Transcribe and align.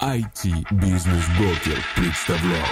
IT-бизнес-брокер 0.00 1.76
представляет. 1.96 2.64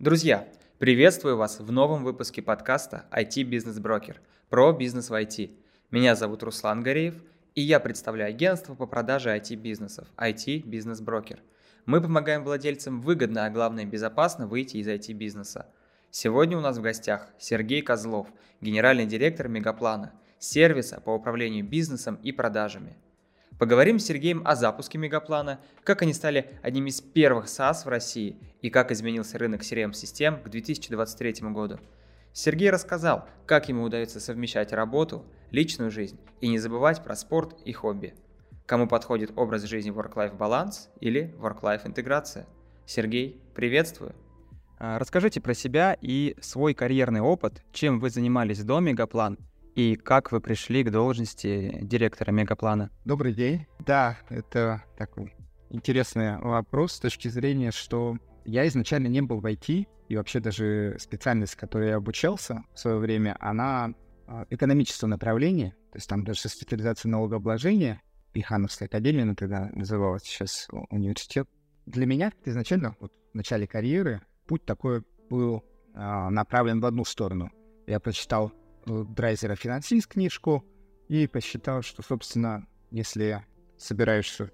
Друзья, 0.00 0.48
приветствую 0.78 1.36
вас 1.36 1.60
в 1.60 1.70
новом 1.70 2.02
выпуске 2.02 2.40
подкаста 2.40 3.04
IT 3.12 3.42
Бизнес 3.42 3.78
Брокер 3.78 4.22
про 4.48 4.72
бизнес 4.72 5.10
в 5.10 5.12
IT. 5.12 5.50
Меня 5.90 6.16
зовут 6.16 6.42
Руслан 6.42 6.82
Гореев, 6.82 7.14
и 7.54 7.60
я 7.60 7.78
представляю 7.78 8.30
агентство 8.30 8.74
по 8.74 8.86
продаже 8.86 9.36
IT-бизнесов 9.36 10.08
IT 10.16 10.62
Бизнес 10.62 11.02
Брокер. 11.02 11.40
Мы 11.88 12.02
помогаем 12.02 12.44
владельцам 12.44 13.00
выгодно, 13.00 13.46
а 13.46 13.50
главное 13.50 13.86
безопасно 13.86 14.46
выйти 14.46 14.76
из 14.76 14.86
IT-бизнеса. 14.86 15.68
Сегодня 16.10 16.58
у 16.58 16.60
нас 16.60 16.76
в 16.76 16.82
гостях 16.82 17.28
Сергей 17.38 17.80
Козлов, 17.80 18.28
генеральный 18.60 19.06
директор 19.06 19.48
Мегаплана, 19.48 20.12
сервиса 20.38 21.00
по 21.00 21.14
управлению 21.14 21.64
бизнесом 21.64 22.16
и 22.22 22.30
продажами– 22.30 22.98
Поговорим 23.58 23.98
с 23.98 24.04
Сергеем 24.04 24.42
о 24.44 24.54
запуске 24.54 24.98
Мегаплана, 24.98 25.58
как 25.82 26.02
они 26.02 26.12
стали 26.12 26.50
одним 26.62 26.86
из 26.86 27.00
первых 27.00 27.46
SaaS 27.46 27.84
в 27.84 27.88
России 27.88 28.38
и 28.62 28.70
как 28.70 28.92
изменился 28.92 29.36
рынок 29.36 29.62
CRM-систем 29.62 30.42
к 30.42 30.48
2023 30.48 31.48
году. 31.50 31.80
Сергей 32.32 32.70
рассказал, 32.70 33.26
как 33.46 33.68
ему 33.68 33.82
удается 33.82 34.20
совмещать 34.20 34.72
работу, 34.72 35.24
личную 35.50 35.90
жизнь 35.90 36.20
и 36.40 36.48
не 36.48 36.58
забывать 36.58 37.02
про 37.02 37.16
спорт 37.16 37.56
и 37.64 37.72
хобби. 37.72 38.14
Кому 38.68 38.86
подходит 38.86 39.32
образ 39.34 39.62
жизни 39.62 39.90
work-life 39.90 40.36
баланс 40.36 40.90
или 41.00 41.34
work-life 41.38 41.86
интеграция. 41.86 42.46
Сергей, 42.84 43.40
приветствую! 43.54 44.14
А, 44.78 44.98
расскажите 44.98 45.40
про 45.40 45.54
себя 45.54 45.96
и 45.98 46.36
свой 46.42 46.74
карьерный 46.74 47.22
опыт, 47.22 47.64
чем 47.72 47.98
вы 47.98 48.10
занимались 48.10 48.62
до 48.62 48.80
Мегаплан 48.80 49.38
и 49.74 49.96
как 49.96 50.32
вы 50.32 50.42
пришли 50.42 50.84
к 50.84 50.90
должности 50.90 51.78
директора 51.80 52.30
Мегаплана? 52.30 52.90
Добрый 53.06 53.32
день. 53.32 53.66
Да, 53.86 54.18
это 54.28 54.84
такой 54.98 55.34
интересный 55.70 56.36
вопрос 56.36 56.92
с 56.92 57.00
точки 57.00 57.28
зрения, 57.28 57.70
что 57.70 58.18
я 58.44 58.68
изначально 58.68 59.06
не 59.06 59.22
был 59.22 59.40
в 59.40 59.46
IT, 59.46 59.86
и 60.08 60.16
вообще 60.16 60.40
даже 60.40 60.96
специальность, 60.98 61.54
которой 61.54 61.88
я 61.88 61.96
обучался 61.96 62.64
в 62.74 62.78
свое 62.78 62.98
время, 62.98 63.34
она 63.40 63.94
а, 64.26 64.44
экономического 64.50 65.08
направления, 65.08 65.70
то 65.90 65.96
есть 65.96 66.08
там 66.08 66.22
даже 66.22 66.50
специализация 66.50 67.08
налогообложения, 67.08 68.02
Пихановская 68.38 68.86
академия, 68.86 69.22
она 69.22 69.34
тогда 69.34 69.68
называлась 69.72 70.22
сейчас 70.22 70.68
университет. 70.90 71.48
Для 71.86 72.06
меня 72.06 72.32
изначально 72.44 72.94
вот, 73.00 73.12
в 73.32 73.34
начале 73.34 73.66
карьеры 73.66 74.22
путь 74.46 74.64
такой 74.64 75.02
был 75.28 75.64
а, 75.92 76.30
направлен 76.30 76.80
в 76.80 76.86
одну 76.86 77.04
сторону. 77.04 77.50
Я 77.88 77.98
прочитал 77.98 78.52
Драйзера 78.86 79.56
«Финансист» 79.56 80.06
книжку 80.06 80.64
и 81.08 81.26
посчитал, 81.26 81.82
что, 81.82 82.02
собственно, 82.02 82.64
если 82.92 83.44
собираешься 83.76 84.52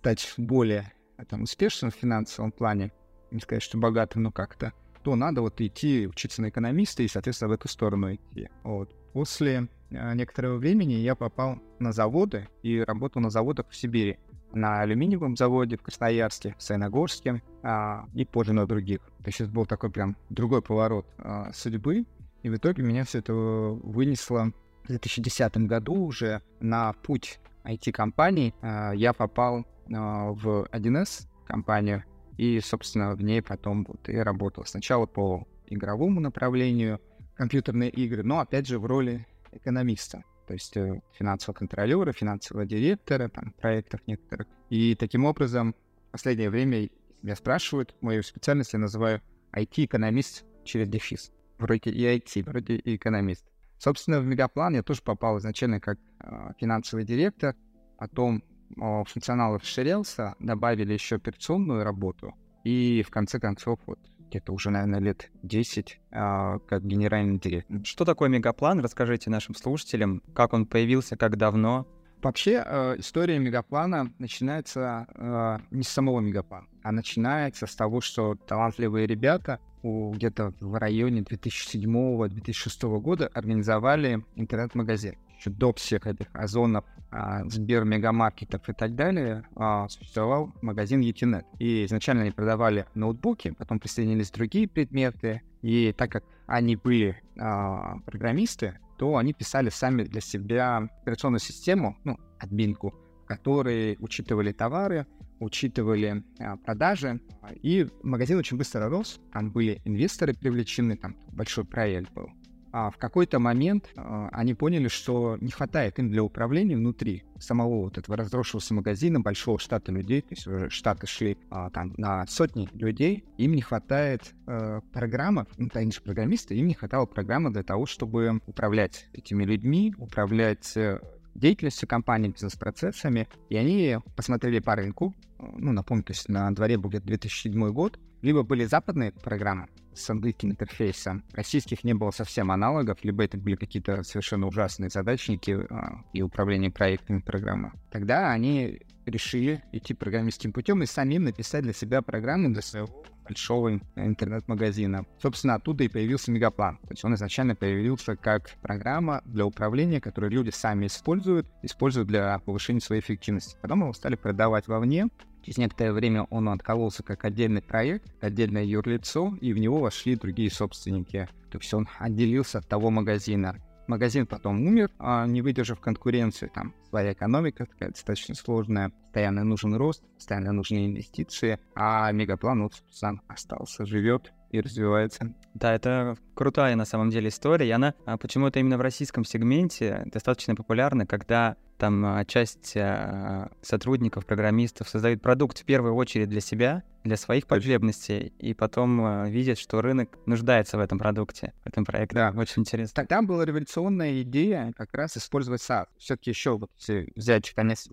стать 0.00 0.34
более 0.36 0.92
там, 1.28 1.44
успешным 1.44 1.92
в 1.92 1.94
финансовом 1.94 2.50
плане, 2.50 2.90
не 3.30 3.38
сказать, 3.38 3.62
что 3.62 3.78
богатым, 3.78 4.24
но 4.24 4.32
как-то, 4.32 4.72
то 5.04 5.14
надо 5.14 5.42
вот 5.42 5.60
идти 5.60 6.08
учиться 6.08 6.42
на 6.42 6.48
экономиста 6.48 7.04
и, 7.04 7.08
соответственно, 7.08 7.50
в 7.50 7.52
эту 7.52 7.68
сторону 7.68 8.12
идти. 8.12 8.48
Вот. 8.64 8.92
После 9.12 9.52
э, 9.54 9.66
некоторого 9.90 10.56
времени 10.56 10.94
я 10.94 11.14
попал 11.14 11.58
на 11.78 11.92
заводы 11.92 12.48
и 12.62 12.80
работал 12.80 13.22
на 13.22 13.30
заводах 13.30 13.68
в 13.68 13.76
Сибири. 13.76 14.18
На 14.52 14.80
алюминиевом 14.80 15.36
заводе 15.36 15.76
в 15.76 15.82
Красноярске, 15.82 16.54
в 16.56 16.62
Саяногорске 16.62 17.42
а, 17.62 18.06
и 18.14 18.24
позже 18.24 18.52
на 18.52 18.66
других. 18.66 19.00
То 19.18 19.26
есть 19.26 19.40
это 19.40 19.50
был 19.50 19.66
такой 19.66 19.90
прям 19.90 20.16
другой 20.30 20.62
поворот 20.62 21.06
а, 21.18 21.52
судьбы. 21.52 22.04
И 22.42 22.48
в 22.48 22.56
итоге 22.56 22.82
меня 22.82 23.04
все 23.04 23.18
это 23.18 23.34
вынесло 23.34 24.52
в 24.84 24.88
2010 24.88 25.56
году 25.58 25.94
уже 25.94 26.42
на 26.60 26.92
путь 26.92 27.40
IT-компаний. 27.64 28.54
А, 28.62 28.92
я 28.92 29.12
попал 29.12 29.66
а, 29.92 30.30
в 30.30 30.68
1С 30.72 31.26
компанию, 31.46 32.04
и, 32.36 32.60
собственно, 32.60 33.14
в 33.14 33.22
ней 33.22 33.42
потом 33.42 33.84
вот 33.84 34.08
и 34.08 34.16
работал. 34.16 34.64
Сначала 34.64 35.06
по 35.06 35.46
игровому 35.66 36.20
направлению, 36.20 37.00
компьютерные 37.34 37.90
игры, 37.90 38.22
но, 38.22 38.40
опять 38.40 38.66
же, 38.66 38.78
в 38.78 38.86
роли 38.86 39.26
экономиста, 39.56 40.22
то 40.46 40.54
есть 40.54 40.76
э, 40.76 41.00
финансового 41.12 41.58
контролера, 41.58 42.12
финансового 42.12 42.66
директора, 42.66 43.28
там, 43.28 43.52
проектов 43.60 44.00
некоторых. 44.06 44.46
И 44.70 44.94
таким 44.94 45.24
образом, 45.24 45.74
в 46.08 46.12
последнее 46.12 46.50
время 46.50 46.88
меня 47.22 47.36
спрашивают, 47.36 47.94
мою 48.00 48.22
специальность 48.22 48.72
я 48.72 48.78
называю 48.78 49.20
IT-экономист 49.52 50.44
через 50.64 50.88
дефис 50.88 51.32
вроде 51.58 51.90
и 51.90 52.04
IT, 52.04 52.44
вроде 52.44 52.76
и 52.76 52.96
экономист. 52.96 53.46
Собственно, 53.78 54.20
в 54.20 54.26
Мегаплан 54.26 54.74
я 54.74 54.82
тоже 54.82 55.02
попал 55.02 55.38
изначально 55.38 55.80
как 55.80 55.98
э, 56.20 56.52
финансовый 56.58 57.04
директор, 57.04 57.54
потом 57.98 58.42
э, 58.70 59.04
функционал 59.06 59.56
расширялся, 59.56 60.34
добавили 60.38 60.92
еще 60.94 61.16
операционную 61.16 61.84
работу, 61.84 62.34
и 62.64 63.02
в 63.06 63.10
конце 63.10 63.38
концов 63.38 63.78
вот 63.86 63.98
где-то 64.28 64.52
уже, 64.52 64.70
наверное, 64.70 65.00
лет 65.00 65.30
10 65.42 66.00
э, 66.10 66.58
как 66.66 66.84
генеральный 66.84 67.38
директор. 67.38 67.80
Что 67.84 68.04
такое 68.04 68.28
Мегаплан? 68.28 68.80
Расскажите 68.80 69.30
нашим 69.30 69.54
слушателям, 69.54 70.22
как 70.34 70.52
он 70.52 70.66
появился, 70.66 71.16
как 71.16 71.36
давно. 71.36 71.86
Вообще 72.22 72.62
э, 72.64 72.96
история 72.98 73.38
Мегаплана 73.38 74.12
начинается 74.18 75.06
э, 75.14 75.58
не 75.70 75.82
с 75.82 75.88
самого 75.88 76.20
Мегаплана, 76.20 76.66
а 76.82 76.92
начинается 76.92 77.66
с 77.66 77.74
того, 77.74 78.00
что 78.00 78.34
талантливые 78.34 79.06
ребята 79.06 79.60
где-то 79.82 80.52
в 80.60 80.74
районе 80.78 81.20
2007-2006 81.20 83.00
года 83.00 83.30
организовали 83.32 84.24
интернет-магазин. 84.34 85.14
Еще 85.38 85.50
до 85.50 85.72
всех 85.74 86.06
этих 86.06 86.28
озонов, 86.32 86.84
а, 87.10 87.44
Сбер, 87.48 87.84
мегамаркетов 87.84 88.68
и 88.68 88.72
так 88.72 88.94
далее 88.94 89.44
а, 89.54 89.88
существовал 89.88 90.52
магазин 90.62 91.00
Etinet. 91.00 91.44
И 91.58 91.84
изначально 91.86 92.22
они 92.22 92.30
продавали 92.30 92.86
ноутбуки, 92.94 93.52
потом 93.52 93.78
присоединились 93.78 94.30
другие 94.30 94.68
предметы. 94.68 95.42
И 95.62 95.92
так 95.96 96.10
как 96.10 96.24
они 96.46 96.76
были 96.76 97.20
а, 97.38 97.98
программисты, 98.06 98.78
то 98.98 99.16
они 99.16 99.32
писали 99.32 99.68
сами 99.68 100.04
для 100.04 100.20
себя 100.20 100.88
операционную 101.02 101.40
систему, 101.40 101.96
ну, 102.04 102.18
админку, 102.38 102.94
в 103.24 103.26
которой 103.26 103.96
учитывали 104.00 104.52
товары, 104.52 105.06
учитывали 105.38 106.24
а, 106.38 106.56
продажи, 106.56 107.20
и 107.62 107.86
магазин 108.02 108.38
очень 108.38 108.56
быстро 108.56 108.88
рос, 108.88 109.20
там 109.32 109.50
были 109.50 109.80
инвесторы 109.84 110.34
привлечены, 110.34 110.96
там 110.96 111.16
большой 111.32 111.64
проект 111.64 112.12
был. 112.12 112.30
А 112.78 112.90
в 112.90 112.98
какой-то 112.98 113.38
момент 113.38 113.88
а, 113.96 114.28
они 114.32 114.52
поняли, 114.52 114.88
что 114.88 115.38
не 115.40 115.50
хватает 115.50 115.98
им 115.98 116.10
для 116.10 116.22
управления 116.22 116.76
внутри 116.76 117.24
самого 117.38 117.84
вот 117.84 117.96
этого 117.96 118.18
разросшегося 118.18 118.74
магазина, 118.74 119.18
большого 119.18 119.58
штата 119.58 119.90
людей, 119.90 120.20
то 120.20 120.34
есть 120.34 120.46
уже 120.46 120.68
штаты 120.68 121.06
шли 121.06 121.38
а, 121.48 121.70
там 121.70 121.94
на 121.96 122.26
сотни 122.26 122.68
людей, 122.74 123.24
им 123.38 123.54
не 123.54 123.62
хватает 123.62 124.34
э, 124.46 124.82
программы, 124.92 125.46
ну, 125.56 125.70
они 125.72 125.90
же 125.90 126.02
программисты, 126.02 126.54
им 126.54 126.66
не 126.66 126.74
хватало 126.74 127.06
программы 127.06 127.50
для 127.50 127.62
того, 127.62 127.86
чтобы 127.86 128.42
управлять 128.46 129.08
этими 129.14 129.44
людьми, 129.44 129.94
управлять 129.96 130.76
э, 130.76 131.00
деятельностью 131.34 131.88
компании, 131.88 132.28
бизнес-процессами, 132.28 133.26
и 133.48 133.56
они 133.56 134.00
посмотрели 134.16 134.58
по 134.58 134.76
рынку, 134.76 135.14
ну, 135.38 135.72
напомню, 135.72 136.04
то 136.04 136.12
есть 136.12 136.28
на 136.28 136.50
дворе 136.50 136.76
был 136.76 136.90
где-то 136.90 137.06
2007 137.06 137.72
год, 137.72 137.98
либо 138.20 138.42
были 138.42 138.66
западные 138.66 139.12
программы 139.12 139.66
с 139.96 140.10
английским 140.10 140.50
интерфейсом, 140.50 141.24
российских 141.32 141.84
не 141.84 141.94
было 141.94 142.10
совсем 142.10 142.50
аналогов, 142.50 142.98
либо 143.02 143.24
это 143.24 143.36
были 143.38 143.56
какие-то 143.56 144.02
совершенно 144.02 144.46
ужасные 144.46 144.90
задачники 144.90 145.58
а, 145.70 146.04
и 146.12 146.22
управление 146.22 146.70
проектами 146.70 147.20
программы. 147.20 147.72
Тогда 147.90 148.30
они 148.30 148.80
решили 149.06 149.62
идти 149.72 149.94
программистским 149.94 150.52
путем 150.52 150.82
и 150.82 150.86
самим 150.86 151.24
написать 151.24 151.62
для 151.62 151.72
себя 151.72 152.02
программу 152.02 152.52
для 152.52 152.62
своего 152.62 152.88
большого 153.24 153.80
интернет-магазина. 153.96 155.04
Собственно, 155.20 155.54
оттуда 155.54 155.84
и 155.84 155.88
появился 155.88 156.30
Мегаплан. 156.30 156.78
То 156.78 156.90
есть 156.90 157.04
он 157.04 157.14
изначально 157.14 157.54
появился 157.54 158.16
как 158.16 158.50
программа 158.62 159.22
для 159.24 159.44
управления, 159.44 160.00
которую 160.00 160.30
люди 160.30 160.50
сами 160.50 160.86
используют, 160.86 161.46
используют 161.62 162.08
для 162.08 162.38
повышения 162.40 162.80
своей 162.80 163.00
эффективности. 163.00 163.56
Потом 163.60 163.80
его 163.80 163.92
стали 163.92 164.14
продавать 164.14 164.68
вовне, 164.68 165.08
Через 165.46 165.58
некоторое 165.58 165.92
время 165.92 166.24
он 166.24 166.48
откололся 166.48 167.04
как 167.04 167.24
отдельный 167.24 167.62
проект, 167.62 168.12
отдельное 168.20 168.64
юрлицо, 168.64 169.32
и 169.40 169.52
в 169.52 169.58
него 169.58 169.78
вошли 169.78 170.16
другие 170.16 170.50
собственники. 170.50 171.28
То 171.52 171.58
есть 171.58 171.72
он 171.72 171.86
отделился 172.00 172.58
от 172.58 172.66
того 172.66 172.90
магазина. 172.90 173.54
Магазин 173.86 174.26
потом 174.26 174.60
умер, 174.66 174.90
а 174.98 175.24
не 175.24 175.42
выдержав 175.42 175.78
конкуренции, 175.78 176.50
там 176.52 176.74
своя 176.88 177.12
экономика 177.12 177.66
такая 177.66 177.90
достаточно 177.90 178.34
сложная, 178.34 178.90
постоянно 178.90 179.44
нужен 179.44 179.76
рост, 179.76 180.02
постоянно 180.16 180.50
нужны 180.50 180.86
инвестиции, 180.86 181.60
а 181.76 182.10
Мегаплан 182.10 182.64
вот 182.64 182.82
сам 182.90 183.22
остался, 183.28 183.86
живет 183.86 184.32
и 184.50 184.60
развивается. 184.60 185.32
Да, 185.54 185.72
это 185.72 186.16
крутая 186.34 186.74
на 186.74 186.84
самом 186.84 187.10
деле 187.10 187.28
история, 187.28 187.68
и 187.68 187.70
она 187.70 187.94
а, 188.04 188.16
почему-то 188.16 188.58
именно 188.58 188.78
в 188.78 188.80
российском 188.80 189.24
сегменте 189.24 190.02
достаточно 190.06 190.56
популярна, 190.56 191.06
когда 191.06 191.56
там 191.76 192.04
а, 192.04 192.24
часть 192.24 192.76
а, 192.76 193.50
сотрудников, 193.62 194.26
программистов 194.26 194.88
создают 194.88 195.22
продукт 195.22 195.58
в 195.58 195.64
первую 195.64 195.94
очередь 195.94 196.28
для 196.28 196.40
себя, 196.40 196.82
для 197.04 197.16
своих 197.16 197.46
потребностей, 197.46 198.32
и 198.38 198.54
потом 198.54 199.00
а, 199.04 199.28
видят, 199.28 199.58
что 199.58 199.80
рынок 199.80 200.18
нуждается 200.26 200.76
в 200.76 200.80
этом 200.80 200.98
продукте, 200.98 201.52
в 201.64 201.68
этом 201.68 201.84
проекте. 201.84 202.16
Да. 202.16 202.34
Очень 202.36 202.62
интересно. 202.62 202.94
Тогда 202.94 203.22
была 203.22 203.44
революционная 203.44 204.22
идея 204.22 204.72
как 204.76 204.92
раз 204.94 205.16
использовать 205.16 205.60
SaaS. 205.60 205.86
Все-таки 205.98 206.30
еще 206.30 206.56
вот 206.58 206.70
если 206.78 207.12
взять 207.14 207.50
конец 207.52 207.88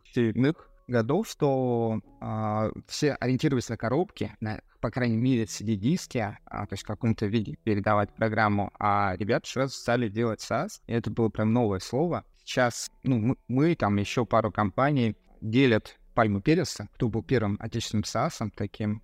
годов, 0.87 1.27
что 1.27 2.01
а, 2.19 2.71
все 2.87 3.13
ориентировались 3.13 3.69
на 3.69 3.77
коробки, 3.77 4.35
на, 4.39 4.61
по 4.81 4.91
крайней 4.91 5.17
мере, 5.17 5.43
CD-диски, 5.43 6.37
а, 6.45 6.65
то 6.65 6.73
есть 6.73 6.83
в 6.83 6.87
каком-то 6.87 7.25
виде 7.25 7.57
передавать 7.63 8.13
программу, 8.13 8.71
а 8.79 9.15
ребята 9.17 9.49
сразу 9.49 9.73
стали 9.73 10.09
делать 10.09 10.41
SaaS, 10.41 10.81
и 10.87 10.93
это 10.93 11.09
было 11.11 11.29
прям 11.29 11.53
новое 11.53 11.79
слово. 11.79 12.25
Сейчас 12.43 12.91
ну, 13.03 13.19
мы, 13.19 13.37
мы 13.47 13.75
там 13.75 13.97
еще 13.97 14.25
пару 14.25 14.51
компаний 14.51 15.15
делят 15.41 15.97
пальму 16.13 16.41
переса, 16.41 16.89
кто 16.93 17.09
был 17.09 17.23
первым 17.23 17.57
отечественным 17.59 18.03
SaaS 18.03 18.51
таким. 18.55 19.01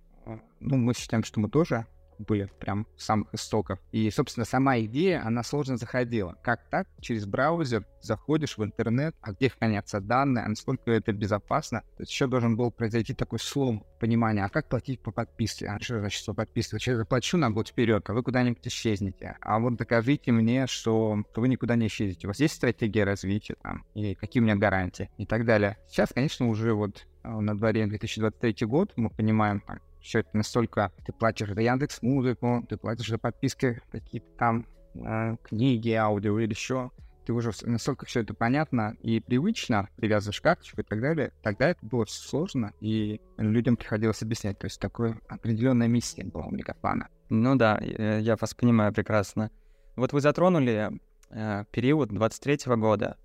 Ну, 0.60 0.76
мы 0.76 0.94
считаем, 0.94 1.24
что 1.24 1.40
мы 1.40 1.48
тоже 1.48 1.86
были 2.20 2.50
прям 2.58 2.86
с 2.96 3.04
самых 3.04 3.32
истоков. 3.34 3.78
И, 3.92 4.10
собственно, 4.10 4.44
сама 4.44 4.78
идея, 4.80 5.24
она 5.24 5.42
сложно 5.42 5.76
заходила. 5.76 6.36
Как 6.42 6.68
так? 6.70 6.88
Через 7.00 7.26
браузер 7.26 7.84
заходишь 8.00 8.56
в 8.56 8.64
интернет, 8.64 9.14
а 9.20 9.32
где 9.32 9.50
хранятся 9.50 10.00
данные, 10.00 10.44
а 10.44 10.48
насколько 10.48 10.90
это 10.90 11.12
безопасно. 11.12 11.80
То 11.96 12.02
есть 12.02 12.12
еще 12.12 12.26
должен 12.26 12.56
был 12.56 12.70
произойти 12.70 13.14
такой 13.14 13.38
слом 13.38 13.84
понимания, 13.98 14.44
а 14.44 14.48
как 14.48 14.68
платить 14.68 15.00
по 15.00 15.10
подписке? 15.10 15.66
А 15.66 15.78
что 15.80 16.00
значит 16.00 16.24
по 16.24 16.34
подписке? 16.34 16.78
Сейчас 16.78 16.96
заплачу 16.96 17.36
на 17.36 17.50
год 17.50 17.68
вперед, 17.68 18.08
а 18.08 18.12
вы 18.14 18.22
куда-нибудь 18.22 18.66
исчезнете. 18.66 19.36
А 19.40 19.58
вот 19.58 19.76
докажите 19.76 20.32
мне, 20.32 20.66
что 20.66 21.18
вы 21.36 21.48
никуда 21.48 21.76
не 21.76 21.88
исчезнете. 21.88 22.26
У 22.26 22.30
вас 22.30 22.40
есть 22.40 22.54
стратегия 22.54 23.04
развития 23.04 23.56
там? 23.62 23.84
Или 23.94 24.14
какие 24.14 24.40
у 24.40 24.44
меня 24.44 24.56
гарантии? 24.56 25.10
И 25.18 25.26
так 25.26 25.44
далее. 25.44 25.76
Сейчас, 25.88 26.10
конечно, 26.14 26.48
уже 26.48 26.72
вот 26.72 27.06
а, 27.22 27.40
на 27.40 27.56
дворе 27.56 27.86
2023 27.86 28.66
год, 28.66 28.92
мы 28.96 29.10
понимаем, 29.10 29.62
все 30.00 30.20
это 30.20 30.30
настолько... 30.32 30.92
Ты 31.04 31.12
платишь 31.12 31.48
за 31.48 31.60
Яндекс 31.60 32.02
Музыку, 32.02 32.64
ты 32.68 32.76
платишь 32.76 33.08
за 33.08 33.18
подписки 33.18 33.80
какие-то 33.90 34.28
там 34.38 34.66
э, 34.94 35.36
книги, 35.42 35.90
аудио 35.90 36.38
или 36.38 36.50
еще. 36.50 36.90
Ты 37.26 37.32
уже 37.32 37.52
настолько 37.62 38.06
все 38.06 38.20
это 38.20 38.34
понятно 38.34 38.96
и 39.02 39.20
привычно, 39.20 39.88
привязываешь 39.96 40.40
карточку 40.40 40.80
и 40.80 40.84
так 40.84 41.00
далее. 41.00 41.32
Тогда 41.42 41.68
это 41.68 41.84
было 41.84 42.04
все 42.04 42.28
сложно, 42.28 42.72
и 42.80 43.20
людям 43.36 43.76
приходилось 43.76 44.22
объяснять. 44.22 44.58
То 44.58 44.66
есть 44.66 44.80
такое 44.80 45.18
определенная 45.28 45.86
миссия 45.86 46.24
была 46.24 46.46
у 46.46 46.50
Мегафана. 46.50 47.08
Ну 47.28 47.56
да, 47.56 47.78
я 47.78 48.36
вас 48.36 48.54
понимаю 48.54 48.92
прекрасно. 48.92 49.50
Вот 49.96 50.12
вы 50.12 50.20
затронули 50.20 50.90
э, 51.30 51.64
период 51.70 52.08
23 52.08 52.54
-го 52.54 52.76
года, 52.76 53.16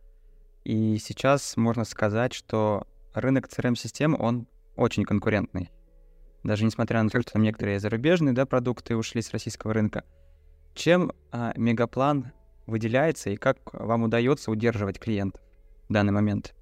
и 0.66 0.98
сейчас 0.98 1.58
можно 1.58 1.86
сказать, 1.86 2.34
что 2.34 2.86
рынок 3.14 3.48
CRM-систем, 3.48 4.16
он 4.20 4.48
очень 4.76 5.06
конкурентный 5.06 5.70
даже 6.46 6.64
несмотря 6.64 7.02
на 7.02 7.10
то, 7.10 7.22
что 7.22 7.34
там 7.34 7.42
некоторые 7.42 7.80
зарубежные 7.80 8.34
да, 8.34 8.46
продукты 8.46 8.96
ушли 8.96 9.22
с 9.22 9.32
российского 9.32 9.74
рынка. 9.74 10.04
Чем 10.74 11.12
а, 11.32 11.54
Мегаплан 11.56 12.32
выделяется 12.68 13.32
и 13.32 13.36
как 13.36 13.58
вам 13.74 14.04
удается 14.04 14.52
удерживать 14.52 15.00
клиентов 15.00 15.42
в 15.90 15.94
данный 15.94 16.14
момент? 16.14 16.54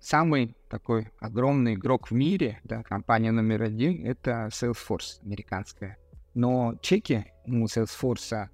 Самый 0.00 0.56
такой 0.68 1.10
огромный 1.20 1.74
игрок 1.74 2.10
в 2.10 2.14
мире, 2.14 2.60
да, 2.64 2.82
компания 2.82 3.30
номер 3.30 3.62
один, 3.62 4.04
это 4.04 4.48
Salesforce 4.50 5.22
американская. 5.22 5.96
Но 6.34 6.74
чеки 6.80 7.26
у 7.46 7.66
Salesforce 7.66 8.48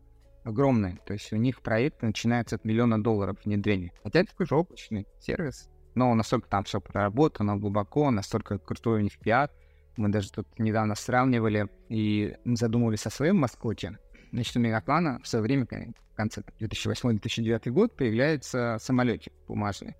огромные, 0.45 0.99
то 1.07 1.13
есть 1.13 1.33
у 1.33 1.37
них 1.37 1.63
проект 1.63 2.03
начинается 2.03 2.57
от 2.57 2.65
миллиона 2.65 3.03
долларов 3.03 3.39
внедрения. 3.45 3.93
Хотя 4.03 4.21
это 4.21 4.31
такой 4.33 4.47
же 4.47 4.57
облачный 4.57 5.07
сервис, 5.21 5.71
но 5.95 6.15
настолько 6.15 6.49
там 6.49 6.65
все 6.65 6.81
проработано 6.81 7.57
глубоко, 7.57 8.11
настолько 8.11 8.59
крутой 8.59 9.01
у 9.01 9.03
них 9.03 9.19
пиар, 9.19 9.51
мы 9.99 10.09
даже 10.11 10.31
тут 10.31 10.47
недавно 10.59 10.95
сравнивали 10.95 11.69
и 11.89 12.37
задумывались 12.45 13.05
о 13.07 13.11
своем 13.11 13.37
маскоте. 13.39 13.99
Значит, 14.33 14.57
у 14.57 14.61
Мегаплана 14.61 15.21
в 15.23 15.27
свое 15.27 15.43
время, 15.43 15.67
в 15.67 16.15
конце 16.15 16.43
2008-2009 16.61 17.71
год, 17.71 17.97
появляется 17.97 18.79
самолетик 18.81 19.33
бумажный. 19.49 19.97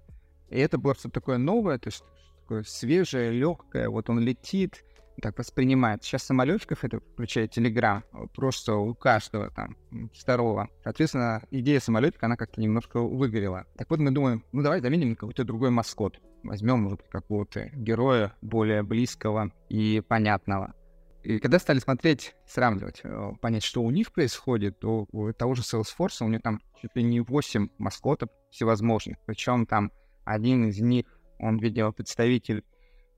И 0.51 0.59
это 0.59 0.79
было 0.79 0.95
что-то 0.95 1.15
такое 1.21 1.39
новое, 1.39 1.79
то 1.79 1.89
есть 1.89 2.05
такое 2.43 2.63
свежее, 2.63 3.33
легкое. 3.33 3.89
Вот 3.89 4.09
он 4.09 4.21
летит, 4.21 4.85
так 5.21 5.37
воспринимает. 5.37 6.05
Сейчас 6.05 6.23
самолетиков, 6.23 6.85
это 6.85 7.01
включая 7.01 7.49
Телеграм, 7.49 8.05
просто 8.37 8.77
у 8.77 8.95
каждого 8.95 9.51
там 9.51 9.77
второго. 10.15 10.69
Соответственно, 10.85 11.43
идея 11.51 11.81
самолетика, 11.81 12.27
она 12.27 12.37
как-то 12.37 12.61
немножко 12.61 13.01
выгорела. 13.01 13.67
Так 13.77 13.91
вот 13.91 13.99
мы 13.99 14.13
думаем, 14.13 14.45
ну 14.53 14.63
давай 14.63 14.81
заменим 14.81 15.17
какой-то 15.17 15.45
другой 15.45 15.71
маскот 15.71 16.21
возьмем 16.43 16.81
может, 16.81 17.03
какого-то 17.09 17.71
героя 17.75 18.33
более 18.41 18.83
близкого 18.83 19.53
и 19.69 20.03
понятного. 20.07 20.75
И 21.23 21.39
когда 21.41 21.59
стали 21.59 21.79
смотреть, 21.79 22.35
сравнивать, 22.47 23.01
э, 23.03 23.33
понять, 23.41 23.63
что 23.63 23.83
у 23.83 23.91
них 23.91 24.13
происходит, 24.13 24.79
то 24.79 25.07
у 25.13 25.33
того 25.33 25.55
же 25.55 25.63
Salesforce, 25.63 26.25
у 26.25 26.29
них 26.29 26.43
там 26.43 26.61
чуть 26.81 26.95
ли 26.95 27.03
не 27.03 27.21
8 27.21 27.69
маскотов 27.79 28.31
всевозможных. 28.51 29.19
Причем 29.27 29.67
там 29.67 29.93
один 30.25 30.69
из 30.69 30.81
них, 30.81 31.07
он, 31.39 31.59
видимо, 31.59 31.93
представитель 31.93 32.65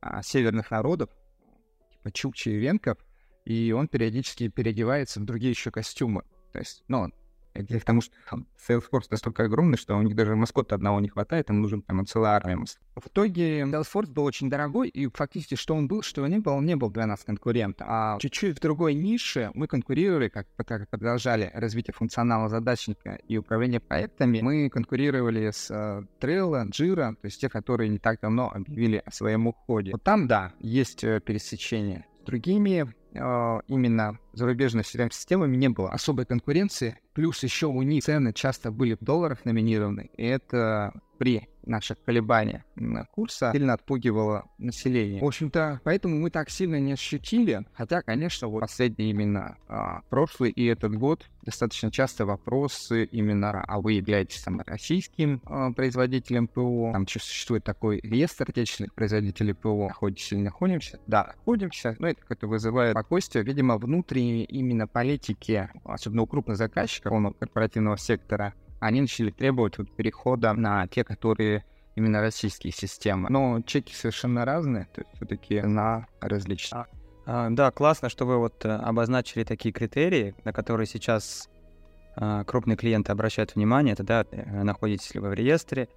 а, 0.00 0.22
северных 0.22 0.70
народов, 0.70 1.10
типа 1.92 2.10
Чукчи 2.10 2.48
и 2.48 2.56
Венков, 2.56 2.98
и 3.44 3.72
он 3.72 3.88
периодически 3.88 4.48
переодевается 4.48 5.20
в 5.20 5.24
другие 5.24 5.50
еще 5.50 5.70
костюмы. 5.70 6.22
То 6.52 6.58
есть, 6.58 6.82
ну, 6.88 7.10
это 7.54 7.78
потому 7.78 8.00
что 8.00 8.14
там, 8.28 8.46
Salesforce 8.68 9.06
настолько 9.10 9.44
огромный, 9.44 9.76
что 9.76 9.96
у 9.96 10.02
них 10.02 10.14
даже 10.14 10.36
маскота 10.36 10.74
одного 10.74 11.00
не 11.00 11.08
хватает, 11.08 11.50
им 11.50 11.60
нужен 11.60 11.82
прямо 11.82 12.04
целая 12.04 12.32
армия. 12.32 12.58
В 12.94 13.06
итоге 13.06 13.62
Salesforce 13.62 14.10
был 14.10 14.24
очень 14.24 14.50
дорогой, 14.50 14.88
и 14.88 15.08
фактически 15.08 15.54
что 15.54 15.74
он 15.74 15.88
был, 15.88 16.02
что 16.02 16.22
он 16.22 16.30
не 16.30 16.38
был, 16.38 16.52
он 16.52 16.66
не 16.66 16.76
был 16.76 16.90
для 16.90 17.06
нас 17.06 17.24
конкурентом. 17.24 17.86
А 17.90 18.18
чуть-чуть 18.18 18.58
в 18.58 18.60
другой 18.60 18.94
нише 18.94 19.50
мы 19.54 19.66
конкурировали, 19.66 20.28
как, 20.28 20.46
как 20.56 20.88
продолжали 20.88 21.50
развитие 21.54 21.94
функционала 21.94 22.48
задачника 22.48 23.18
и 23.26 23.36
управления 23.36 23.80
проектами, 23.80 24.40
мы 24.40 24.68
конкурировали 24.70 25.50
с 25.50 25.70
uh, 25.70 26.06
Trello, 26.20 26.68
Jira, 26.70 27.14
то 27.14 27.24
есть 27.24 27.40
те, 27.40 27.48
которые 27.48 27.88
не 27.88 27.98
так 27.98 28.20
давно 28.20 28.50
объявили 28.52 29.02
о 29.04 29.10
своем 29.10 29.46
уходе. 29.46 29.92
Вот 29.92 30.02
там, 30.02 30.26
да, 30.26 30.52
есть 30.60 31.04
uh, 31.04 31.20
пересечение. 31.20 32.06
С 32.22 32.24
другими 32.24 32.92
uh, 33.12 33.62
именно 33.66 34.18
зарубежными 34.32 34.82
CRM-системами 34.82 35.56
не 35.56 35.68
было 35.68 35.90
особой 35.90 36.26
конкуренции, 36.26 36.98
Плюс 37.12 37.42
еще 37.42 37.66
у 37.66 37.82
них 37.82 38.04
цены 38.04 38.32
часто 38.32 38.70
были 38.70 38.94
в 38.94 39.04
долларах 39.04 39.44
номинированы, 39.44 40.10
и 40.16 40.24
это 40.24 40.92
при 41.18 41.48
наших 41.66 42.02
колебаниях 42.02 42.62
курса 43.10 43.50
сильно 43.52 43.74
отпугивало 43.74 44.46
население. 44.56 45.20
В 45.20 45.26
общем-то, 45.26 45.82
поэтому 45.84 46.16
мы 46.16 46.30
так 46.30 46.48
сильно 46.48 46.80
не 46.80 46.92
ощутили, 46.92 47.66
хотя, 47.74 48.00
конечно, 48.00 48.48
вот 48.48 48.60
последний 48.60 49.10
именно 49.10 49.58
а, 49.68 50.00
прошлый 50.08 50.50
и 50.50 50.64
этот 50.64 50.96
год 50.96 51.28
достаточно 51.42 51.90
часто 51.90 52.24
вопросы 52.24 53.04
именно, 53.04 53.62
а 53.62 53.80
вы 53.80 53.92
являетесь 53.92 54.42
там 54.42 54.62
российским 54.64 55.42
а, 55.44 55.70
производителем 55.72 56.48
ПО, 56.48 56.92
там 56.94 57.06
существует 57.06 57.64
такой 57.64 58.00
реестр 58.00 58.46
отечественных 58.48 58.94
производителей 58.94 59.52
ПО, 59.52 59.88
находитесь 59.88 60.32
или 60.32 60.40
находимся? 60.40 60.98
Да, 61.06 61.24
находимся, 61.24 61.94
но 61.98 62.08
это 62.08 62.22
как-то 62.26 62.46
вызывает 62.46 62.92
спокойствие, 62.92 63.44
видимо, 63.44 63.76
внутренние 64.20 64.44
именно 64.44 64.86
политики, 64.86 65.68
особенно 65.84 66.22
у 66.22 66.26
крупных 66.26 66.56
заказчиков, 66.56 67.12
корпоративного 67.38 67.96
сектора, 67.98 68.54
они 68.78 69.00
начали 69.00 69.30
требовать 69.30 69.78
вот 69.78 69.94
перехода 69.94 70.52
на 70.52 70.86
те, 70.86 71.04
которые 71.04 71.64
именно 71.96 72.20
российские 72.20 72.72
системы. 72.72 73.28
Но 73.30 73.60
чеки 73.62 73.94
совершенно 73.94 74.44
разные, 74.44 74.86
то 74.94 75.02
есть 75.02 75.10
все-таки 75.16 75.60
на 75.60 76.06
различные. 76.20 76.86
А, 77.26 77.50
да, 77.50 77.70
классно, 77.70 78.08
что 78.08 78.24
вы 78.24 78.38
вот 78.38 78.64
э, 78.64 78.68
обозначили 78.70 79.44
такие 79.44 79.72
критерии, 79.72 80.34
на 80.44 80.52
которые 80.52 80.86
сейчас 80.86 81.50
а, 82.16 82.44
крупные 82.44 82.76
клиенты 82.76 83.12
обращают 83.12 83.54
внимание. 83.54 83.92
Это, 83.92 84.02
да, 84.02 84.24
э, 84.30 84.62
находитесь 84.62 85.14
ли 85.14 85.20
вы 85.20 85.28
в 85.28 85.34
реестре. 85.34 85.88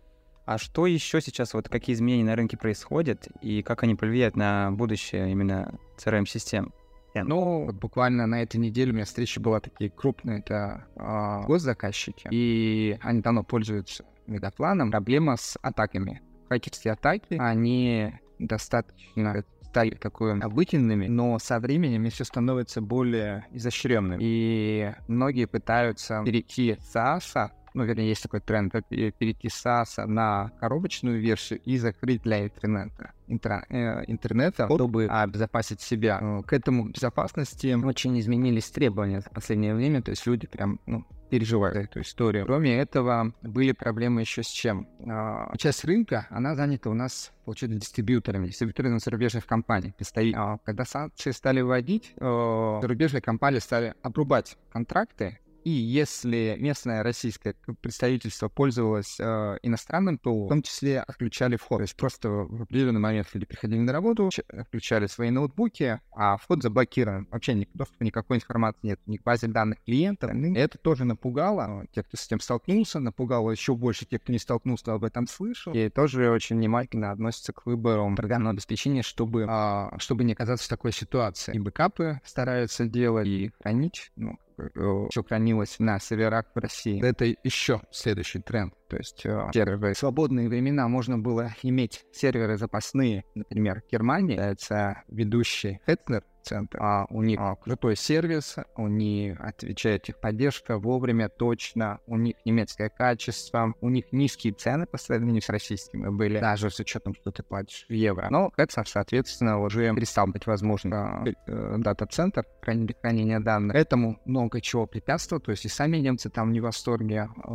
А 0.45 0.57
что 0.57 0.85
еще 0.85 1.21
сейчас, 1.21 1.53
вот 1.53 1.69
какие 1.69 1.95
изменения 1.95 2.25
на 2.25 2.35
рынке 2.35 2.57
происходят 2.57 3.29
и 3.41 3.63
как 3.63 3.83
они 3.83 3.95
повлияют 3.95 4.35
на 4.35 4.71
будущее 4.71 5.31
именно 5.31 5.73
CRM-систем? 5.97 6.73
Ну, 7.15 7.65
вот 7.65 7.75
буквально 7.75 8.27
на 8.27 8.41
этой 8.41 8.57
неделе 8.57 8.91
у 8.91 8.95
меня 8.95 9.05
встреча 9.05 9.39
была 9.39 9.59
такие 9.59 9.89
крупные, 9.89 10.39
это 10.39 10.85
э, 10.95 11.45
госзаказчики, 11.45 12.27
и 12.31 12.97
они 13.01 13.21
давно 13.21 13.43
пользуются 13.43 14.05
Мегапланом. 14.27 14.91
Проблема 14.91 15.37
с 15.37 15.57
атаками. 15.61 16.21
Хакерские 16.49 16.93
атаки, 16.93 17.37
они 17.39 18.13
достаточно 18.39 19.43
стали 19.73 19.95
такой 19.95 20.39
обыденными, 20.39 21.07
но 21.07 21.39
со 21.39 21.59
временем 21.59 22.07
все 22.09 22.23
становится 22.23 22.79
более 22.79 23.47
изощренным. 23.51 24.19
И 24.21 24.93
многие 25.07 25.45
пытаются 25.45 26.21
перейти 26.23 26.77
с 26.79 26.95
SaaS 26.95 27.49
ну, 27.73 27.83
вернее, 27.83 28.09
есть 28.09 28.23
такой 28.23 28.39
тренд, 28.39 28.71
как 28.71 28.87
перейти 28.87 29.47
SaaS 29.47 30.05
на 30.05 30.51
коробочную 30.59 31.19
версию 31.19 31.59
и 31.65 31.77
закрыть 31.77 32.21
для 32.23 32.45
интернета, 32.45 33.13
интер, 33.27 33.65
э, 33.69 34.03
интернета, 34.07 34.65
чтобы 34.65 35.07
обезопасить 35.07 35.81
себя. 35.81 36.41
К 36.45 36.53
этому 36.53 36.89
безопасности 36.89 37.73
очень 37.73 38.19
изменились 38.19 38.69
требования 38.69 39.21
за 39.21 39.29
последнее 39.29 39.75
время, 39.75 40.01
то 40.01 40.11
есть 40.11 40.25
люди 40.25 40.47
прям, 40.47 40.79
ну, 40.85 41.05
переживают 41.29 41.75
эту 41.75 42.01
историю. 42.01 42.45
Кроме 42.45 42.77
этого, 42.77 43.33
были 43.41 43.71
проблемы 43.71 44.21
еще 44.21 44.43
с 44.43 44.47
чем? 44.47 44.87
А, 45.07 45.51
часть 45.57 45.83
рынка, 45.83 46.27
она 46.29 46.53
занята 46.53 46.91
у 46.91 46.93
нас, 46.93 47.33
получается, 47.45 47.79
дистрибьюторами, 47.79 48.47
дистрибьюторами 48.47 48.99
зарубежных 48.99 49.47
компаний. 49.47 49.95
А, 50.35 50.59
когда 50.59 50.85
санкции 50.85 51.31
стали 51.31 51.61
вводить, 51.61 52.13
зарубежные 52.19 53.21
компании 53.21 53.57
стали 53.57 53.95
обрубать 54.03 54.57
контракты 54.71 55.39
и 55.63 55.69
если 55.69 56.55
местное 56.59 57.03
российское 57.03 57.55
представительство 57.81 58.49
пользовалось 58.49 59.17
э, 59.19 59.57
иностранным 59.63 60.17
ПО, 60.17 60.45
в 60.45 60.49
том 60.49 60.61
числе 60.61 60.99
отключали 60.99 61.55
вход. 61.55 61.79
То 61.79 61.83
есть 61.83 61.95
просто 61.95 62.29
в 62.29 62.63
определенный 62.63 62.99
момент 62.99 63.27
люди 63.33 63.45
приходили 63.45 63.79
на 63.79 63.91
работу, 63.91 64.29
включали 64.67 65.07
свои 65.07 65.29
ноутбуки, 65.29 65.99
а 66.11 66.37
вход 66.37 66.61
заблокирован. 66.61 67.27
Вообще 67.31 67.53
ни, 67.53 67.67
доступа 67.73 68.03
никакой 68.03 68.37
информации 68.37 68.79
нет, 68.83 68.99
ни 69.05 69.17
к 69.17 69.23
базе 69.23 69.47
данных 69.47 69.83
клиентов. 69.83 70.33
И 70.33 70.53
это 70.55 70.77
тоже 70.77 71.05
напугало 71.05 71.85
тех, 71.93 72.05
кто 72.07 72.17
с 72.17 72.25
этим 72.25 72.39
столкнулся, 72.39 72.99
напугало 72.99 73.51
еще 73.51 73.75
больше 73.75 74.05
тех, 74.05 74.21
кто 74.21 74.31
не 74.31 74.39
столкнулся, 74.39 74.93
об 74.93 75.03
этом 75.03 75.27
слышал. 75.27 75.73
И 75.73 75.89
тоже 75.89 76.29
очень 76.29 76.57
внимательно 76.57 77.11
относится 77.11 77.53
к 77.53 77.65
выбору 77.65 78.13
программного 78.15 78.53
обеспечения, 78.53 79.01
чтобы, 79.01 79.47
э, 79.49 79.97
чтобы 79.97 80.23
не 80.23 80.33
оказаться 80.33 80.65
в 80.65 80.69
такой 80.69 80.91
ситуации. 80.91 81.53
И 81.53 81.59
бэкапы 81.59 82.21
стараются 82.25 82.85
делать, 82.85 83.27
и 83.27 83.51
хранить, 83.61 84.11
ну, 84.15 84.37
Э, 84.57 85.07
все 85.09 85.23
хранилось 85.23 85.79
на 85.79 85.99
серверах 85.99 86.45
в 86.53 86.59
России. 86.59 87.03
Это 87.03 87.25
еще 87.43 87.81
следующий 87.91 88.39
тренд. 88.39 88.73
То 88.87 88.97
есть 88.97 89.25
э, 89.25 89.49
серверы. 89.53 89.93
В 89.93 89.97
свободные 89.97 90.49
времена 90.49 90.87
можно 90.87 91.17
было 91.17 91.55
иметь 91.63 92.05
серверы 92.11 92.57
запасные, 92.57 93.23
например, 93.35 93.83
Германии. 93.89 94.37
Это 94.37 95.03
ведущий 95.07 95.79
Хетнер, 95.85 96.23
центр. 96.43 96.77
А 96.81 97.05
у 97.09 97.21
них 97.23 97.39
а, 97.39 97.55
крутой 97.55 97.95
сервис, 97.95 98.57
у 98.75 98.87
них 98.87 99.39
отвечает 99.39 100.03
техподдержка 100.03 100.77
вовремя, 100.77 101.29
точно, 101.29 101.99
у 102.05 102.17
них 102.17 102.35
немецкое 102.45 102.89
качество, 102.89 103.73
у 103.81 103.89
них 103.89 104.11
низкие 104.11 104.53
цены 104.53 104.85
по 104.85 104.97
сравнению 104.97 105.41
с 105.41 105.49
российскими 105.49 106.09
были, 106.09 106.39
даже 106.39 106.69
с 106.69 106.79
учетом, 106.79 107.15
что 107.15 107.31
ты 107.31 107.43
платишь 107.43 107.85
в 107.89 107.93
евро. 107.93 108.27
Но 108.29 108.51
это, 108.57 108.83
соответственно, 108.85 109.59
уже 109.59 109.93
перестал 109.95 110.27
быть 110.27 110.45
возможным 110.45 110.93
а, 110.93 111.25
э, 111.47 111.75
дата-центр 111.77 112.45
хранения 112.61 113.39
данных. 113.39 113.75
Этому 113.75 114.19
много 114.25 114.61
чего 114.61 114.85
препятствует, 114.85 115.43
то 115.43 115.51
есть 115.51 115.65
и 115.65 115.69
сами 115.69 115.97
немцы 115.97 116.29
там 116.29 116.51
не 116.51 116.59
в 116.59 116.63
восторге 116.63 117.29
э, 117.35 117.49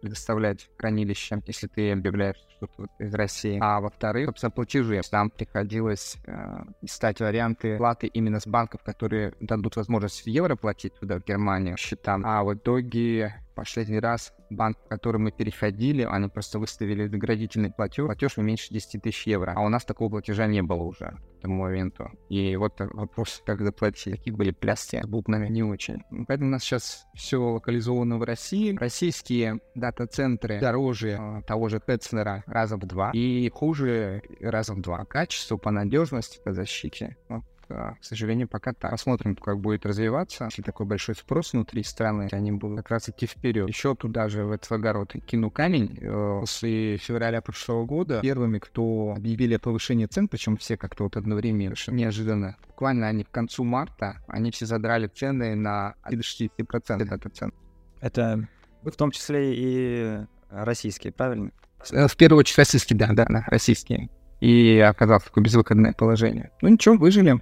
предоставлять 0.00 0.68
хранилище, 0.82 1.40
если 1.46 1.68
ты 1.68 1.92
объявляешь 1.92 2.36
что-то 2.56 2.88
из 2.98 3.14
России. 3.14 3.58
А 3.60 3.80
во-вторых, 3.80 4.26
собственно, 4.26 4.50
платежи. 4.50 5.00
Там 5.10 5.30
приходилось 5.30 6.16
э, 6.26 6.64
искать 6.82 7.20
варианты 7.20 7.76
платы 7.78 8.08
именно 8.08 8.40
с 8.40 8.46
банков, 8.46 8.82
которые 8.82 9.34
дадут 9.40 9.76
возможность 9.76 10.24
в 10.24 10.26
евро 10.26 10.56
платить 10.56 10.94
туда, 10.98 11.18
в 11.18 11.24
Германию, 11.24 11.76
счетам. 11.76 12.22
А 12.26 12.42
в 12.42 12.54
итоге 12.54 13.34
последний 13.54 13.98
раз 13.98 14.32
банк, 14.50 14.78
в 14.84 14.88
который 14.88 15.18
мы 15.18 15.32
переходили, 15.32 16.02
они 16.02 16.28
просто 16.28 16.58
выставили 16.58 17.06
заградительный 17.06 17.70
платеж, 17.70 18.06
платеж 18.06 18.36
меньше 18.36 18.72
10 18.72 19.02
тысяч 19.02 19.26
евро. 19.26 19.52
А 19.56 19.62
у 19.62 19.68
нас 19.68 19.84
такого 19.84 20.10
платежа 20.10 20.46
не 20.46 20.62
было 20.62 20.82
уже 20.82 21.16
к 21.38 21.42
тому 21.42 21.62
моменту. 21.62 22.10
И 22.28 22.56
вот 22.56 22.74
вопрос, 22.78 23.42
как 23.44 23.62
заплатить, 23.62 24.12
какие 24.16 24.32
были 24.32 24.50
пляски 24.50 25.00
с 25.02 25.06
буквами, 25.06 25.48
не 25.48 25.62
очень. 25.62 26.02
Поэтому 26.28 26.48
у 26.48 26.52
нас 26.52 26.62
сейчас 26.62 27.06
все 27.14 27.38
локализовано 27.38 28.18
в 28.18 28.22
России. 28.22 28.76
Российские 28.76 29.60
дата-центры 29.74 30.60
дороже 30.60 31.18
э, 31.20 31.42
того 31.46 31.68
же 31.68 31.80
Тецнера 31.80 32.44
раза 32.46 32.76
в 32.76 32.86
два 32.86 33.10
и 33.12 33.50
хуже 33.50 34.22
раза 34.40 34.74
в 34.74 34.80
два. 34.80 35.04
Качество, 35.04 35.56
по 35.56 35.70
надежности, 35.70 36.40
по 36.44 36.52
защите. 36.52 37.16
Вот 37.28 37.42
к 37.72 38.04
сожалению, 38.04 38.48
пока 38.48 38.72
так. 38.72 38.90
Посмотрим, 38.90 39.36
как 39.36 39.60
будет 39.60 39.86
развиваться. 39.86 40.44
Если 40.44 40.62
такой 40.62 40.86
большой 40.86 41.14
спрос 41.14 41.52
внутри 41.52 41.82
страны, 41.82 42.28
они 42.32 42.52
будут 42.52 42.78
как 42.78 42.90
раз 42.90 43.08
идти 43.08 43.26
вперед. 43.26 43.68
Еще 43.68 43.94
туда 43.94 44.28
же, 44.28 44.44
в 44.44 44.52
этот 44.52 44.70
огород, 44.72 45.14
кину 45.26 45.50
камень. 45.50 45.98
Э, 46.00 46.38
после 46.40 46.96
февраля 46.96 47.40
прошлого 47.40 47.84
года 47.84 48.20
первыми, 48.20 48.58
кто 48.58 49.14
объявили 49.16 49.54
о 49.54 49.58
повышении 49.58 50.06
цен, 50.06 50.28
причем 50.28 50.56
все 50.56 50.76
как-то 50.76 51.04
вот 51.04 51.16
одновременно, 51.16 51.74
неожиданно, 51.88 52.56
буквально 52.66 53.08
они 53.08 53.24
к 53.24 53.30
концу 53.30 53.64
марта, 53.64 54.22
они 54.26 54.50
все 54.50 54.66
задрали 54.66 55.06
цены 55.06 55.54
на 55.54 55.94
60% 56.08 57.14
это 57.14 57.28
цен. 57.30 57.52
Это 58.00 58.48
в 58.82 58.96
том 58.96 59.10
числе 59.10 59.54
и 59.54 60.18
российские, 60.50 61.12
правильно? 61.12 61.50
Э, 61.90 62.06
в 62.06 62.16
первую 62.16 62.40
очередь 62.40 62.58
российские, 62.58 62.98
да, 62.98 63.08
да, 63.12 63.26
да, 63.28 63.44
российские. 63.46 64.08
И 64.40 64.78
оказалось 64.78 65.22
такое 65.22 65.44
безвыходное 65.44 65.92
положение. 65.92 66.50
Ну 66.62 66.68
ничего, 66.68 66.96
выжили 66.96 67.40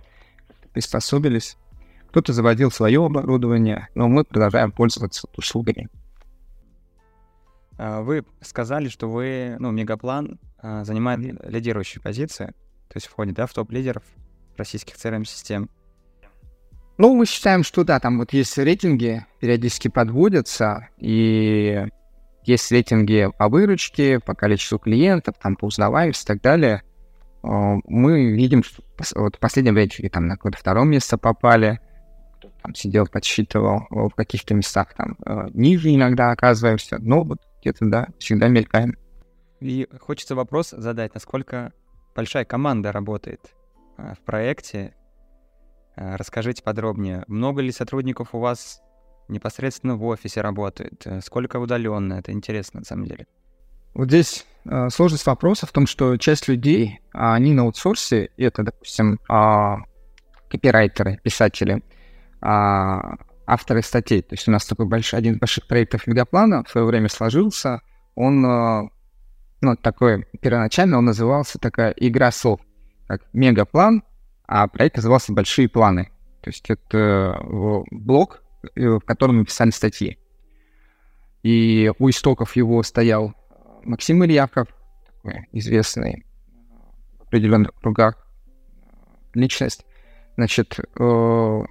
приспособились. 0.72 1.56
Кто-то 2.08 2.32
заводил 2.32 2.70
свое 2.70 3.04
оборудование, 3.04 3.88
но 3.94 4.08
мы 4.08 4.24
продолжаем 4.24 4.72
пользоваться 4.72 5.28
услугами. 5.36 5.88
А, 7.78 8.02
вы 8.02 8.24
сказали, 8.40 8.88
что 8.88 9.08
вы, 9.08 9.56
ну, 9.58 9.70
Мегаплан 9.70 10.38
а, 10.58 10.84
занимает 10.84 11.20
лидирующую 11.44 12.02
позицию, 12.02 12.48
то 12.88 12.96
есть 12.96 13.06
входит, 13.06 13.34
да, 13.34 13.46
в 13.46 13.52
топ-лидеров 13.52 14.02
российских 14.56 14.96
CRM-систем. 14.96 15.70
Ну, 16.98 17.14
мы 17.14 17.24
считаем, 17.24 17.64
что 17.64 17.82
да, 17.82 17.98
там 17.98 18.18
вот 18.18 18.34
есть 18.34 18.58
рейтинги, 18.58 19.24
периодически 19.40 19.88
подводятся, 19.88 20.88
и 20.98 21.86
есть 22.44 22.70
рейтинги 22.70 23.30
по 23.38 23.48
выручке, 23.48 24.20
по 24.20 24.34
количеству 24.34 24.78
клиентов, 24.78 25.36
там 25.40 25.56
по 25.56 25.64
узнаваемости 25.64 26.24
и 26.24 26.26
так 26.26 26.42
далее. 26.42 26.82
А, 27.42 27.76
мы 27.86 28.32
видим, 28.32 28.62
что 28.62 28.82
вот 29.14 29.36
в 29.36 29.38
последнем 29.38 29.76
рейтинге 29.76 30.10
там 30.10 30.26
на 30.26 30.36
какое-то 30.36 30.58
второе 30.58 30.84
место 30.84 31.18
попали, 31.18 31.80
там 32.62 32.74
сидел, 32.74 33.06
подсчитывал, 33.06 33.86
в 33.90 34.10
каких-то 34.10 34.54
местах 34.54 34.94
там 34.94 35.16
э, 35.24 35.48
ниже 35.52 35.94
иногда 35.94 36.30
оказываемся, 36.30 36.98
но 36.98 37.22
вот 37.22 37.38
где-то, 37.60 37.86
да, 37.86 38.08
всегда 38.18 38.48
мелькаем. 38.48 38.96
И 39.60 39.88
хочется 40.00 40.34
вопрос 40.34 40.70
задать, 40.70 41.14
насколько 41.14 41.72
большая 42.14 42.44
команда 42.44 42.92
работает 42.92 43.54
э, 43.98 44.14
в 44.14 44.24
проекте. 44.24 44.94
Э, 45.96 46.16
расскажите 46.16 46.62
подробнее, 46.62 47.24
много 47.28 47.62
ли 47.62 47.72
сотрудников 47.72 48.34
у 48.34 48.38
вас 48.38 48.82
непосредственно 49.28 49.96
в 49.96 50.04
офисе 50.04 50.40
работает, 50.40 51.06
сколько 51.22 51.58
удаленно, 51.58 52.14
это 52.14 52.32
интересно 52.32 52.80
на 52.80 52.86
самом 52.86 53.06
деле. 53.06 53.26
Вот 53.94 54.08
здесь 54.08 54.46
э, 54.64 54.88
сложность 54.90 55.26
вопроса 55.26 55.66
в 55.66 55.72
том, 55.72 55.86
что 55.86 56.16
часть 56.16 56.48
людей, 56.48 57.00
а, 57.12 57.34
они 57.34 57.52
на 57.52 57.62
аутсорсе, 57.62 58.30
это, 58.36 58.62
допустим, 58.62 59.18
э, 59.28 59.76
копирайтеры, 60.48 61.18
писатели, 61.22 61.82
э, 62.42 63.00
авторы 63.46 63.82
статей. 63.82 64.22
То 64.22 64.34
есть 64.34 64.46
у 64.48 64.50
нас 64.50 64.64
такой 64.64 64.86
большой, 64.86 65.18
один 65.18 65.34
из 65.34 65.38
больших 65.38 65.66
проектов 65.66 66.06
Мегаплана 66.06 66.64
в 66.64 66.70
свое 66.70 66.86
время 66.86 67.08
сложился. 67.08 67.80
Он, 68.14 68.44
э, 68.44 68.88
ну, 69.60 69.76
такой, 69.76 70.26
первоначально 70.40 70.98
он 70.98 71.04
назывался 71.06 71.58
такая 71.58 71.90
игра 71.92 72.30
слов, 72.30 72.60
как 73.08 73.22
Мегаплан, 73.32 74.04
а 74.46 74.66
проект 74.68 74.96
назывался 74.96 75.32
Большие 75.32 75.68
планы. 75.68 76.10
То 76.42 76.50
есть 76.50 76.70
это 76.70 76.98
э, 76.98 77.82
блог, 77.90 78.42
э, 78.74 78.88
в 78.88 79.00
котором 79.00 79.38
мы 79.38 79.44
писали 79.44 79.70
статьи. 79.70 80.18
И 81.42 81.90
у 81.98 82.08
истоков 82.08 82.56
его 82.56 82.82
стоял 82.82 83.34
Максим 83.84 84.24
Ильяков, 84.24 84.68
такой 85.06 85.48
известный 85.52 86.24
в 87.18 87.22
определенных 87.22 87.74
кругах 87.74 88.26
личность. 89.34 89.84
Значит, 90.36 90.78
э, 90.78 91.02
в 91.02 91.66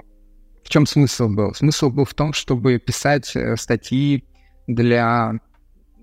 чем 0.63 0.85
смысл 0.85 1.29
был? 1.29 1.53
Смысл 1.53 1.89
был 1.89 2.05
в 2.05 2.13
том, 2.13 2.33
чтобы 2.33 2.77
писать 2.79 3.35
э, 3.35 3.55
статьи 3.55 4.25
для 4.67 5.33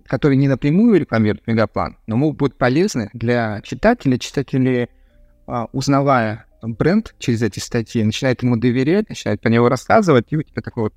которые 0.07 0.37
не 0.39 0.49
напрямую 0.49 1.01
рекламируют 1.01 1.47
Мегаплан, 1.47 1.99
но 2.07 2.17
могут 2.17 2.39
быть 2.39 2.57
полезны 2.57 3.11
для 3.13 3.61
читателей. 3.63 4.21
Читатели, 4.21 4.89
узнавая 5.73 6.47
бренд 6.63 7.15
через 7.19 7.43
эти 7.43 7.59
статьи, 7.59 8.03
начинают 8.03 8.43
ему 8.43 8.57
доверять, 8.57 9.09
начинают 9.09 9.41
про 9.41 9.51
него 9.51 9.69
рассказывать, 9.69 10.27
и 10.31 10.37
у 10.37 10.43
тебя 10.43 10.63
такой 10.63 10.85
вот 10.85 10.95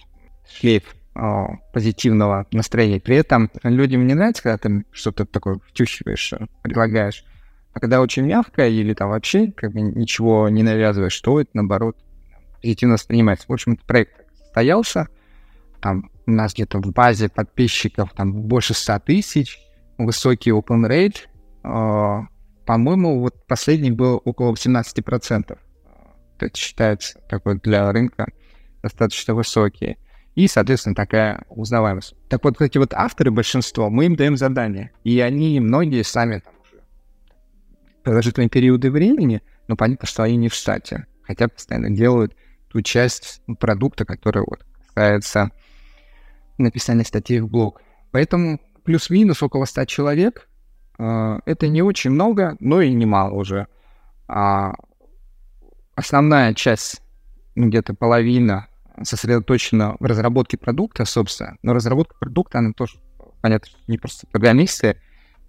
шлейф 0.47 0.95
о, 1.15 1.57
позитивного 1.73 2.45
настроения. 2.51 2.99
При 2.99 3.15
этом 3.15 3.49
людям 3.63 4.05
не 4.07 4.13
нравится, 4.13 4.43
когда 4.43 4.57
ты 4.57 4.85
что-то 4.91 5.25
такое 5.25 5.59
втюхиваешь, 5.67 6.33
э, 6.33 6.47
предлагаешь. 6.61 7.25
А 7.73 7.79
когда 7.79 8.01
очень 8.01 8.25
мягко 8.25 8.67
или 8.67 8.93
там 8.93 9.09
вообще 9.09 9.51
как 9.51 9.73
бы 9.73 9.81
ничего 9.81 10.49
не 10.49 10.63
навязываешь, 10.63 11.19
то 11.21 11.39
это, 11.39 11.49
наоборот, 11.53 11.97
позитивно 12.61 12.95
воспринимается. 12.95 13.45
В 13.47 13.53
общем, 13.53 13.77
проект 13.77 14.25
состоялся. 14.37 15.07
Там 15.81 16.11
у 16.25 16.31
нас 16.31 16.53
где-то 16.53 16.79
в 16.79 16.91
базе 16.91 17.29
подписчиков 17.29 18.11
там 18.13 18.33
больше 18.33 18.73
100 18.73 18.99
тысяч, 18.99 19.57
высокий 19.97 20.51
open 20.51 20.87
rate. 20.87 21.27
Э, 21.63 22.25
по-моему, 22.65 23.19
вот 23.19 23.45
последний 23.47 23.91
был 23.91 24.21
около 24.25 24.53
18%. 24.53 25.57
Это 26.39 26.57
считается 26.57 27.19
такой 27.29 27.59
для 27.59 27.91
рынка 27.91 28.27
достаточно 28.81 29.33
высокий 29.35 29.97
и, 30.39 30.47
соответственно, 30.47 30.95
такая 30.95 31.43
узнаваемость. 31.49 32.15
Так 32.29 32.45
вот, 32.45 32.61
эти 32.61 32.77
вот 32.77 32.93
авторы, 32.93 33.29
большинство, 33.29 33.89
мы 33.89 34.05
им 34.05 34.15
даем 34.15 34.37
задания, 34.37 34.93
и 35.03 35.19
они, 35.19 35.59
многие 35.59 36.01
сами 36.01 36.39
там 36.39 36.53
уже 36.63 36.81
продолжительные 38.03 38.47
периоды 38.47 38.89
времени, 38.89 39.41
но 39.67 39.75
понятно, 39.75 40.07
что 40.07 40.23
они 40.23 40.37
не 40.37 40.47
в 40.47 40.53
штате, 40.53 41.07
хотя 41.23 41.49
постоянно 41.49 41.89
делают 41.89 42.37
ту 42.69 42.81
часть 42.81 43.41
продукта, 43.59 44.05
которая 44.05 44.45
вот 44.47 44.65
касается 44.87 45.51
написание 46.57 47.03
статей 47.03 47.41
в 47.41 47.49
блог. 47.49 47.81
Поэтому 48.11 48.61
плюс-минус 48.85 49.43
около 49.43 49.65
100 49.65 49.85
человек. 49.85 50.47
Э, 50.97 51.39
это 51.45 51.67
не 51.67 51.81
очень 51.81 52.11
много, 52.11 52.55
но 52.61 52.79
и 52.81 52.93
немало 52.93 53.33
уже. 53.33 53.67
А 54.29 54.71
основная 55.95 56.53
часть, 56.53 57.01
ну, 57.55 57.67
где-то 57.67 57.93
половина, 57.93 58.68
сосредоточена 59.03 59.95
в 59.99 60.05
разработке 60.05 60.57
продукта, 60.57 61.05
собственно. 61.05 61.57
Но 61.63 61.73
разработка 61.73 62.15
продукта, 62.19 62.59
она 62.59 62.73
тоже, 62.73 62.99
понятно, 63.41 63.69
не 63.87 63.97
просто 63.97 64.27
программисты, 64.27 64.97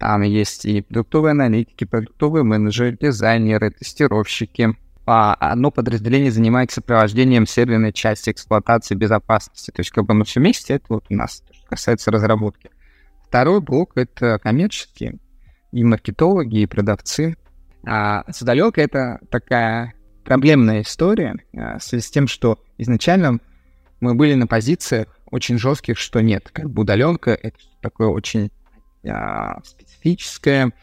там 0.01 0.23
есть 0.23 0.65
и 0.65 0.81
продуктовые 0.81 1.31
аналитики, 1.33 1.83
продуктовые 1.83 2.43
менеджеры, 2.43 2.97
дизайнеры, 2.99 3.69
тестировщики. 3.69 4.75
А 5.05 5.35
одно 5.35 5.69
подразделение 5.69 6.31
занимается 6.31 6.75
сопровождением 6.75 7.45
серверной 7.45 7.93
части 7.93 8.31
эксплуатации 8.31 8.95
безопасности. 8.95 9.69
То 9.69 9.81
есть 9.81 9.91
как 9.91 10.05
бы 10.05 10.15
мы 10.15 10.25
все 10.25 10.39
вместе, 10.39 10.73
это 10.73 10.85
вот 10.89 11.05
у 11.09 11.13
нас, 11.13 11.43
что 11.51 11.67
касается 11.67 12.09
разработки. 12.09 12.71
Второй 13.27 13.61
блок— 13.61 13.91
это 13.95 14.39
коммерческие, 14.39 15.19
и 15.71 15.83
маркетологи, 15.83 16.59
и 16.59 16.65
продавцы. 16.65 17.35
А 17.85 18.23
с 18.31 18.41
это 18.41 19.19
такая 19.29 19.93
проблемная 20.23 20.81
история 20.81 21.35
а, 21.55 21.79
в 21.79 21.83
связи 21.83 22.03
с 22.03 22.11
тем, 22.11 22.27
что 22.27 22.59
изначально 22.77 23.39
мы 23.99 24.15
были 24.15 24.33
на 24.33 24.47
позициях 24.47 25.07
очень 25.29 25.57
жестких, 25.57 25.97
что 25.97 26.21
нет, 26.21 26.49
как 26.51 26.69
бы 26.69 26.81
удаленка— 26.81 27.31
это 27.41 27.57
такое 27.81 28.07
очень 28.07 28.51
а, 29.07 29.61
специфическое. 29.63 30.73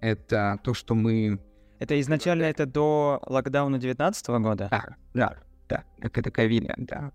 Это 0.00 0.58
то, 0.64 0.74
что 0.74 0.94
мы... 0.94 1.38
Это 1.78 2.00
изначально 2.00 2.44
это 2.44 2.66
до 2.66 3.20
локдауна 3.26 3.78
2019 3.78 4.28
года? 4.28 4.68
Да, 4.70 4.96
да, 5.14 5.36
да, 5.68 5.84
как 6.00 6.18
это 6.18 6.30
ковида, 6.30 6.74
да. 6.76 7.12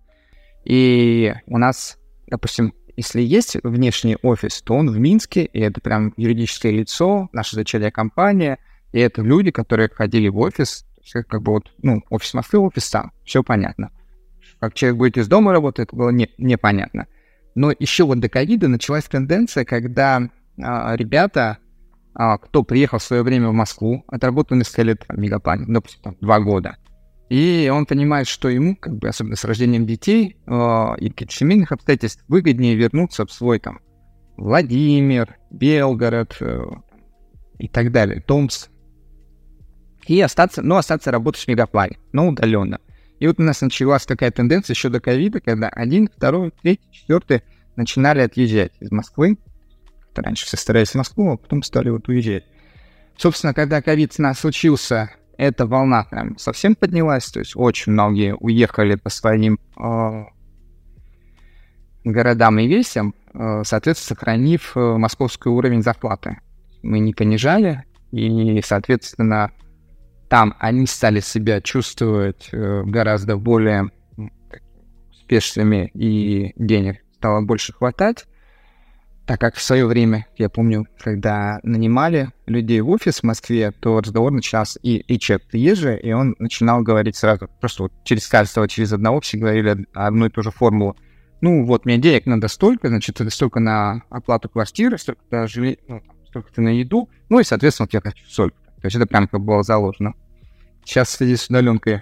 И 0.64 1.34
у 1.46 1.58
нас, 1.58 1.98
допустим, 2.28 2.74
если 2.96 3.22
есть 3.22 3.58
внешний 3.64 4.18
офис, 4.22 4.62
то 4.62 4.74
он 4.74 4.90
в 4.90 4.98
Минске, 4.98 5.46
и 5.46 5.60
это 5.60 5.80
прям 5.82 6.14
юридическое 6.18 6.72
лицо, 6.72 7.30
наша 7.32 7.56
дочерняя 7.56 7.92
компания, 7.92 8.58
и 8.92 9.00
это 9.00 9.22
люди, 9.22 9.52
которые 9.52 9.90
ходили 9.90 10.30
в 10.30 10.38
офис, 10.40 10.87
как 11.14 11.42
бы 11.42 11.54
вот, 11.54 11.72
ну, 11.82 12.04
офис 12.10 12.34
Москвы, 12.34 12.60
офис 12.60 12.90
там, 12.90 13.12
все 13.24 13.44
понятно. 13.44 13.92
Как 14.60 14.74
человек 14.74 14.98
будет 14.98 15.18
из 15.18 15.28
дома 15.28 15.52
работать, 15.52 15.88
это 15.88 15.96
было 15.96 16.10
не, 16.10 16.30
непонятно. 16.38 17.08
Но 17.56 17.72
еще 17.78 18.06
вот 18.06 18.20
до 18.20 18.30
ковида 18.30 18.68
началась 18.68 19.06
тенденция, 19.06 19.66
когда 19.66 20.30
а, 20.62 20.96
ребята, 20.96 21.58
а, 22.14 22.38
кто 22.38 22.64
приехал 22.64 23.00
в 23.00 23.04
свое 23.04 23.24
время 23.24 23.50
в 23.50 23.54
Москву, 23.54 24.04
отработал 24.08 24.58
несколько 24.58 24.84
лет 24.84 25.06
в 25.08 25.20
допустим, 25.68 26.02
там, 26.02 26.18
два 26.22 26.40
года, 26.40 26.78
и 27.30 27.70
он 27.74 27.86
понимает, 27.86 28.28
что 28.28 28.48
ему, 28.48 28.76
как 28.76 28.96
бы, 28.98 29.10
особенно 29.10 29.36
с 29.36 29.44
рождением 29.44 29.86
детей 29.86 30.38
э, 30.46 30.96
и 31.00 31.10
каких-то 31.10 31.34
семейных 31.34 31.74
обстоятельств, 31.74 32.24
выгоднее 32.28 32.76
вернуться 32.76 33.26
в 33.26 33.32
свой 33.32 33.60
там 33.60 33.80
Владимир, 34.38 35.38
Белгород 35.52 36.38
э, 36.40 36.64
и 37.60 37.68
так 37.68 37.92
далее, 37.92 38.22
Томск. 38.22 38.70
И 40.08 40.20
остаться, 40.22 40.62
ну, 40.62 40.78
остаться 40.78 41.12
работать 41.12 41.44
в 41.44 41.48
мегаплане, 41.48 41.98
но 42.12 42.28
удаленно. 42.28 42.80
И 43.20 43.28
вот 43.28 43.40
у 43.40 43.44
нас 43.44 43.62
началась 43.62 44.06
такая 44.06 44.32
тенденция 44.32 44.74
еще 44.74 44.90
до 44.90 45.00
ковида, 45.00 45.42
когда 45.42 45.70
один, 45.70 46.10
второй, 46.16 46.52
третий, 46.62 46.88
четвертый 46.92 47.44
начинали 47.76 48.22
отъезжать 48.22 48.74
из 48.80 48.92
Москвы 48.92 49.38
раньше 50.22 50.46
все 50.46 50.58
старались 50.58 50.92
в 50.92 50.96
Москву, 50.96 51.34
а 51.34 51.38
потом 51.38 51.64
стали 51.64 51.90
вот 51.90 52.08
уезжать. 52.08 52.46
Собственно, 53.18 53.54
когда 53.54 53.82
ковид 53.82 54.14
у 54.18 54.22
нас 54.22 54.40
случился, 54.40 55.12
эта 55.38 55.66
волна 55.66 56.04
прям 56.04 56.38
совсем 56.38 56.76
поднялась, 56.76 57.26
то 57.26 57.40
есть 57.40 57.54
очень 57.56 57.92
многие 57.92 58.36
уехали 58.36 58.96
по 58.96 59.10
своим 59.10 59.60
э, 59.78 60.26
городам 62.04 62.60
и 62.60 62.68
весям, 62.68 63.14
э, 63.34 63.64
соответственно, 63.64 64.18
сохранив 64.18 64.76
э, 64.76 64.98
московский 64.98 65.50
уровень 65.50 65.82
зарплаты. 65.82 66.38
Мы 66.84 67.00
не 67.00 67.14
понижали, 67.14 67.84
и, 68.12 68.62
соответственно, 68.64 69.52
там 70.30 70.56
они 70.60 70.88
стали 70.88 71.20
себя 71.20 71.62
чувствовать 71.62 72.50
э, 72.52 72.84
гораздо 72.84 73.38
более 73.38 73.92
успешными, 75.12 75.92
и 75.94 76.54
денег 76.58 77.04
стало 77.18 77.42
больше 77.42 77.74
хватать 77.74 78.26
так 79.28 79.42
как 79.42 79.56
в 79.56 79.62
свое 79.62 79.86
время, 79.86 80.26
я 80.38 80.48
помню, 80.48 80.88
когда 80.98 81.60
нанимали 81.62 82.30
людей 82.46 82.80
в 82.80 82.90
офис 82.90 83.20
в 83.20 83.24
Москве, 83.24 83.72
то 83.72 84.00
разговор 84.00 84.32
начался, 84.32 84.80
и, 84.82 85.00
и 85.00 85.20
человек 85.20 85.46
приезжий, 85.50 85.98
и 86.00 86.14
он 86.14 86.38
начинал 86.40 86.82
говорить 86.82 87.18
сразу, 87.18 87.50
просто 87.60 87.84
вот 87.84 87.92
через 88.06 88.26
каждого, 88.26 88.70
через 88.70 88.94
одного 88.94 89.20
все 89.20 89.38
говорили 89.38 89.86
одну 89.94 90.28
и 90.28 90.30
ту 90.30 90.44
же 90.44 90.52
формулу. 90.52 90.96
Ну, 91.42 91.66
вот, 91.66 91.84
мне 91.84 91.98
денег 91.98 92.26
надо 92.26 92.48
столько, 92.48 92.88
значит, 92.88 93.20
это 93.20 93.30
столько 93.30 93.60
на 93.60 94.02
оплату 94.10 94.48
квартиры, 94.48 94.98
столько 94.98 95.22
на 95.30 95.46
жилье, 95.46 95.78
ну, 95.90 96.02
столько 96.30 96.62
на 96.62 96.70
еду, 96.70 97.10
ну 97.28 97.42
и, 97.42 97.44
соответственно, 97.44 97.90
вот 97.92 97.94
я 97.94 98.10
хочу 98.10 98.26
столько. 98.30 98.56
То 98.82 98.86
есть 98.86 98.96
это 98.96 99.06
прям 99.06 99.28
как 99.28 99.42
было 99.42 99.64
заложено. 99.64 100.14
Сейчас 100.86 101.10
в 101.10 101.12
связи 101.12 101.36
с 101.36 101.50
удаленкой 101.50 102.02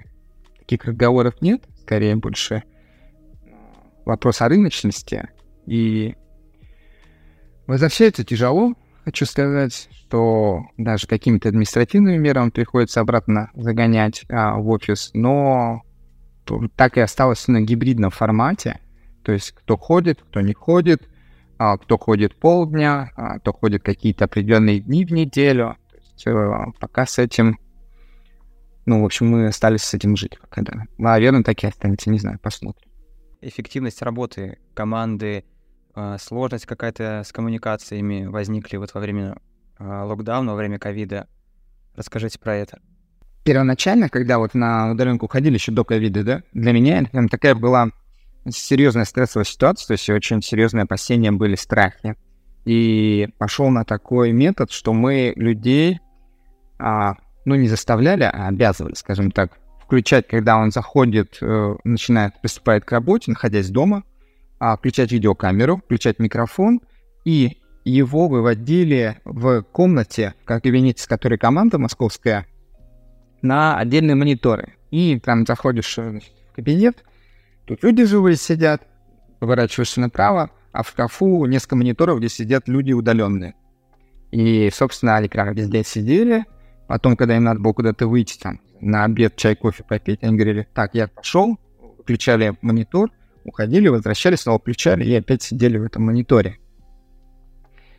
таких 0.59 0.85
разговоров 0.85 1.41
нет, 1.41 1.63
скорее 1.81 2.15
больше 2.15 2.63
вопрос 4.05 4.41
о 4.41 4.49
рыночности 4.49 5.29
и 5.65 6.15
Возвращается 7.67 8.23
тяжело, 8.23 8.73
хочу 9.05 9.25
сказать, 9.25 9.89
что 9.91 10.65
даже 10.77 11.07
какими-то 11.07 11.49
административными 11.49 12.17
мерами 12.17 12.51
приходится 12.51 13.01
обратно 13.01 13.49
загонять 13.55 14.23
а, 14.29 14.57
в 14.57 14.69
офис, 14.69 15.09
но 15.13 15.81
так 16.75 16.97
и 16.97 17.01
осталось 17.01 17.47
на 17.47 17.61
гибридном 17.61 18.11
формате. 18.11 18.79
То 19.23 19.31
есть 19.31 19.51
кто 19.51 19.77
ходит, 19.77 20.21
кто 20.21 20.41
не 20.41 20.53
ходит, 20.53 21.09
а, 21.57 21.77
кто 21.77 21.97
ходит 21.97 22.35
полдня, 22.35 23.09
а, 23.15 23.39
кто 23.39 23.51
ходит 23.51 23.81
какие-то 23.81 24.25
определенные 24.25 24.79
дни 24.79 25.03
в 25.03 25.11
неделю. 25.11 25.75
Есть, 26.17 26.79
пока 26.79 27.05
с 27.05 27.19
этим, 27.19 27.57
ну, 28.85 29.01
в 29.01 29.05
общем, 29.05 29.27
мы 29.27 29.47
остались 29.47 29.83
с 29.83 29.93
этим 29.93 30.15
жить 30.15 30.39
пока, 30.39 30.61
да. 30.61 30.85
Наверное, 30.97 31.43
так 31.43 31.63
и 31.63 31.67
останется, 31.67 32.09
не 32.09 32.19
знаю, 32.19 32.39
посмотрим. 32.39 32.89
Эффективность 33.41 34.01
работы 34.01 34.57
команды 34.73 35.45
а, 35.93 36.17
сложность 36.17 36.65
какая-то 36.65 37.23
с 37.25 37.31
коммуникациями 37.31 38.25
возникли 38.25 38.77
вот 38.77 38.93
во 38.93 38.99
время 38.99 39.37
а, 39.77 40.03
локдауна, 40.05 40.51
во 40.51 40.57
время 40.57 40.77
ковида. 40.77 41.27
Расскажите 41.95 42.37
про 42.37 42.55
это. 42.55 42.79
Первоначально, 43.45 44.09
когда 44.09 44.39
вот 44.39 44.53
на 44.55 44.91
удаленку 44.91 45.25
уходили 45.25 45.53
еще 45.53 45.71
до 45.71 45.85
ковида, 45.85 46.23
да, 46.23 46.43
для 46.53 46.73
меня 46.73 47.01
это 47.01 47.27
такая 47.29 47.55
была 47.55 47.91
серьезная 48.49 49.05
стрессовая 49.05 49.45
ситуация, 49.45 49.87
то 49.87 49.93
есть 49.93 50.09
очень 50.09 50.41
серьезные 50.41 50.83
опасения 50.83 51.31
были, 51.31 51.55
страхи. 51.55 52.15
И 52.65 53.29
пошел 53.37 53.69
на 53.69 53.85
такой 53.85 54.31
метод, 54.31 54.71
что 54.71 54.93
мы 54.93 55.33
людей, 55.35 55.99
а, 56.79 57.15
ну, 57.45 57.55
не 57.55 57.67
заставляли, 57.67 58.23
а 58.23 58.47
обязывали, 58.47 58.93
скажем 58.95 59.31
так, 59.31 59.51
включать, 59.81 60.27
когда 60.27 60.57
он 60.57 60.71
заходит, 60.71 61.37
э, 61.41 61.75
начинает, 61.83 62.39
приступает 62.41 62.85
к 62.85 62.91
работе, 62.91 63.31
находясь 63.31 63.69
дома, 63.69 64.03
а, 64.59 64.77
включать 64.77 65.11
видеокамеру, 65.11 65.77
включать 65.77 66.19
микрофон, 66.19 66.81
и 67.23 67.57
его 67.83 68.27
выводили 68.27 69.19
в 69.25 69.61
комнате, 69.61 70.33
в 70.43 70.45
кабинете, 70.45 71.03
с 71.03 71.07
которой 71.07 71.37
команда 71.37 71.77
московская, 71.77 72.47
на 73.41 73.77
отдельные 73.77 74.15
мониторы. 74.15 74.73
И 74.89 75.19
там 75.19 75.45
заходишь 75.45 75.97
э, 75.97 76.09
значит, 76.09 76.33
в 76.51 76.55
кабинет, 76.55 77.03
тут 77.65 77.83
люди 77.83 78.05
живые 78.05 78.37
сидят, 78.37 78.81
поворачиваешься 79.39 80.01
направо, 80.01 80.49
а 80.71 80.83
в 80.83 80.89
шкафу 80.89 81.45
несколько 81.45 81.75
мониторов, 81.75 82.19
где 82.19 82.29
сидят 82.29 82.67
люди 82.67 82.91
удаленные. 82.91 83.53
И, 84.31 84.69
собственно, 84.73 85.15
они 85.15 85.29
прям 85.29 85.53
везде 85.53 85.83
сидели. 85.83 86.45
Потом, 86.87 87.15
когда 87.15 87.35
им 87.35 87.43
надо 87.43 87.59
было 87.59 87.73
куда-то 87.73 88.07
выйти, 88.07 88.37
там, 88.37 88.59
на 88.79 89.03
обед, 89.03 89.35
чай, 89.35 89.55
кофе 89.55 89.83
попить, 89.83 90.23
они 90.23 90.35
говорили, 90.35 90.67
так, 90.73 90.93
я 90.93 91.07
пошел, 91.07 91.57
включали 92.03 92.57
монитор, 92.61 93.09
уходили, 93.43 93.87
возвращались, 93.87 94.41
снова 94.41 94.59
включали 94.59 95.03
и 95.03 95.15
опять 95.15 95.41
сидели 95.41 95.77
в 95.77 95.83
этом 95.83 96.03
мониторе. 96.03 96.57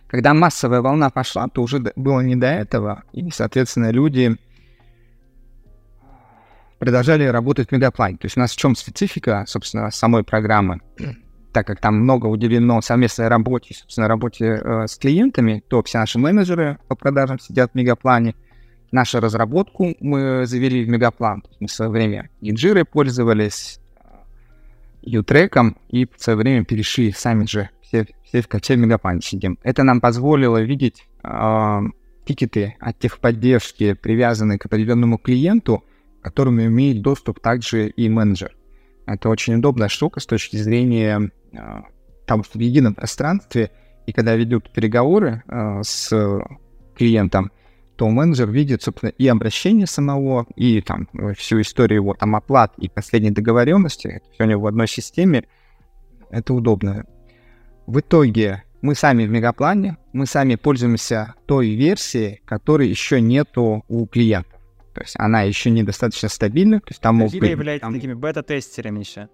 Когда 0.07 0.35
массовая 0.35 0.83
волна 0.83 1.11
пошла, 1.11 1.49
то 1.49 1.63
уже 1.63 1.81
было 1.97 2.21
не 2.21 2.37
до 2.37 2.47
этого, 2.47 3.03
и, 3.13 3.29
соответственно, 3.31 3.91
люди 3.91 4.37
продолжали 6.79 7.25
работать 7.25 7.69
в 7.69 7.73
Мегаплане. 7.73 8.17
То 8.19 8.27
есть 8.27 8.37
у 8.37 8.41
нас 8.41 8.53
в 8.53 8.57
чем 8.57 8.77
специфика, 8.77 9.45
собственно, 9.47 9.91
самой 9.91 10.25
программы? 10.25 10.81
Так 11.53 11.67
как 11.69 11.81
там 11.81 11.95
много 12.01 12.27
уделено 12.27 12.83
совместной 12.83 13.29
работе, 13.29 13.73
собственно, 13.75 14.09
работе 14.09 14.61
э, 14.63 14.87
с 14.87 14.99
клиентами, 14.99 15.65
то 15.67 15.83
все 15.83 15.97
наши 15.97 16.19
менеджеры 16.19 16.77
по 16.87 16.95
продажам 16.97 17.39
сидят 17.39 17.73
в 17.73 17.75
Мегаплане. 17.75 18.35
Нашу 18.93 19.21
разработку 19.21 19.95
мы 20.01 20.47
завели 20.47 20.85
в 20.85 20.89
Мегаплан. 20.89 21.43
Мы 21.61 21.67
в 21.67 21.73
свое 21.73 21.91
время 21.91 22.31
и 22.41 22.53
пользовались, 22.85 23.81
U-треком 25.03 25.77
и 25.89 26.05
в 26.07 26.21
свое 26.23 26.37
время 26.37 26.65
перешли 26.65 27.13
сами 27.13 27.47
же 27.47 27.71
все, 27.81 28.07
все 28.25 28.43
в 28.43 28.49
каче 28.49 28.77
Мегапан 28.77 29.21
сидим. 29.23 29.59
Это 29.63 29.85
нам 29.85 30.01
позволило 30.01 30.61
видеть 30.61 31.07
э, 31.23 31.81
тикеты 32.27 32.75
от 32.81 32.99
техподдержки, 32.99 33.95
привязанные 33.95 34.59
к 34.59 34.67
определенному 34.67 35.19
клиенту, 35.19 35.85
к 36.21 36.25
которому 36.25 36.65
имеет 36.65 37.03
доступ 37.03 37.41
также 37.41 37.89
и 37.89 38.09
менеджер. 38.09 38.57
Это 39.07 39.29
очень 39.29 39.55
удобная 39.55 39.89
штука 39.89 40.19
с 40.19 40.27
точки 40.27 40.57
зрения 40.57 41.31
э, 41.53 41.59
того, 42.27 42.43
что 42.43 42.59
в 42.59 42.63
едином 42.63 42.95
пространстве, 42.95 43.71
и 44.07 44.13
когда 44.13 44.35
ведут 44.35 44.71
переговоры 44.73 45.45
э, 45.47 45.81
с 45.85 46.41
клиентом, 46.97 47.53
то 47.97 48.09
менеджер 48.09 48.51
видит, 48.51 48.83
собственно, 48.83 49.11
и 49.11 49.27
обращение 49.27 49.87
самого, 49.87 50.47
и 50.55 50.81
там 50.81 51.09
всю 51.37 51.61
историю 51.61 52.03
его 52.03 52.15
там 52.15 52.37
оплат 52.37 52.75
и 52.79 52.89
последней 52.89 53.31
договоренности, 53.31 54.09
это 54.09 54.31
все 54.33 54.45
у 54.45 54.47
него 54.47 54.63
в 54.63 54.67
одной 54.67 54.89
системе, 54.89 55.45
это 56.31 56.55
удобно. 56.55 57.05
В 57.87 58.01
итоге 58.01 58.65
мы 58.83 58.95
сами 58.95 59.27
в 59.27 59.31
мегаплане, 59.31 59.97
мы 60.13 60.27
сами 60.27 60.57
пользуемся 60.57 61.35
той 61.47 61.71
версией, 61.71 62.41
которой 62.45 62.89
еще 62.89 63.21
нету 63.21 63.85
у 63.89 64.07
клиента. 64.07 64.57
То 64.95 65.03
есть 65.03 65.15
она 65.19 65.43
еще 65.43 65.71
недостаточно 65.71 66.29
стабильна. 66.29 66.81
То 66.81 66.89
есть 66.89 67.01
там 67.01 67.17
могут 67.17 67.39
быть... 67.39 67.51
являетесь 67.51 67.83
там... 67.83 67.95
такими 67.95 68.15
бета-тестерами 68.15 69.01
еще. 69.01 69.29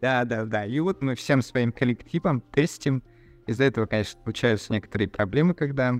Да, 0.00 0.24
да, 0.24 0.44
да. 0.44 0.66
И 0.66 0.80
вот 0.80 1.00
мы 1.00 1.14
всем 1.14 1.42
своим 1.42 1.72
коллективом 1.72 2.40
тестим. 2.40 3.02
Из-за 3.46 3.64
этого, 3.64 3.86
конечно, 3.86 4.20
случаются 4.24 4.72
некоторые 4.72 5.08
проблемы, 5.08 5.54
когда 5.54 5.94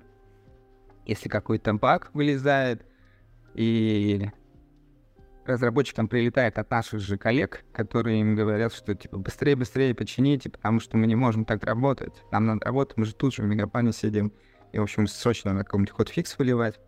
если 1.07 1.29
какой-то 1.29 1.75
баг 1.75 2.11
вылезает, 2.13 2.85
и 3.55 4.31
разработчикам 5.47 6.09
прилетает 6.09 6.59
от 6.59 6.71
наших 6.71 7.01
же 7.01 7.17
коллег, 7.17 7.65
которые 7.73 8.21
им 8.21 8.35
говорят, 8.35 8.75
что 8.75 8.95
типа 8.95 9.19
быстрее, 9.19 9.57
быстрее 9.57 9.95
почините, 9.95 10.51
потому 10.51 10.81
что 10.81 10.97
мы 10.97 11.07
не 11.07 11.15
можем 11.15 11.45
так 11.45 11.65
работать. 11.65 12.23
Нам 12.33 12.47
надо 12.47 12.67
работать, 12.67 12.97
мы 12.97 13.05
же 13.05 13.15
тут 13.15 13.35
же 13.35 13.43
в 13.43 13.47
мегаплане 13.47 13.93
сидим. 13.93 14.33
И, 14.73 14.79
в 14.79 14.83
общем, 14.83 15.07
срочно 15.07 15.53
на 15.53 15.65
каком-нибудь 15.65 15.95
ход-фикс 15.95 16.37
выливать. 16.39 16.81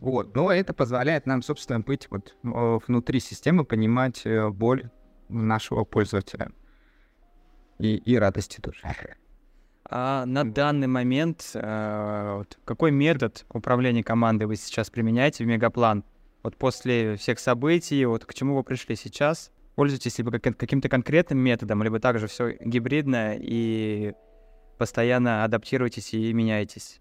Вот. 0.00 0.34
Но 0.34 0.50
это 0.50 0.72
позволяет 0.74 1.26
нам, 1.26 1.42
собственно, 1.42 1.80
быть 1.80 2.08
вот 2.10 2.34
внутри 2.42 3.20
системы, 3.20 3.64
понимать 3.64 4.22
э, 4.24 4.48
боль 4.48 4.90
нашего 5.28 5.84
пользователя. 5.84 6.50
И, 7.78 7.96
и 7.96 8.16
радости 8.16 8.60
тоже. 8.60 8.80
А 9.96 10.26
на 10.26 10.42
данный 10.42 10.88
момент 10.88 11.52
э, 11.54 12.34
вот, 12.38 12.58
какой 12.64 12.90
метод 12.90 13.46
управления 13.48 14.02
командой 14.02 14.42
вы 14.42 14.56
сейчас 14.56 14.90
применяете 14.90 15.44
в 15.44 15.46
Мегаплан? 15.46 16.02
Вот 16.42 16.56
после 16.56 17.14
всех 17.14 17.38
событий, 17.38 18.04
вот 18.04 18.24
к 18.24 18.34
чему 18.34 18.56
вы 18.56 18.64
пришли 18.64 18.96
сейчас? 18.96 19.52
Пользуетесь 19.76 20.18
либо 20.18 20.32
каким-то 20.40 20.88
конкретным 20.88 21.38
методом, 21.38 21.84
либо 21.84 22.00
также 22.00 22.26
все 22.26 22.56
гибридно 22.60 23.36
и 23.38 24.14
постоянно 24.78 25.44
адаптируетесь 25.44 26.12
и 26.12 26.32
меняетесь? 26.32 27.00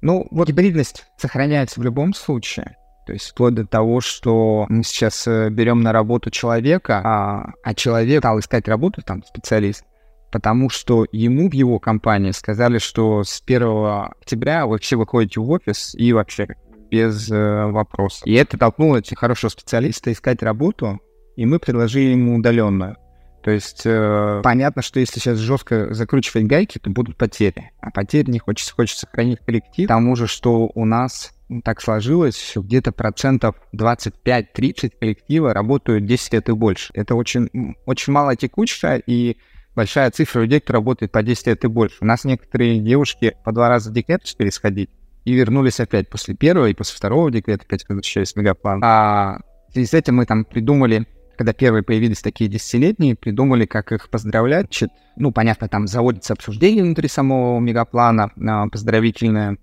Ну, 0.00 0.28
вот 0.30 0.46
гибридность 0.46 1.06
сохраняется 1.16 1.80
в 1.80 1.82
любом 1.82 2.14
случае. 2.14 2.76
То 3.08 3.14
есть 3.14 3.30
вплоть 3.30 3.54
до 3.54 3.66
того, 3.66 4.00
что 4.00 4.66
мы 4.68 4.84
сейчас 4.84 5.26
э, 5.26 5.50
берем 5.50 5.80
на 5.80 5.90
работу 5.90 6.30
человека, 6.30 7.02
а, 7.04 7.52
а 7.64 7.74
человек 7.74 8.20
стал 8.20 8.38
искать 8.38 8.68
работу, 8.68 9.02
там, 9.02 9.24
специалист, 9.24 9.84
потому 10.32 10.70
что 10.70 11.06
ему 11.12 11.48
в 11.48 11.52
его 11.52 11.78
компании 11.78 12.32
сказали, 12.32 12.78
что 12.78 13.22
с 13.22 13.42
1 13.44 13.62
октября 14.10 14.66
вы 14.66 14.78
все 14.78 14.96
выходите 14.96 15.38
в 15.40 15.50
офис 15.50 15.94
и 15.94 16.12
вообще 16.12 16.48
без 16.90 17.30
э, 17.30 17.66
вопросов. 17.66 18.26
И 18.26 18.32
это 18.32 18.58
толкнуло 18.58 18.96
этих 18.96 19.18
хорошего 19.18 19.50
специалиста 19.50 20.10
искать 20.10 20.42
работу, 20.42 21.00
и 21.36 21.46
мы 21.46 21.58
предложили 21.58 22.10
ему 22.10 22.36
удаленную. 22.36 22.96
То 23.42 23.50
есть 23.50 23.82
э, 23.84 24.40
понятно, 24.42 24.82
что 24.82 25.00
если 25.00 25.18
сейчас 25.18 25.38
жестко 25.38 25.92
закручивать 25.92 26.46
гайки, 26.46 26.78
то 26.78 26.90
будут 26.90 27.16
потери. 27.16 27.72
А 27.80 27.90
потери 27.90 28.30
не 28.30 28.38
хочется, 28.38 28.72
хочется 28.72 29.06
сохранить 29.06 29.40
коллектив. 29.40 29.86
К 29.86 29.88
тому 29.88 30.16
же, 30.16 30.26
что 30.26 30.70
у 30.74 30.84
нас 30.84 31.32
так 31.64 31.82
сложилось, 31.82 32.40
что 32.40 32.62
где-то 32.62 32.92
процентов 32.92 33.56
25-30 33.76 34.92
коллектива 34.98 35.52
работают 35.52 36.06
10 36.06 36.32
лет 36.32 36.48
и 36.48 36.52
больше. 36.52 36.90
Это 36.94 37.14
очень, 37.14 37.74
очень 37.84 38.12
мало 38.12 38.36
текучка 38.36 38.96
и 38.96 39.36
большая 39.74 40.10
цифра 40.10 40.40
людей, 40.40 40.60
кто 40.60 40.74
работает 40.74 41.12
по 41.12 41.22
10 41.22 41.46
лет 41.46 41.64
и 41.64 41.68
больше. 41.68 41.96
У 42.00 42.04
нас 42.04 42.24
некоторые 42.24 42.78
девушки 42.80 43.36
по 43.44 43.52
два 43.52 43.68
раза 43.68 43.90
в 43.90 43.92
декрет 43.92 44.24
успели 44.24 44.88
и 45.24 45.32
вернулись 45.34 45.80
опять 45.80 46.08
после 46.08 46.34
первого 46.34 46.66
и 46.66 46.74
после 46.74 46.96
второго 46.96 47.30
декрета, 47.30 47.64
опять 47.64 47.88
возвращались 47.88 48.32
в 48.32 48.36
мегаплан. 48.36 48.80
А 48.82 49.38
в 49.72 49.78
с 49.84 49.94
этим 49.94 50.16
мы 50.16 50.26
там 50.26 50.44
придумали 50.44 51.06
когда 51.36 51.52
первые 51.52 51.82
появились 51.82 52.20
такие 52.20 52.48
десятилетние, 52.48 53.16
придумали, 53.16 53.66
как 53.66 53.90
их 53.90 54.10
поздравлять. 54.10 54.66
Значит, 54.66 54.90
ну, 55.16 55.32
понятно, 55.32 55.68
там 55.68 55.86
заводится 55.86 56.34
обсуждение 56.34 56.84
внутри 56.84 57.08
самого 57.08 57.58
мегаплана 57.58 58.30
а, 58.36 58.68
поздравительное, 58.68 59.58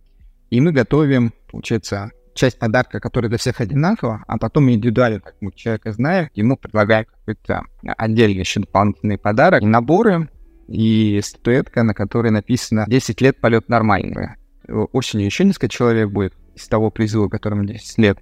и 0.49 0.61
мы 0.61 0.71
готовим, 0.71 1.31
получается, 1.49 2.11
часть 2.39 2.57
подарка, 2.57 2.99
которая 2.99 3.29
для 3.29 3.37
всех 3.37 3.59
одинакова, 3.59 4.23
а 4.25 4.37
потом 4.37 4.69
индивидуально, 4.69 5.19
как 5.19 5.35
мы 5.41 5.51
человека 5.51 5.91
знаем, 5.91 6.29
ему 6.33 6.55
предлагаем 6.55 7.05
какой-то 7.05 7.63
отдельный 7.97 8.39
еще 8.39 8.61
дополнительный 8.61 9.17
подарок, 9.17 9.61
наборы 9.61 10.29
и 10.67 11.19
статуэтка, 11.23 11.83
на 11.83 11.93
которой 11.93 12.31
написано 12.31 12.85
«10 12.87 13.23
лет 13.23 13.41
полет 13.41 13.67
нормальный». 13.67 14.29
Осенью 14.67 15.25
еще 15.25 15.43
несколько 15.43 15.67
человек 15.67 16.09
будет 16.09 16.33
из 16.55 16.67
того 16.67 16.91
призыва, 16.91 17.27
которому 17.27 17.65
10 17.65 17.97
лет 17.97 18.19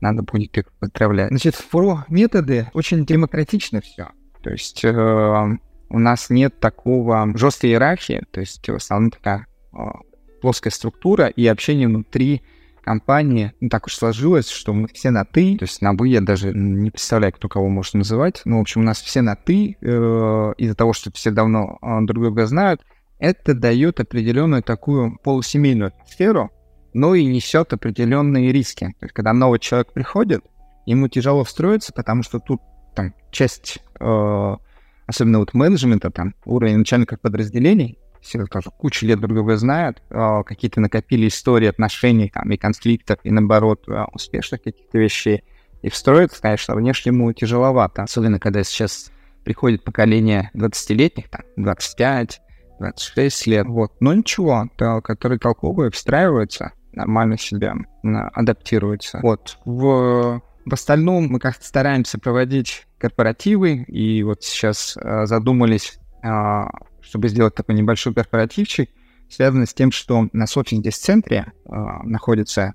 надо 0.00 0.22
будет 0.22 0.56
их 0.58 0.72
поздравлять. 0.80 1.28
Значит, 1.28 1.56
про 1.70 2.04
методы 2.08 2.70
очень 2.72 3.04
демократично 3.04 3.80
все. 3.80 4.08
То 4.42 4.50
есть 4.50 4.82
э, 4.82 5.58
у 5.90 5.98
нас 5.98 6.30
нет 6.30 6.58
такого 6.58 7.30
жесткой 7.36 7.70
иерархии, 7.70 8.24
то 8.30 8.40
есть 8.40 8.66
в 8.66 8.74
основном 8.74 9.10
такая 9.10 9.46
э, 9.72 9.76
плоская 10.40 10.72
структура 10.72 11.26
и 11.26 11.46
общение 11.46 11.86
внутри 11.86 12.42
компании. 12.82 13.52
Ну, 13.60 13.68
так 13.68 13.86
уж 13.86 13.94
сложилось, 13.94 14.48
что 14.48 14.72
мы 14.72 14.88
все 14.88 15.10
на 15.10 15.24
«ты», 15.24 15.56
то 15.56 15.64
есть 15.64 15.82
на 15.82 15.92
«вы» 15.92 16.08
я 16.08 16.20
даже 16.20 16.52
не 16.52 16.90
представляю, 16.90 17.32
кто 17.32 17.48
кого 17.48 17.68
может 17.68 17.94
называть. 17.94 18.42
Ну, 18.44 18.58
в 18.58 18.60
общем, 18.60 18.80
у 18.82 18.84
нас 18.84 19.00
все 19.00 19.22
на 19.22 19.36
«ты, 19.36 19.76
э, 19.80 19.86
из-за 20.58 20.74
того, 20.74 20.92
что 20.92 21.12
все 21.12 21.30
давно 21.30 21.78
э, 21.80 21.98
друг 22.02 22.24
друга 22.24 22.46
знают. 22.46 22.82
Это 23.18 23.54
дает 23.54 24.00
определенную 24.00 24.62
такую 24.62 25.18
полусемейную 25.22 25.92
сферу, 26.06 26.50
но 26.94 27.14
и 27.14 27.24
несет 27.24 27.72
определенные 27.72 28.52
риски. 28.52 28.94
То 28.98 29.06
есть, 29.06 29.14
когда 29.14 29.32
новый 29.32 29.58
человек 29.58 29.92
приходит, 29.92 30.42
ему 30.86 31.08
тяжело 31.08 31.44
встроиться, 31.44 31.92
потому 31.92 32.22
что 32.22 32.40
тут 32.40 32.60
там 32.94 33.14
часть, 33.30 33.78
э, 34.00 34.56
особенно 35.06 35.38
вот 35.38 35.54
менеджмента, 35.54 36.10
там 36.10 36.34
уровень 36.44 36.78
начальников 36.78 37.20
подразделений, 37.20 37.98
все 38.20 38.44
тоже 38.46 38.70
кучу 38.70 39.06
лет 39.06 39.20
друг 39.20 39.34
друга 39.34 39.56
знают, 39.56 40.02
э, 40.10 40.42
какие-то 40.44 40.80
накопили 40.80 41.28
истории 41.28 41.68
отношений 41.68 42.30
там 42.32 42.50
и 42.50 42.56
конфликтов, 42.56 43.18
и 43.22 43.30
наоборот 43.30 43.88
э, 43.88 44.04
успешных 44.12 44.62
каких-то 44.62 44.98
вещей. 44.98 45.44
И 45.82 45.88
встроиться, 45.88 46.42
конечно, 46.42 46.74
внешнему 46.74 47.32
тяжеловато, 47.32 48.02
особенно 48.02 48.38
когда 48.38 48.62
сейчас 48.62 49.10
приходит 49.44 49.82
поколение 49.82 50.50
20-летних, 50.54 51.30
там, 51.30 51.42
25, 51.56 52.40
26 52.78 53.46
лет, 53.46 53.66
вот. 53.66 53.92
Но 54.00 54.12
ничего, 54.12 54.68
то, 54.76 55.00
которые 55.00 55.38
толковые, 55.38 55.90
встраиваются, 55.90 56.72
нормально 56.92 57.38
себя 57.38 57.74
адаптируется. 58.02 59.20
Вот. 59.22 59.58
В, 59.64 60.42
в 60.64 60.72
остальном 60.72 61.28
мы 61.28 61.38
как-то 61.38 61.64
стараемся 61.64 62.18
проводить 62.18 62.86
корпоративы, 62.98 63.84
и 63.84 64.22
вот 64.22 64.42
сейчас 64.42 64.96
э, 64.96 65.26
задумались, 65.26 65.98
э, 66.22 66.28
чтобы 67.10 67.28
сделать 67.28 67.54
такой 67.54 67.74
небольшой 67.74 68.14
корпоративчик, 68.14 68.88
связанный 69.28 69.66
с 69.66 69.74
тем, 69.74 69.92
что 69.92 70.28
на 70.32 70.46
Софинг-центре 70.46 71.52
э, 71.52 71.70
находится 72.04 72.74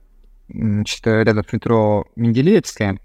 значит, 0.49 1.07
рядом 1.07 1.43
с 1.47 1.53
метро 1.53 2.05
Менделеевская, 2.15 2.99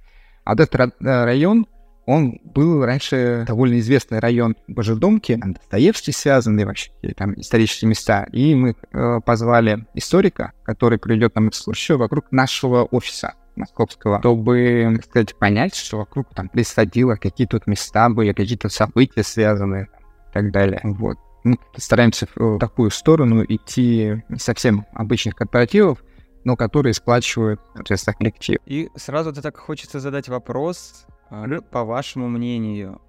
а 0.45 0.55
этот 0.55 0.75
район— 1.01 1.67
он 2.11 2.41
был 2.43 2.85
раньше 2.85 3.45
довольно 3.47 3.79
известный 3.79 4.19
район 4.19 4.57
Божедомки, 4.67 5.41
Достоевский 5.41 6.11
связанный 6.11 6.65
вообще, 6.65 6.91
там 7.17 7.39
исторические 7.41 7.89
места. 7.89 8.27
И 8.33 8.53
мы 8.57 8.75
э, 8.75 9.21
позвали 9.25 9.87
историка, 9.95 10.53
который 10.65 10.99
проведет 10.99 11.37
нам 11.37 11.51
экскурсию 11.51 11.99
вокруг 11.99 12.33
нашего 12.33 12.83
офиса 12.83 13.35
московского, 13.55 14.19
чтобы, 14.19 14.91
так 14.97 15.05
сказать, 15.05 15.39
понять, 15.39 15.77
что 15.77 15.99
вокруг 15.99 16.35
там 16.35 16.49
происходило, 16.49 17.15
какие 17.15 17.47
тут 17.47 17.69
места 17.69 18.09
были, 18.09 18.33
какие-то 18.33 18.71
события 18.71 19.23
связаны 19.23 19.87
так 20.33 20.53
далее. 20.53 20.81
Вот. 20.85 21.19
Мы 21.43 21.59
стараемся 21.77 22.27
в 22.35 22.59
такую 22.59 22.91
сторону 22.91 23.45
идти 23.45 24.23
не 24.29 24.39
совсем 24.39 24.87
обычных 24.93 25.37
корпоративов, 25.37 26.05
но 26.45 26.57
которые 26.57 26.95
сплачивают, 26.95 27.61
соответственно, 27.75 28.15
коллектив. 28.15 28.59
И 28.67 28.91
сразу 28.97 29.33
то 29.33 29.43
так 29.43 29.57
хочется 29.57 30.01
задать 30.01 30.29
вопрос, 30.29 31.07
а, 31.31 31.47
по 31.61 31.85
вашему 31.85 32.29
мнению, 32.29 33.01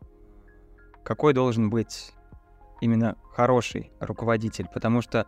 какой 1.03 1.34
должен 1.34 1.69
быть 1.69 2.13
именно 2.79 3.17
хороший 3.34 3.91
руководитель? 3.99 4.67
Потому 4.73 5.01
что 5.01 5.27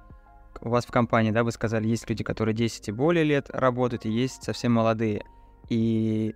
у 0.61 0.69
вас 0.69 0.85
в 0.85 0.91
компании, 0.91 1.31
да, 1.31 1.43
вы 1.43 1.51
сказали, 1.51 1.87
есть 1.87 2.09
люди, 2.09 2.23
которые 2.23 2.55
10 2.55 2.89
и 2.89 2.91
более 2.91 3.23
лет 3.23 3.49
работают, 3.49 4.05
и 4.05 4.11
есть 4.11 4.43
совсем 4.43 4.73
молодые. 4.73 5.23
И 5.69 6.35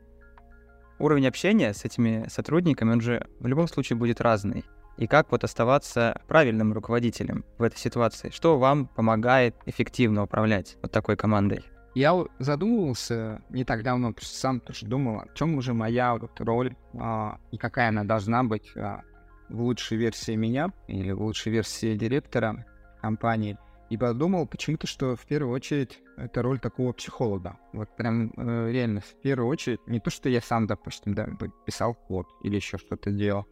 уровень 1.00 1.28
общения 1.28 1.74
с 1.74 1.86
этими 1.86 2.28
сотрудниками, 2.30 2.92
он 2.92 3.02
же 3.02 3.28
в 3.40 3.48
любом 3.48 3.68
случае 3.68 3.98
будет 3.98 4.22
разный. 4.22 4.66
И 4.98 5.08
как 5.08 5.32
вот 5.32 5.44
оставаться 5.44 6.20
правильным 6.28 6.74
руководителем 6.74 7.46
в 7.58 7.64
этой 7.64 7.78
ситуации? 7.78 8.30
Что 8.32 8.58
вам 8.58 8.88
помогает 8.88 9.56
эффективно 9.66 10.24
управлять 10.24 10.78
вот 10.82 10.92
такой 10.92 11.16
командой? 11.16 11.64
Я 11.94 12.16
задумывался 12.40 13.42
не 13.50 13.64
так 13.64 13.84
давно, 13.84 14.14
сам 14.20 14.60
тоже 14.60 14.86
думал, 14.86 15.22
о 15.22 15.28
чем 15.34 15.56
уже 15.56 15.74
моя 15.74 16.18
роль 16.38 16.76
а, 16.94 17.40
и 17.52 17.58
какая 17.58 17.90
она 17.90 18.04
должна 18.04 18.44
быть 18.44 18.72
а, 18.76 19.02
в 19.50 19.62
лучшей 19.62 19.98
версии 19.98 20.36
меня 20.36 20.72
или 20.88 21.12
в 21.12 21.22
лучшей 21.22 21.52
версии 21.52 21.96
директора 21.96 22.66
компании 23.02 23.58
и 23.90 23.98
подумал 23.98 24.46
почему-то, 24.48 24.86
что 24.86 25.16
в 25.16 25.26
первую 25.26 25.54
очередь 25.54 26.00
это 26.18 26.42
роль 26.42 26.60
такого 26.60 26.92
психолога. 26.92 27.58
Вот 27.74 27.96
прям 27.96 28.32
э, 28.36 28.72
реально 28.72 29.02
в 29.02 29.16
первую 29.22 29.50
очередь 29.50 29.80
не 29.88 30.00
то, 30.00 30.10
что 30.10 30.30
я 30.30 30.42
сам, 30.42 30.68
допустим, 30.68 31.14
да, 31.14 31.28
писал 31.66 31.94
код 31.94 32.28
или 32.44 32.56
еще 32.56 32.78
что-то 32.78 33.12
делал, 33.12 33.48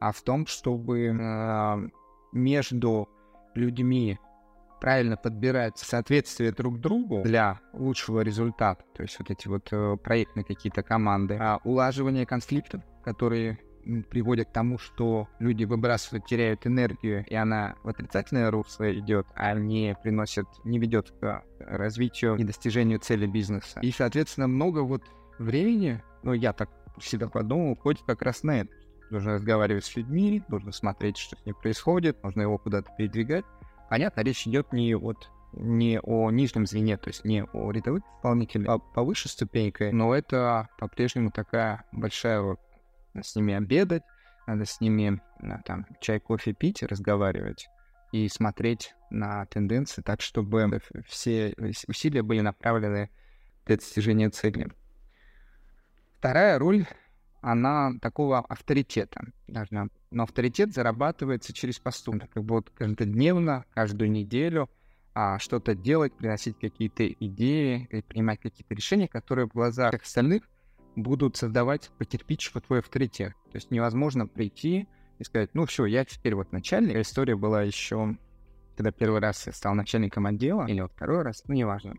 а 0.00 0.12
в 0.12 0.22
том, 0.22 0.46
чтобы 0.46 1.08
э, 1.08 1.88
между 2.32 3.08
людьми 3.54 4.18
правильно 4.80 5.16
подбирать 5.16 5.78
соответствие 5.78 6.52
друг 6.52 6.80
другу 6.80 7.22
для 7.22 7.60
лучшего 7.72 8.20
результата, 8.20 8.82
то 8.94 9.02
есть 9.02 9.18
вот 9.18 9.30
эти 9.30 9.46
вот 9.46 9.68
э, 9.72 9.96
проектные 10.02 10.44
какие-то 10.44 10.82
команды, 10.82 11.36
а 11.38 11.60
улаживание 11.64 12.26
конфликтов, 12.26 12.82
которые 13.04 13.58
приводят 14.10 14.48
к 14.48 14.52
тому, 14.52 14.78
что 14.78 15.28
люди 15.38 15.64
выбрасывают, 15.64 16.26
теряют 16.26 16.66
энергию, 16.66 17.24
и 17.26 17.34
она 17.34 17.76
в 17.82 17.88
отрицательное 17.88 18.50
русло 18.50 18.92
идет, 18.92 19.26
а 19.34 19.54
не 19.54 19.96
приносит, 20.02 20.46
не 20.64 20.78
ведет 20.78 21.10
к 21.20 21.42
развитию 21.60 22.36
и 22.36 22.44
достижению 22.44 22.98
цели 23.00 23.26
бизнеса. 23.26 23.80
И, 23.80 23.90
соответственно, 23.90 24.48
много 24.48 24.80
вот 24.80 25.02
времени, 25.38 26.02
ну, 26.22 26.32
я 26.32 26.52
так 26.52 26.70
всегда 26.98 27.28
подумал, 27.28 27.72
уходит 27.72 28.02
как 28.06 28.22
раз 28.22 28.42
на 28.42 28.60
это. 28.60 28.70
Нужно 29.10 29.34
разговаривать 29.34 29.84
с 29.84 29.96
людьми, 29.96 30.42
нужно 30.48 30.72
смотреть, 30.72 31.16
что 31.16 31.36
с 31.36 31.44
ним 31.44 31.56
происходит, 31.56 32.22
нужно 32.22 32.42
его 32.42 32.58
куда-то 32.58 32.90
передвигать. 32.96 33.44
Понятно, 33.88 34.20
речь 34.20 34.46
идет 34.46 34.72
не 34.72 34.94
вот 34.94 35.30
не 35.52 35.98
о 36.00 36.30
нижнем 36.30 36.64
звене, 36.64 36.96
то 36.96 37.08
есть 37.08 37.24
не 37.24 37.42
о 37.42 37.72
рядовых 37.72 38.04
исполнителях, 38.18 38.68
а 38.68 38.78
повыше 38.78 39.28
ступенькой, 39.28 39.90
но 39.90 40.14
это 40.14 40.68
по-прежнему 40.78 41.32
такая 41.32 41.84
большая. 41.90 42.56
Надо 43.14 43.26
с 43.26 43.34
ними 43.34 43.54
обедать, 43.54 44.04
надо 44.46 44.64
с 44.64 44.80
ними 44.80 45.20
там 45.64 45.86
чай, 46.00 46.20
кофе 46.20 46.52
пить, 46.52 46.84
разговаривать 46.84 47.68
и 48.12 48.28
смотреть 48.28 48.94
на 49.10 49.44
тенденции 49.46 50.02
так, 50.02 50.20
чтобы 50.20 50.80
все 51.08 51.52
усилия 51.88 52.22
были 52.22 52.40
направлены 52.40 53.10
для 53.66 53.76
достижения 53.76 54.30
цели. 54.30 54.68
Вторая 56.18 56.60
роль, 56.60 56.86
она 57.40 57.92
такого 58.00 58.40
авторитета 58.40 59.20
должна 59.48 59.88
но 60.10 60.24
авторитет 60.24 60.74
зарабатывается 60.74 61.52
через 61.52 61.78
поступки. 61.78 62.28
Как 62.32 62.42
бы 62.42 62.56
вот 62.56 62.70
каждодневно, 62.70 63.64
каждую 63.72 64.10
неделю 64.10 64.68
а, 65.14 65.38
что-то 65.38 65.74
делать, 65.74 66.12
приносить 66.14 66.58
какие-то 66.58 67.06
идеи, 67.06 67.88
принимать 68.08 68.40
какие-то 68.40 68.74
решения, 68.74 69.08
которые 69.08 69.46
в 69.46 69.52
глазах 69.52 69.94
остальных 69.94 70.42
будут 70.96 71.36
создавать 71.36 71.90
по 71.98 72.04
кирпичику 72.04 72.60
твой 72.60 72.80
авторитет. 72.80 73.32
То 73.52 73.56
есть 73.56 73.70
невозможно 73.70 74.26
прийти 74.26 74.88
и 75.18 75.24
сказать, 75.24 75.50
ну 75.54 75.66
все, 75.66 75.86
я 75.86 76.04
теперь 76.04 76.34
вот 76.34 76.52
начальник. 76.52 76.96
История 76.96 77.36
была 77.36 77.62
еще, 77.62 78.16
когда 78.76 78.90
первый 78.90 79.20
раз 79.20 79.46
я 79.46 79.52
стал 79.52 79.74
начальником 79.74 80.26
отдела, 80.26 80.66
или 80.66 80.80
вот 80.80 80.92
второй 80.92 81.22
раз, 81.22 81.44
ну 81.46 81.54
неважно. 81.54 81.94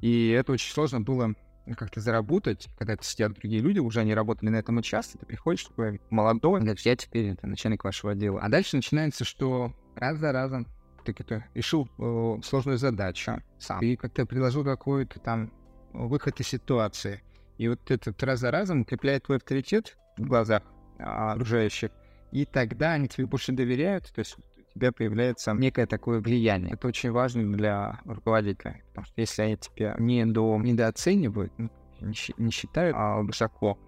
И 0.00 0.28
это 0.28 0.52
очень 0.52 0.70
сложно 0.70 1.00
было 1.00 1.34
как-то 1.72 2.00
заработать, 2.00 2.68
когда 2.78 2.92
это 2.92 3.04
сидят 3.04 3.32
другие 3.32 3.62
люди, 3.62 3.78
уже 3.78 4.00
они 4.00 4.14
работали 4.14 4.50
на 4.50 4.56
этом 4.56 4.76
участке, 4.76 5.18
ты 5.18 5.26
приходишь 5.26 5.64
такой 5.64 6.00
молодой, 6.10 6.60
говоришь, 6.60 6.84
я 6.84 6.96
теперь 6.96 7.30
это 7.30 7.46
начальник 7.46 7.84
вашего 7.84 8.12
отдела. 8.12 8.40
А 8.40 8.48
дальше 8.48 8.76
начинается, 8.76 9.24
что 9.24 9.72
раз 9.96 10.18
за 10.18 10.32
разом 10.32 10.66
ты 11.04 11.14
как-то 11.14 11.44
решил 11.54 11.88
э, 11.98 12.40
сложную 12.42 12.78
задачу 12.78 13.42
сам, 13.58 13.80
и 13.80 13.96
как-то 13.96 14.26
предложил 14.26 14.64
какой-то 14.64 15.20
там 15.20 15.52
выход 15.92 16.40
из 16.40 16.48
ситуации. 16.48 17.22
И 17.56 17.68
вот 17.68 17.90
этот 17.90 18.22
раз 18.22 18.40
за 18.40 18.50
разом 18.50 18.82
укрепляет 18.82 19.24
твой 19.24 19.38
авторитет 19.38 19.96
в 20.18 20.26
глазах 20.26 20.62
а, 20.98 21.32
окружающих, 21.32 21.90
и 22.32 22.44
тогда 22.44 22.92
они 22.92 23.08
тебе 23.08 23.26
больше 23.26 23.52
доверяют, 23.52 24.12
то 24.12 24.18
есть 24.18 24.36
тебя 24.74 24.92
появляется 24.92 25.52
некое 25.52 25.86
такое 25.86 26.20
влияние. 26.20 26.74
Это 26.74 26.88
очень 26.88 27.10
важно 27.10 27.52
для 27.52 28.00
руководителя, 28.04 28.82
потому 28.88 29.06
что 29.06 29.20
если 29.20 29.42
они 29.42 29.56
тебя 29.56 29.94
не 29.98 30.24
до, 30.26 30.58
недооценивают, 30.58 31.52
ну, 31.58 31.70
не, 32.00 32.50
считают 32.50 32.96
а, 32.98 33.22
высоко, 33.22 33.78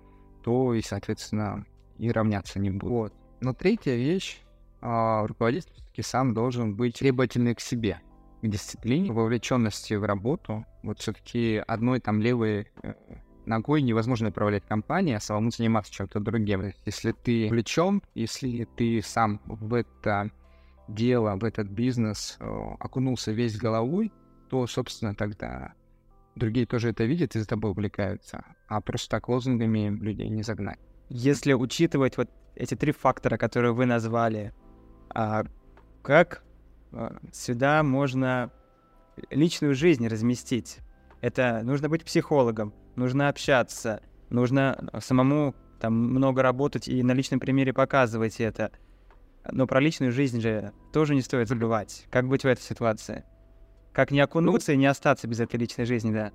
то 0.42 0.74
и, 0.74 0.82
соответственно, 0.82 1.66
и 1.98 2.10
равняться 2.10 2.58
не 2.58 2.70
будут. 2.70 2.90
Вот. 2.90 3.14
Но 3.40 3.52
третья 3.52 3.94
вещь, 3.94 4.40
а, 4.80 5.26
руководитель 5.26 5.70
все-таки 5.72 6.02
сам 6.02 6.34
должен 6.34 6.76
быть 6.76 6.98
требовательный 6.98 7.54
к 7.54 7.60
себе, 7.60 8.00
к 8.42 8.46
дисциплине, 8.46 9.12
вовлеченности 9.12 9.94
в 9.94 10.04
работу. 10.04 10.64
Вот 10.82 11.00
все-таки 11.00 11.62
одной 11.66 12.00
там 12.00 12.20
левой 12.20 12.68
э, 12.82 12.94
ногой 13.44 13.82
невозможно 13.82 14.28
управлять 14.28 14.64
компанией, 14.66 15.16
а 15.16 15.20
самому 15.20 15.50
заниматься 15.50 15.92
чем-то 15.92 16.20
другим. 16.20 16.72
Если 16.84 17.12
ты 17.12 17.46
увлечен, 17.46 18.02
если 18.14 18.68
ты 18.76 19.02
сам 19.02 19.40
в 19.46 19.74
это 19.74 20.30
дело, 20.88 21.36
в 21.36 21.44
этот 21.44 21.68
бизнес 21.68 22.36
э, 22.40 22.44
окунулся 22.78 23.32
весь 23.32 23.56
головой, 23.56 24.12
то, 24.48 24.66
собственно, 24.66 25.14
тогда 25.14 25.74
другие 26.34 26.66
тоже 26.66 26.90
это 26.90 27.04
видят 27.04 27.34
и 27.34 27.40
за 27.40 27.46
тобой 27.46 27.72
увлекаются. 27.72 28.44
А 28.68 28.80
просто 28.80 29.10
так 29.10 29.28
лозунгами 29.28 29.88
людей 29.88 30.28
не 30.28 30.42
загнать. 30.42 30.78
Если 31.08 31.52
учитывать 31.52 32.16
вот 32.16 32.30
эти 32.54 32.74
три 32.74 32.92
фактора, 32.92 33.36
которые 33.36 33.72
вы 33.72 33.86
назвали, 33.86 34.52
а 35.10 35.44
как 36.02 36.44
а, 36.92 37.16
сюда 37.32 37.82
можно 37.82 38.50
личную 39.30 39.74
жизнь 39.74 40.06
разместить? 40.06 40.78
Это 41.20 41.62
нужно 41.62 41.88
быть 41.88 42.04
психологом, 42.04 42.74
нужно 42.96 43.28
общаться, 43.28 44.02
нужно 44.30 44.90
самому 45.00 45.54
там 45.80 45.94
много 45.94 46.42
работать 46.42 46.88
и 46.88 47.02
на 47.02 47.12
личном 47.12 47.40
примере 47.40 47.72
показывать 47.72 48.40
это— 48.40 48.70
но 49.52 49.66
про 49.66 49.80
личную 49.80 50.12
жизнь 50.12 50.40
же 50.40 50.72
тоже 50.92 51.14
не 51.14 51.22
стоит 51.22 51.48
забывать. 51.48 52.06
Как 52.10 52.26
быть 52.26 52.42
в 52.42 52.46
этой 52.46 52.62
ситуации? 52.62 53.24
Как 53.92 54.10
не 54.10 54.20
окунуться 54.20 54.72
и 54.72 54.76
не 54.76 54.86
остаться 54.86 55.26
без 55.26 55.40
этой 55.40 55.56
личной 55.56 55.86
жизни, 55.86 56.12
да? 56.12 56.32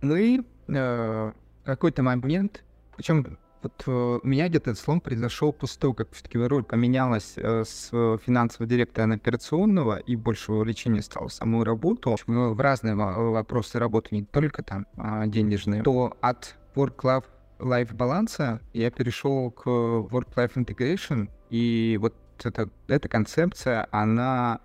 Ну 0.00 0.16
и 0.16 0.40
э, 0.68 1.32
какой-то 1.64 2.02
момент, 2.02 2.64
причем 2.96 3.38
вот 3.62 3.84
э, 3.86 4.18
у 4.22 4.26
меня 4.26 4.48
где-то 4.48 4.74
слом 4.74 5.00
произошел 5.00 5.52
после 5.52 5.80
того, 5.80 5.94
как 5.94 6.12
все-таки 6.12 6.38
роль 6.38 6.64
поменялась 6.64 7.34
э, 7.36 7.64
с 7.64 7.90
финансового 7.90 8.68
директора 8.68 9.06
на 9.06 9.14
операционного 9.16 9.98
и 9.98 10.16
больше 10.16 10.52
увлечения 10.52 11.02
стало 11.02 11.28
в 11.28 11.32
саму 11.32 11.62
работу, 11.64 12.16
в 12.26 12.60
разные 12.60 12.94
вопросы 12.94 13.78
работы, 13.78 14.08
не 14.12 14.24
только 14.24 14.62
там 14.62 14.86
а 14.96 15.26
денежные, 15.26 15.82
то 15.82 16.16
от 16.20 16.56
work-life 16.74 17.24
life 17.62 17.94
баланса 17.94 18.60
я 18.72 18.90
перешел 18.90 19.50
к 19.50 19.66
work-life 19.66 20.54
integration, 20.54 21.28
и 21.50 21.98
вот 22.00 22.14
это, 22.46 22.70
эта 22.88 23.08
концепция, 23.08 23.88
она 23.90 24.60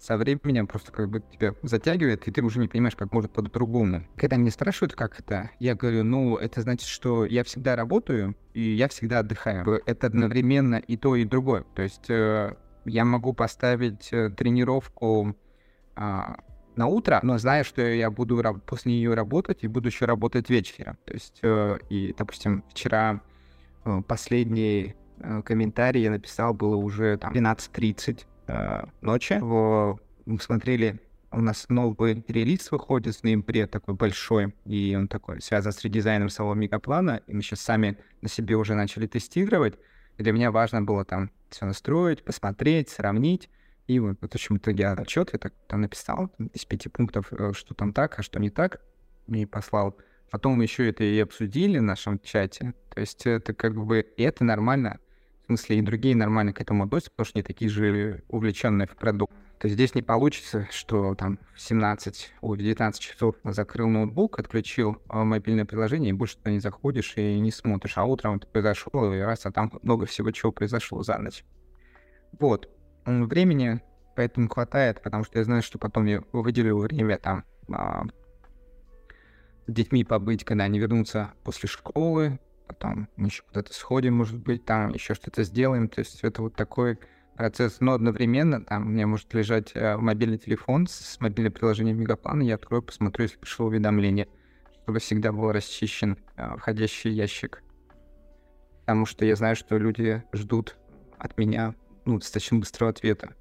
со 0.00 0.16
временем 0.16 0.66
просто 0.66 0.92
как 0.92 1.10
бы 1.10 1.20
тебя 1.20 1.54
затягивает, 1.62 2.26
и 2.26 2.30
ты 2.30 2.42
уже 2.42 2.58
не 2.58 2.68
понимаешь, 2.68 2.96
как 2.96 3.12
может 3.12 3.32
по-другому. 3.32 4.02
Когда 4.16 4.36
меня 4.36 4.50
спрашивают, 4.50 4.94
как 4.94 5.20
это, 5.20 5.50
я 5.58 5.74
говорю, 5.74 6.04
ну, 6.04 6.36
это 6.36 6.62
значит, 6.62 6.88
что 6.88 7.26
я 7.26 7.44
всегда 7.44 7.76
работаю, 7.76 8.34
и 8.54 8.62
я 8.62 8.88
всегда 8.88 9.18
отдыхаю. 9.18 9.82
Это 9.84 10.06
одновременно 10.06 10.76
и 10.76 10.96
то, 10.96 11.16
и 11.16 11.24
другое. 11.24 11.64
То 11.74 11.82
есть 11.82 12.08
э, 12.08 12.56
я 12.86 13.04
могу 13.04 13.34
поставить 13.34 14.08
э, 14.10 14.30
тренировку 14.30 15.36
э, 15.96 16.20
на 16.76 16.86
утро, 16.86 17.20
но 17.22 17.36
зная, 17.36 17.62
что 17.62 17.82
я 17.82 18.10
буду 18.10 18.42
после 18.64 18.92
нее 18.92 19.12
работать 19.12 19.64
и 19.64 19.68
буду 19.68 19.88
еще 19.88 20.06
работать 20.06 20.48
вечером. 20.48 20.96
То 21.04 21.12
есть, 21.12 21.40
э, 21.42 21.78
и, 21.90 22.14
допустим, 22.16 22.64
вчера 22.70 23.20
э, 23.84 24.02
последний 24.08 24.94
комментарий 25.44 26.02
я 26.02 26.10
написал, 26.10 26.54
было 26.54 26.76
уже 26.76 27.16
там 27.18 27.32
12.30 27.32 28.24
э, 28.46 28.84
ночи. 29.00 29.38
Мы 30.26 30.38
смотрели, 30.38 31.00
у 31.32 31.40
нас 31.40 31.66
новый 31.68 32.24
релиз 32.28 32.70
выходит 32.70 33.16
в 33.16 33.24
ноябре, 33.24 33.66
такой 33.66 33.94
большой, 33.94 34.54
и 34.64 34.94
он 34.96 35.08
такой 35.08 35.40
связан 35.40 35.72
с 35.72 35.82
редизайном 35.82 36.28
самого 36.28 36.54
мегаплана, 36.54 37.22
и 37.26 37.34
мы 37.34 37.42
сейчас 37.42 37.60
сами 37.60 37.98
на 38.20 38.28
себе 38.28 38.56
уже 38.56 38.74
начали 38.74 39.06
тестировать. 39.06 39.74
И 40.18 40.22
для 40.22 40.32
меня 40.32 40.50
важно 40.50 40.82
было 40.82 41.04
там 41.04 41.30
все 41.48 41.66
настроить, 41.66 42.24
посмотреть, 42.24 42.90
сравнить. 42.90 43.48
И 43.86 43.98
вот, 43.98 44.20
в 44.20 44.24
общем, 44.24 44.58
итоге 44.58 44.88
отчет 44.88 45.30
я 45.32 45.38
так 45.38 45.54
там 45.66 45.80
написал 45.80 46.30
из 46.52 46.64
пяти 46.64 46.88
пунктов, 46.88 47.32
э, 47.32 47.52
что 47.54 47.74
там 47.74 47.92
так, 47.92 48.18
а 48.18 48.22
что 48.22 48.38
не 48.38 48.50
так, 48.50 48.82
и 49.28 49.46
послал. 49.46 49.96
Потом 50.30 50.60
еще 50.60 50.88
это 50.88 51.02
и 51.02 51.18
обсудили 51.18 51.78
в 51.78 51.82
нашем 51.82 52.18
чате. 52.20 52.74
То 52.94 53.00
есть 53.00 53.26
это 53.26 53.54
как 53.54 53.74
бы, 53.74 54.00
и 54.00 54.22
это 54.22 54.44
нормально 54.44 55.00
смысле 55.50 55.78
и 55.78 55.82
другие 55.82 56.16
нормально 56.16 56.52
к 56.52 56.60
этому 56.60 56.84
относятся, 56.84 57.10
потому 57.10 57.26
что 57.26 57.38
они 57.38 57.42
такие 57.42 57.70
же 57.70 58.22
увлеченные 58.28 58.86
в 58.86 58.96
продукт. 58.96 59.32
То 59.58 59.66
есть 59.66 59.74
здесь 59.74 59.94
не 59.94 60.02
получится, 60.02 60.66
что 60.70 61.14
там 61.14 61.38
в 61.54 61.60
17, 61.60 62.32
ой, 62.40 62.56
в 62.56 62.60
19 62.60 63.00
часов 63.00 63.34
закрыл 63.44 63.88
ноутбук, 63.88 64.38
отключил 64.38 65.02
э, 65.10 65.18
мобильное 65.22 65.66
приложение, 65.66 66.10
и 66.10 66.14
больше 66.14 66.38
туда 66.38 66.50
не 66.50 66.60
заходишь 66.60 67.12
и 67.16 67.38
не 67.38 67.50
смотришь, 67.50 67.98
а 67.98 68.04
утром 68.04 68.36
это 68.36 68.46
произошло, 68.46 69.14
и 69.14 69.18
раз, 69.18 69.44
а 69.44 69.52
там 69.52 69.70
много 69.82 70.06
всего 70.06 70.30
чего 70.30 70.50
произошло 70.50 71.02
за 71.02 71.18
ночь. 71.18 71.44
Вот. 72.38 72.70
Времени 73.04 73.82
поэтому 74.16 74.48
хватает, 74.48 75.02
потому 75.02 75.24
что 75.24 75.38
я 75.38 75.44
знаю, 75.44 75.62
что 75.62 75.78
потом 75.78 76.06
я 76.06 76.22
выделил 76.32 76.78
время 76.78 77.18
там 77.18 77.44
а, 77.70 78.04
с 79.66 79.72
детьми 79.72 80.04
побыть, 80.04 80.44
когда 80.44 80.64
они 80.64 80.78
вернутся 80.78 81.32
после 81.44 81.68
школы, 81.68 82.38
потом 82.72 83.08
мы 83.16 83.26
еще 83.26 83.42
куда-то 83.42 83.74
сходим, 83.74 84.14
может 84.14 84.38
быть, 84.38 84.64
там 84.64 84.90
еще 84.90 85.14
что-то 85.14 85.42
сделаем. 85.42 85.88
То 85.88 86.00
есть 86.00 86.20
это 86.22 86.42
вот 86.42 86.54
такой 86.54 86.98
процесс, 87.34 87.80
но 87.80 87.94
одновременно 87.94 88.62
там 88.64 88.86
у 88.86 88.88
меня 88.90 89.06
может 89.06 89.32
лежать 89.34 89.72
э, 89.74 89.96
мобильный 89.96 90.38
телефон 90.38 90.86
с 90.86 91.18
мобильным 91.20 91.52
приложением 91.52 91.98
Мегаплана, 91.98 92.42
я 92.42 92.54
открою, 92.54 92.82
посмотрю, 92.82 93.24
если 93.24 93.38
пришло 93.38 93.66
уведомление, 93.66 94.28
чтобы 94.82 94.98
всегда 95.00 95.32
был 95.32 95.50
расчищен 95.50 96.18
э, 96.36 96.56
входящий 96.58 97.10
ящик. 97.10 97.62
Потому 98.80 99.06
что 99.06 99.24
я 99.24 99.36
знаю, 99.36 99.56
что 99.56 99.78
люди 99.78 100.22
ждут 100.32 100.76
от 101.18 101.36
меня 101.38 101.74
ну, 102.04 102.18
достаточно 102.18 102.58
быстрого 102.58 102.90
ответа. 102.90 103.34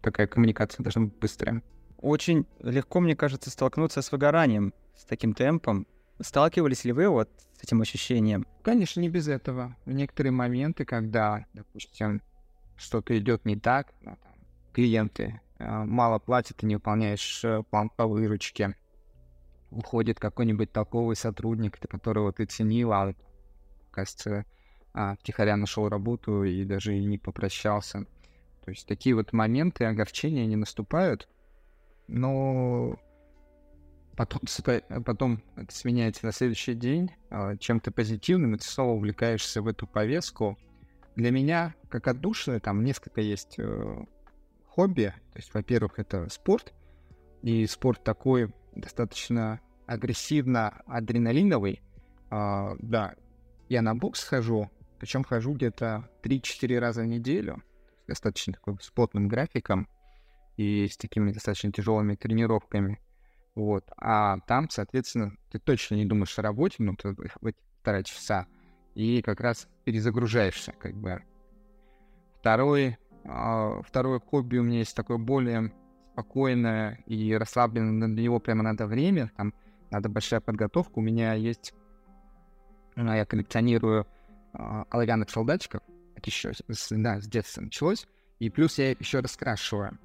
Такая 0.00 0.26
коммуникация 0.26 0.82
должна 0.82 1.02
быть 1.02 1.18
быстрая. 1.18 1.62
Очень 1.98 2.46
легко, 2.60 3.00
мне 3.00 3.14
кажется, 3.14 3.50
столкнуться 3.50 4.00
с 4.00 4.10
выгоранием 4.12 4.72
с 4.96 5.04
таким 5.04 5.34
темпом. 5.34 5.86
Сталкивались 6.20 6.84
ли 6.84 6.92
вы 6.92 7.08
вот 7.08 7.30
с 7.58 7.64
этим 7.64 7.80
ощущением? 7.80 8.46
Конечно, 8.62 9.00
не 9.00 9.08
без 9.08 9.28
этого. 9.28 9.76
В 9.86 9.92
некоторые 9.92 10.32
моменты, 10.32 10.84
когда, 10.84 11.46
допустим, 11.54 12.22
что-то 12.76 13.18
идет 13.18 13.44
не 13.44 13.56
так, 13.56 13.92
клиенты 14.72 15.40
э, 15.58 15.84
мало 15.84 16.18
платят, 16.18 16.58
ты 16.58 16.66
не 16.66 16.76
выполняешь 16.76 17.44
э, 17.44 17.62
план 17.70 17.90
по 17.90 18.06
выручке, 18.06 18.76
уходит 19.70 20.18
какой-нибудь 20.18 20.72
толковый 20.72 21.16
сотрудник, 21.16 21.78
которого 21.78 22.32
ты 22.32 22.44
ценил, 22.44 22.92
а 22.92 23.06
он, 23.06 23.16
кажется, 23.90 24.44
а, 24.92 25.16
втихаря 25.16 25.56
нашел 25.56 25.88
работу 25.88 26.44
и 26.44 26.64
даже 26.64 26.98
не 26.98 27.18
попрощался. 27.18 28.06
То 28.64 28.70
есть 28.70 28.86
такие 28.86 29.14
вот 29.14 29.32
моменты 29.32 29.84
огорчения 29.84 30.46
не 30.46 30.56
наступают, 30.56 31.28
но 32.08 32.98
потом, 34.20 34.40
потом 35.04 35.42
это 35.56 35.74
сменяется 35.74 36.26
на 36.26 36.32
следующий 36.32 36.74
день 36.74 37.10
а, 37.30 37.56
чем-то 37.56 37.90
позитивным, 37.90 38.54
и 38.54 38.58
ты 38.58 38.64
снова 38.64 38.92
увлекаешься 38.92 39.62
в 39.62 39.66
эту 39.66 39.86
повестку. 39.86 40.58
Для 41.16 41.30
меня, 41.30 41.74
как 41.88 42.06
отдушины, 42.06 42.60
там 42.60 42.84
несколько 42.84 43.22
есть 43.22 43.58
э, 43.58 44.04
хобби. 44.68 45.14
То 45.32 45.38
есть, 45.38 45.54
во-первых, 45.54 45.98
это 45.98 46.28
спорт, 46.28 46.74
и 47.42 47.66
спорт 47.66 48.04
такой 48.04 48.52
достаточно 48.76 49.60
агрессивно 49.86 50.82
адреналиновый. 50.86 51.80
А, 52.28 52.74
да, 52.78 53.14
я 53.70 53.80
на 53.80 53.94
бокс 53.94 54.22
хожу, 54.22 54.70
причем 54.98 55.24
хожу 55.24 55.54
где-то 55.54 56.10
3-4 56.22 56.78
раза 56.78 57.02
в 57.02 57.06
неделю, 57.06 57.62
достаточно 58.06 58.52
такой 58.52 58.76
плотным 58.94 59.28
графиком 59.28 59.88
и 60.58 60.86
с 60.86 60.98
такими 60.98 61.32
достаточно 61.32 61.72
тяжелыми 61.72 62.16
тренировками. 62.16 63.00
Вот. 63.54 63.84
А 63.96 64.38
там, 64.46 64.68
соответственно, 64.70 65.34
ты 65.50 65.58
точно 65.58 65.96
не 65.96 66.06
думаешь 66.06 66.38
о 66.38 66.42
работе, 66.42 66.76
ну, 66.78 66.94
ты 66.96 67.14
в 67.14 67.46
эти 67.46 68.02
часа, 68.04 68.46
и 68.94 69.22
как 69.22 69.40
раз 69.40 69.68
перезагружаешься, 69.84 70.72
как 70.72 70.94
бы. 70.94 71.22
Второй, 72.38 72.98
э, 73.24 73.82
второе 73.86 74.20
хобби 74.20 74.58
у 74.58 74.62
меня 74.62 74.78
есть 74.78 74.96
такое 74.96 75.18
более 75.18 75.72
спокойное 76.12 77.02
и 77.06 77.34
расслабленное, 77.34 78.08
для 78.08 78.24
него 78.24 78.40
прямо 78.40 78.62
надо 78.62 78.86
время, 78.86 79.30
там 79.36 79.54
надо 79.90 80.08
большая 80.08 80.40
подготовка. 80.40 80.98
У 80.98 81.02
меня 81.02 81.34
есть, 81.34 81.74
ну, 82.96 83.12
я 83.12 83.24
коллекционирую 83.24 84.06
э, 84.52 84.84
оловянных 84.90 85.30
солдатчиков, 85.30 85.82
это 86.14 86.30
еще 86.30 86.52
да, 86.90 87.20
с 87.20 87.26
детства 87.26 87.62
началось, 87.62 88.06
и 88.38 88.50
плюс 88.50 88.78
я 88.78 88.90
еще 88.90 89.20
раскрашиваю. 89.20 89.98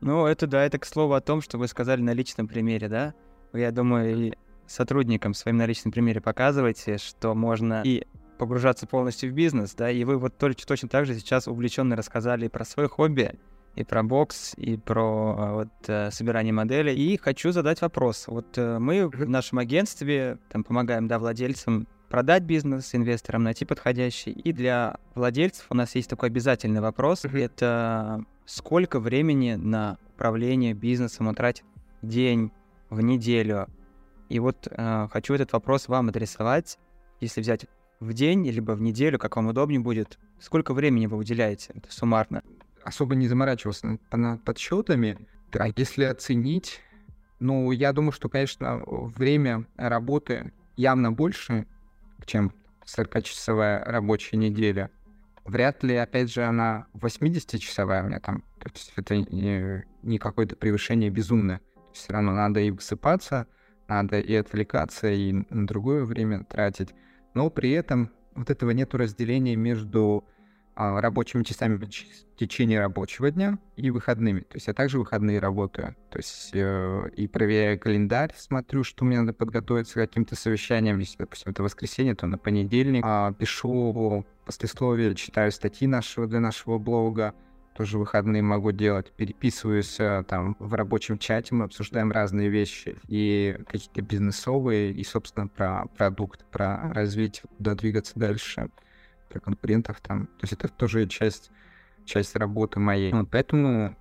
Ну, 0.00 0.26
это 0.26 0.46
да, 0.46 0.64
это 0.64 0.78
к 0.78 0.86
слову 0.86 1.14
о 1.14 1.20
том, 1.20 1.40
что 1.40 1.58
вы 1.58 1.68
сказали 1.68 2.00
на 2.00 2.12
личном 2.12 2.48
примере, 2.48 2.88
да? 2.88 3.14
Я 3.52 3.70
думаю, 3.70 4.28
и 4.28 4.32
сотрудникам 4.66 5.34
своим 5.34 5.56
на 5.56 5.66
личном 5.66 5.92
примере 5.92 6.20
показываете, 6.20 6.98
что 6.98 7.34
можно 7.34 7.82
и 7.84 8.06
погружаться 8.38 8.86
полностью 8.86 9.30
в 9.30 9.34
бизнес, 9.34 9.74
да, 9.74 9.90
и 9.90 10.04
вы 10.04 10.16
вот 10.16 10.38
точно, 10.38 10.66
точно 10.66 10.88
так 10.88 11.04
же 11.04 11.14
сейчас 11.14 11.46
увлеченно 11.46 11.96
рассказали 11.96 12.48
про 12.48 12.64
свое 12.64 12.88
хобби, 12.88 13.38
и 13.76 13.84
про 13.84 14.02
бокс, 14.02 14.54
и 14.56 14.76
про 14.76 15.54
вот, 15.54 15.68
э, 15.86 16.10
собирание 16.10 16.52
моделей. 16.52 16.94
И 16.94 17.16
хочу 17.16 17.52
задать 17.52 17.80
вопрос. 17.80 18.26
Вот 18.26 18.58
э, 18.58 18.78
мы 18.78 19.08
в 19.08 19.28
нашем 19.28 19.58
агентстве 19.58 20.38
там 20.48 20.64
помогаем, 20.64 21.06
да, 21.06 21.18
владельцам 21.18 21.86
продать 22.08 22.42
бизнес, 22.42 22.94
инвесторам 22.94 23.44
найти 23.44 23.64
подходящий. 23.64 24.32
И 24.32 24.52
для 24.52 24.96
владельцев 25.14 25.66
у 25.70 25.74
нас 25.74 25.94
есть 25.94 26.10
такой 26.10 26.28
обязательный 26.28 26.80
вопрос. 26.80 27.24
Это 27.24 28.24
сколько 28.50 28.98
времени 28.98 29.54
на 29.54 29.96
управление 30.14 30.74
бизнесом 30.74 31.28
он 31.28 31.34
тратит 31.36 31.64
в 32.02 32.08
день, 32.08 32.50
в 32.88 33.00
неделю. 33.00 33.68
И 34.28 34.40
вот 34.40 34.66
э, 34.68 35.08
хочу 35.12 35.34
этот 35.34 35.52
вопрос 35.52 35.86
вам 35.86 36.08
адресовать. 36.08 36.76
Если 37.20 37.40
взять 37.40 37.66
в 38.00 38.12
день, 38.12 38.48
либо 38.48 38.72
в 38.72 38.80
неделю, 38.80 39.18
как 39.20 39.36
вам 39.36 39.48
удобнее 39.48 39.78
будет, 39.78 40.18
сколько 40.40 40.74
времени 40.74 41.06
вы 41.06 41.16
уделяете 41.16 41.72
это 41.74 41.92
суммарно? 41.92 42.42
Особо 42.82 43.14
не 43.14 43.28
заморачивался 43.28 43.98
над 44.10 44.42
подсчетами. 44.42 45.18
А 45.52 45.68
если 45.76 46.04
оценить, 46.04 46.80
ну, 47.38 47.70
я 47.70 47.92
думаю, 47.92 48.12
что, 48.12 48.28
конечно, 48.28 48.82
время 48.84 49.66
работы 49.76 50.52
явно 50.76 51.12
больше, 51.12 51.66
чем 52.26 52.52
40-часовая 52.84 53.84
рабочая 53.84 54.38
неделя. 54.38 54.90
Вряд 55.44 55.82
ли, 55.82 55.96
опять 55.96 56.32
же, 56.32 56.44
она 56.44 56.86
80-часовая 56.94 58.02
у 58.02 58.06
меня 58.06 58.20
там. 58.20 58.42
То 58.58 58.70
есть 58.74 58.92
это 58.96 59.16
не, 59.16 59.84
не 60.02 60.18
какое-то 60.18 60.56
превышение 60.56 61.10
безумное. 61.10 61.60
Все 61.92 62.12
равно 62.12 62.32
надо 62.32 62.60
и 62.60 62.70
высыпаться, 62.70 63.46
надо 63.88 64.20
и 64.20 64.34
отвлекаться, 64.34 65.10
и 65.10 65.32
на 65.32 65.66
другое 65.66 66.04
время 66.04 66.44
тратить. 66.44 66.90
Но 67.34 67.50
при 67.50 67.70
этом 67.70 68.10
вот 68.34 68.50
этого 68.50 68.70
нету 68.70 68.96
разделения 68.96 69.56
между 69.56 70.24
рабочими 70.80 71.42
часами 71.42 71.76
в 71.76 72.36
течение 72.36 72.80
рабочего 72.80 73.30
дня 73.30 73.58
и 73.76 73.90
выходными. 73.90 74.40
То 74.40 74.56
есть 74.56 74.66
я 74.66 74.74
также 74.74 74.98
выходные 74.98 75.38
работаю. 75.38 75.94
То 76.10 76.18
есть 76.18 76.50
э, 76.54 77.10
и 77.16 77.28
проверяю 77.28 77.78
календарь, 77.78 78.32
смотрю, 78.36 78.82
что 78.82 79.04
мне 79.04 79.20
надо 79.20 79.34
подготовиться 79.34 79.94
к 79.94 79.96
каким-то 79.96 80.36
совещаниям. 80.36 80.98
Если, 80.98 81.18
допустим, 81.18 81.52
это 81.52 81.62
воскресенье, 81.62 82.14
то 82.14 82.26
на 82.26 82.38
понедельник. 82.38 83.02
А, 83.04 83.32
пишу 83.32 84.24
послесловие, 84.46 85.14
читаю 85.14 85.52
статьи 85.52 85.86
нашего 85.86 86.26
для 86.26 86.40
нашего 86.40 86.78
блога. 86.78 87.34
Тоже 87.76 87.98
выходные 87.98 88.42
могу 88.42 88.72
делать. 88.72 89.12
Переписываюсь 89.12 90.00
э, 90.00 90.24
там 90.26 90.56
в 90.58 90.74
рабочем 90.74 91.18
чате, 91.18 91.54
мы 91.54 91.64
обсуждаем 91.64 92.10
разные 92.10 92.48
вещи. 92.48 92.96
И 93.06 93.58
какие-то 93.68 94.02
бизнесовые, 94.02 94.92
и, 94.92 95.04
собственно, 95.04 95.46
про 95.46 95.86
продукт, 95.96 96.44
про 96.50 96.92
развитие, 96.92 97.44
куда 97.58 97.74
двигаться 97.74 98.18
дальше 98.18 98.70
про 99.30 99.40
конкурентов 99.40 100.00
там. 100.00 100.26
То 100.26 100.42
есть 100.42 100.52
это 100.52 100.68
тоже 100.68 101.06
часть, 101.06 101.50
часть 102.04 102.36
работы 102.36 102.80
моей. 102.80 103.12
Вот, 103.12 103.28
поэтому 103.30 103.96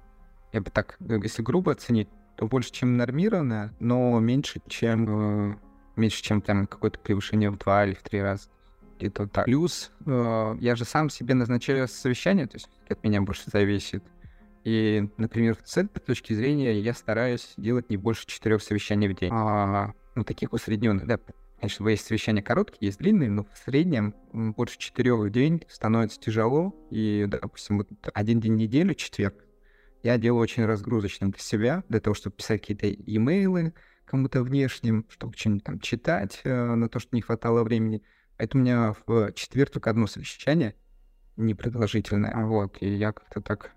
я 0.52 0.62
бы 0.62 0.70
так, 0.72 0.98
если 1.00 1.42
грубо 1.42 1.72
оценить, 1.72 2.10
то 2.36 2.48
больше, 2.48 2.72
чем 2.72 2.98
нормированно, 2.98 3.74
но 3.80 4.20
меньше, 4.20 4.62
чем 4.68 5.52
э, 5.52 5.56
меньше, 5.96 6.24
чем 6.24 6.42
там 6.42 6.68
какое-то 6.68 7.00
превышение 7.00 7.50
в 7.52 7.58
два 7.58 7.86
или 7.86 7.94
в 7.94 8.02
три 8.02 8.22
раза. 8.22 8.50
Где-то 8.98 9.28
так. 9.28 9.46
Плюс 9.46 9.92
э, 10.06 10.56
я 10.60 10.76
же 10.76 10.86
сам 10.86 11.10
себе 11.10 11.34
назначаю 11.34 11.88
совещание, 11.88 12.48
то 12.48 12.56
есть 12.56 12.70
от 12.90 13.04
меня 13.04 13.22
больше 13.22 13.44
зависит. 13.48 14.04
И, 14.64 15.10
например, 15.18 15.58
с 15.64 15.78
этой 15.78 16.00
точки 16.00 16.34
зрения 16.34 16.80
я 16.80 16.94
стараюсь 16.94 17.54
делать 17.58 17.90
не 17.90 17.98
больше 17.98 18.26
четырех 18.26 18.62
совещаний 18.62 19.08
в 19.08 19.16
день. 19.16 19.32
А, 19.34 19.94
ну, 20.16 20.24
таких 20.24 20.54
усредненных, 20.54 21.08
да, 21.08 21.20
Конечно, 21.60 21.88
есть 21.90 22.06
совещания 22.06 22.42
короткие, 22.42 22.88
есть 22.88 23.00
длинные, 23.00 23.30
но 23.30 23.44
в 23.44 23.58
среднем 23.66 24.16
больше 24.32 24.78
четырех 24.78 25.20
в 25.20 25.30
день 25.30 25.64
становится 25.68 26.20
тяжело. 26.20 26.74
И, 26.90 27.26
допустим, 27.28 27.80
вот 27.80 27.90
один 28.14 28.40
день 28.40 28.56
недели, 28.56 28.94
четверг, 28.94 29.44
я 30.02 30.18
делаю 30.18 30.42
очень 30.42 30.66
разгрузочным 30.66 31.32
для 31.32 31.42
себя, 31.42 31.84
для 31.90 32.00
того, 32.00 32.14
чтобы 32.14 32.38
писать 32.38 32.62
какие-то 32.62 32.90
имейлы 32.90 33.74
кому-то 34.06 34.42
внешним, 34.42 35.06
чтобы 35.10 35.34
что-нибудь 35.36 35.64
там 35.66 35.80
читать 35.80 36.40
э, 36.44 36.76
на 36.76 36.88
то, 36.90 37.00
что 37.00 37.16
не 37.16 37.22
хватало 37.22 37.64
времени. 37.64 38.02
Это 38.38 38.58
у 38.58 38.62
меня 38.62 38.96
в 39.06 39.34
четверг 39.34 39.72
только 39.72 39.90
одно 39.90 40.08
совещание, 40.08 40.76
непродолжительное. 41.36 42.46
Вот, 42.46 42.78
и 42.80 42.88
я 42.90 43.12
как-то 43.12 43.42
так 43.42 43.72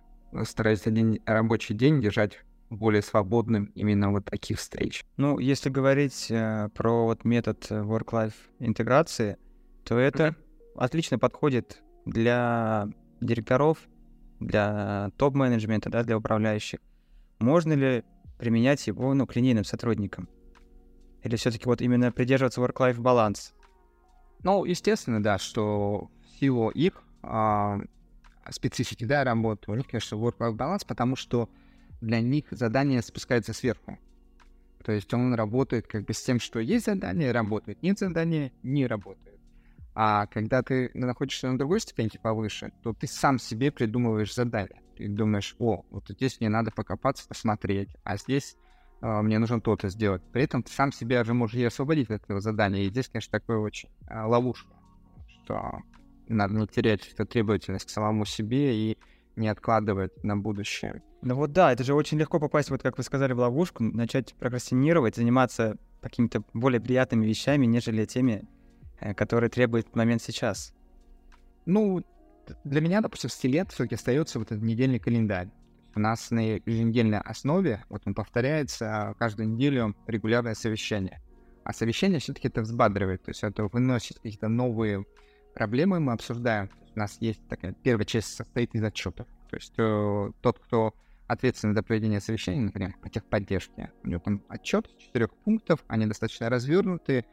стараюсь 0.45 0.87
один 0.87 1.21
рабочий 1.27 1.75
день 1.75 2.01
держать 2.01 2.39
более 2.73 3.03
свободным 3.03 3.67
именно 3.75 4.11
вот 4.11 4.25
таких 4.25 4.59
встреч. 4.59 5.05
Ну, 5.17 5.39
если 5.39 5.71
говорить 5.71 6.31
э, 6.31 6.69
про 6.75 7.05
вот 7.05 7.25
метод 7.25 7.67
э, 7.71 7.83
work-life 7.83 8.35
интеграции, 8.59 9.37
то 9.85 9.99
это 9.99 10.29
mm-hmm. 10.29 10.79
отлично 10.79 11.19
подходит 11.19 11.83
для 12.05 12.89
директоров, 13.21 13.79
для 14.41 15.11
топ-менеджмента, 15.17 15.91
да, 15.91 16.03
для 16.03 16.17
управляющих. 16.17 16.81
Можно 17.39 17.75
ли 17.75 18.05
применять 18.39 18.87
его 18.87 19.15
ну, 19.15 19.27
к 19.27 19.37
линейным 19.37 19.65
сотрудникам? 19.65 20.29
Или 21.23 21.37
все-таки 21.37 21.67
вот 21.67 21.81
именно 21.81 22.11
придерживаться 22.11 22.61
work-life 22.61 23.01
баланс? 23.01 23.55
Ну, 24.43 24.65
естественно, 24.65 25.23
да, 25.23 25.39
что 25.39 26.11
в 26.25 26.41
силу 26.41 26.71
их 26.71 27.01
а, 27.23 27.79
специфики 28.51 29.05
да, 29.05 29.23
работы, 29.23 29.71
у 29.71 29.75
них, 29.75 29.87
конечно, 29.87 30.17
work-life 30.17 30.55
баланс, 30.55 30.85
потому 30.85 31.15
что 31.15 31.49
для 32.03 32.21
них 32.21 32.47
задание 32.51 33.01
спускается 33.01 33.55
сверху. 33.55 33.99
То 34.85 34.93
есть 34.93 35.15
он 35.15 35.33
работает 35.35 35.87
как 35.87 36.05
бы 36.05 36.13
с 36.13 36.23
тем, 36.23 36.41
что 36.41 36.59
есть 36.59 36.87
задание, 36.87 37.31
работает, 37.31 37.83
нет 37.83 37.99
задания, 37.99 38.53
не 38.63 38.87
работает. 38.87 39.39
А 39.95 40.27
когда 40.27 40.63
ты 40.63 40.91
находишься 40.95 41.51
на 41.51 41.59
другой 41.59 41.81
ступеньке 41.81 42.19
повыше, 42.19 42.73
то 42.83 42.93
ты 42.93 43.07
сам 43.07 43.39
себе 43.39 43.71
придумываешь 43.71 44.35
задание. 44.35 44.83
Ты 44.97 45.09
думаешь, 45.09 45.55
о, 45.59 45.85
вот 45.91 46.09
здесь 46.09 46.41
мне 46.41 46.49
надо 46.49 46.71
покопаться, 46.71 47.29
посмотреть, 47.29 47.91
а 48.03 48.17
здесь 48.17 48.57
э, 49.01 49.23
мне 49.23 49.39
нужно 49.39 49.61
то-то 49.61 49.89
сделать. 49.89 50.23
При 50.33 50.43
этом 50.43 50.63
ты 50.63 50.73
сам 50.73 50.93
себя 50.93 51.23
же 51.25 51.35
можешь 51.35 51.57
и 51.57 51.65
освободить 51.65 52.11
от 52.11 52.25
этого 52.25 52.41
задания. 52.41 52.83
И 52.83 52.89
здесь, 52.89 53.09
конечно, 53.09 53.31
такое 53.31 53.59
очень 53.59 53.91
э, 54.09 54.23
ловушка, 54.23 54.73
что 55.29 55.83
надо 56.27 56.55
не 56.55 56.67
терять 56.67 57.07
эту 57.13 57.27
требовательность 57.27 57.87
к 57.87 57.91
самому 57.91 58.25
себе 58.25 58.75
и 58.75 58.99
не 59.37 59.49
откладывать 59.49 60.23
на 60.25 60.37
будущее. 60.37 61.03
Ну 61.23 61.37
вот 61.37 61.53
да, 61.53 61.73
это 61.73 61.85
же 61.85 61.95
очень 61.95 62.19
легко 62.19 62.41
попасть, 62.41 62.71
вот 62.71 62.83
как 62.83 62.99
вы 62.99 63.05
сказали, 63.05 63.33
в 63.33 63.39
ловушку, 63.39 63.83
начать 63.83 64.35
прокрастинировать, 64.35 65.17
заниматься 65.17 65.77
какими-то 66.01 66.43
более 66.53 66.81
приятными 66.81 67.27
вещами, 67.27 67.65
нежели 67.67 68.05
теми, 68.05 68.49
э, 69.01 69.15
которые 69.15 69.51
требует 69.51 69.95
момент 69.95 70.23
сейчас. 70.23 70.75
Ну, 71.65 72.03
для 72.65 72.81
меня, 72.81 73.01
допустим, 73.01 73.31
стилет 73.31 73.71
все-таки 73.71 73.95
остается 73.95 74.39
вот 74.39 74.51
этот 74.51 74.65
недельный 74.65 74.99
календарь. 74.99 75.49
У 75.95 76.01
нас 76.01 76.31
на 76.31 76.57
еженедельной 76.57 77.21
основе, 77.21 77.85
вот 77.89 78.03
он 78.07 78.15
повторяется 78.15 79.15
каждую 79.19 79.51
неделю 79.51 79.95
регулярное 80.07 80.55
совещание. 80.55 81.21
А 81.65 81.73
совещание 81.73 82.19
все-таки 82.19 82.49
это 82.49 82.63
взбадривает, 82.63 83.23
то 83.23 83.31
есть 83.31 83.45
это 83.45 83.65
выносит 83.67 84.19
какие-то 84.19 84.49
новые 84.49 85.05
проблемы, 85.55 86.01
мы 86.01 86.13
обсуждаем. 86.13 86.71
У 86.95 86.99
нас 86.99 87.17
есть 87.21 87.41
такая 87.49 87.73
первая 87.73 88.05
часть 88.05 88.35
состоит 88.35 88.75
из 88.75 88.83
отчетов. 88.83 89.27
То 89.51 89.57
есть 89.57 89.75
э, 89.79 90.31
тот, 90.41 90.59
кто 90.59 90.95
ответственный 91.27 91.75
за 91.75 91.83
проведение 91.83 92.21
совещания, 92.21 92.61
например, 92.61 92.95
по 93.03 93.09
техподдержке, 93.09 93.91
у 94.03 94.09
него 94.09 94.21
там 94.21 94.43
отчет 94.49 94.87
четырех 94.99 95.33
пунктов, 95.45 95.85
они 95.89 96.07
достаточно 96.07 96.49
развернуты. 96.49 97.25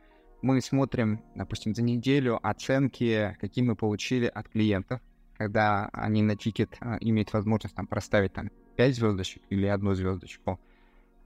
Мы 0.42 0.62
смотрим, 0.62 1.22
допустим, 1.36 1.76
за 1.76 1.82
неделю 1.82 2.40
оценки, 2.42 3.38
какие 3.42 3.64
мы 3.64 3.76
получили 3.76 4.26
от 4.26 4.48
клиентов, 4.48 5.02
когда 5.38 5.90
они 5.92 6.22
на 6.22 6.36
тикет 6.36 6.78
а, 6.80 6.98
имеют 7.02 7.34
возможность 7.34 7.76
там 7.76 7.88
проставить 7.88 8.34
там 8.34 8.50
5 8.78 8.96
звездочек 8.96 9.44
или 9.50 9.66
одну 9.66 9.94
звездочку. 9.94 10.60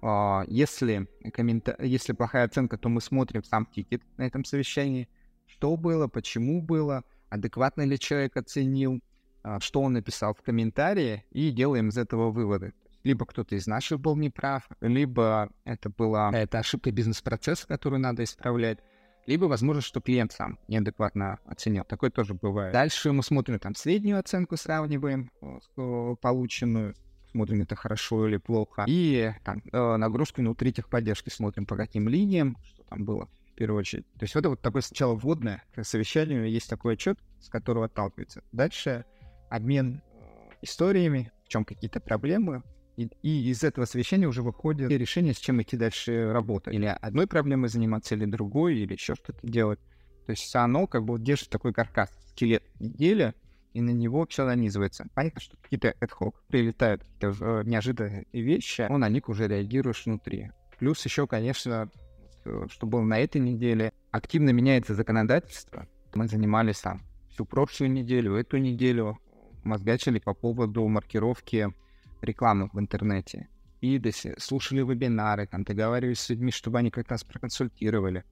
А, 0.01 0.43
если, 0.47 1.07
коммента... 1.31 1.75
если 1.79 2.13
плохая 2.13 2.45
оценка, 2.45 2.77
то 2.77 2.89
мы 2.89 3.01
смотрим 3.01 3.43
сам 3.43 3.67
тикет 3.67 4.01
на 4.17 4.23
этом 4.23 4.45
совещании, 4.45 5.07
что 5.53 5.77
было, 5.77 6.07
почему 6.07 6.61
было, 6.61 7.03
адекватно 7.29 7.83
ли 7.83 7.99
человек 7.99 8.37
оценил, 8.37 9.01
а, 9.43 9.59
что 9.59 9.81
он 9.81 9.93
написал 9.93 10.33
в 10.33 10.41
комментарии, 10.41 11.23
и 11.31 11.51
делаем 11.51 11.89
из 11.89 11.97
этого 11.97 12.31
выводы. 12.31 12.73
Либо 13.03 13.25
кто-то 13.25 13.55
из 13.55 13.67
наших 13.67 13.99
был 13.99 14.15
неправ, 14.15 14.67
либо 14.81 15.49
это 15.65 15.89
была 15.89 16.31
это 16.33 16.59
ошибка 16.59 16.91
бизнес-процесса, 16.91 17.67
которую 17.67 17.99
надо 17.99 18.23
исправлять, 18.23 18.79
либо, 19.27 19.45
возможно, 19.45 19.81
что 19.81 20.01
клиент 20.01 20.31
сам 20.31 20.57
неадекватно 20.67 21.39
оценил. 21.45 21.83
Такое 21.83 22.09
тоже 22.09 22.33
бывает. 22.33 22.73
Дальше 22.73 23.11
мы 23.11 23.23
смотрим 23.23 23.59
там 23.59 23.75
среднюю 23.75 24.19
оценку, 24.19 24.57
сравниваем 24.57 25.31
э, 25.77 26.15
полученную, 26.19 26.95
смотрим, 27.31 27.61
это 27.61 27.75
хорошо 27.75 28.27
или 28.27 28.37
плохо. 28.37 28.85
И 28.87 29.31
там, 29.43 29.61
э, 29.71 29.97
нагрузку 29.97 30.41
внутри 30.41 30.73
техподдержки 30.73 31.29
смотрим, 31.29 31.65
по 31.65 31.75
каким 31.75 32.09
линиям, 32.09 32.57
что 32.63 32.83
там 32.83 33.05
было 33.05 33.29
в 33.53 33.55
первую 33.55 33.79
очередь. 33.79 34.05
То 34.13 34.23
есть 34.23 34.35
это 34.35 34.49
вот 34.49 34.61
такое 34.61 34.81
сначала 34.81 35.15
вводное 35.15 35.63
к 35.73 35.83
совещанию, 35.83 36.49
есть 36.49 36.69
такой 36.69 36.93
отчет, 36.93 37.19
с 37.39 37.49
которого 37.49 37.85
отталкивается. 37.85 38.43
Дальше 38.51 39.05
обмен 39.49 40.01
э, 40.01 40.53
историями, 40.61 41.31
в 41.45 41.49
чем 41.49 41.63
какие-то 41.63 41.99
проблемы, 41.99 42.63
и, 42.97 43.09
и 43.21 43.49
из 43.49 43.63
этого 43.63 43.85
совещания 43.85 44.27
уже 44.27 44.41
выходит 44.41 44.89
решение, 44.89 45.33
с 45.33 45.39
чем 45.39 45.61
идти 45.61 45.77
дальше 45.77 46.31
работать. 46.31 46.73
Или 46.73 46.85
одной 46.85 47.27
проблемой 47.27 47.69
заниматься, 47.69 48.15
или 48.15 48.25
другой, 48.25 48.77
или 48.77 48.93
еще 48.93 49.15
что-то 49.15 49.39
делать. 49.45 49.79
То 50.25 50.31
есть 50.31 50.55
оно 50.55 50.87
как 50.87 51.03
бы 51.03 51.19
держит 51.19 51.49
такой 51.49 51.73
каркас, 51.73 52.09
скелет 52.29 52.63
недели, 52.79 53.33
и 53.73 53.81
на 53.81 53.89
него 53.89 54.25
все 54.29 54.45
нанизывается. 54.45 55.07
Понятно, 55.13 55.41
что 55.41 55.57
какие-то 55.57 55.95
ad 55.99 56.33
прилетают, 56.47 57.03
какие-то 57.03 57.45
э, 57.45 57.63
неожиданные 57.65 58.27
вещи, 58.31 58.85
но 58.89 58.97
на 58.97 59.09
них 59.09 59.29
уже 59.29 59.47
реагируешь 59.47 60.05
внутри. 60.05 60.51
Плюс 60.79 61.03
еще, 61.05 61.27
конечно, 61.27 61.89
что 62.69 62.87
было 62.87 63.01
на 63.01 63.19
этой 63.19 63.41
неделе, 63.41 63.93
активно 64.11 64.49
меняется 64.51 64.95
законодательство. 64.95 65.87
Мы 66.13 66.27
занимались 66.27 66.79
там 66.79 67.01
всю 67.29 67.45
прошлую 67.45 67.91
неделю, 67.91 68.35
эту 68.35 68.57
неделю 68.57 69.17
мозгачили 69.63 70.19
по 70.19 70.33
поводу 70.33 70.87
маркировки 70.87 71.73
рекламы 72.21 72.69
в 72.71 72.79
интернете. 72.79 73.47
И 73.81 74.01
слушали 74.37 74.81
вебинары, 74.81 75.47
там 75.47 75.63
договаривались 75.63 76.19
с 76.19 76.29
людьми, 76.29 76.51
чтобы 76.51 76.79
они 76.79 76.89
как 76.89 77.09
раз 77.09 77.23
проконсультировали. 77.23 78.23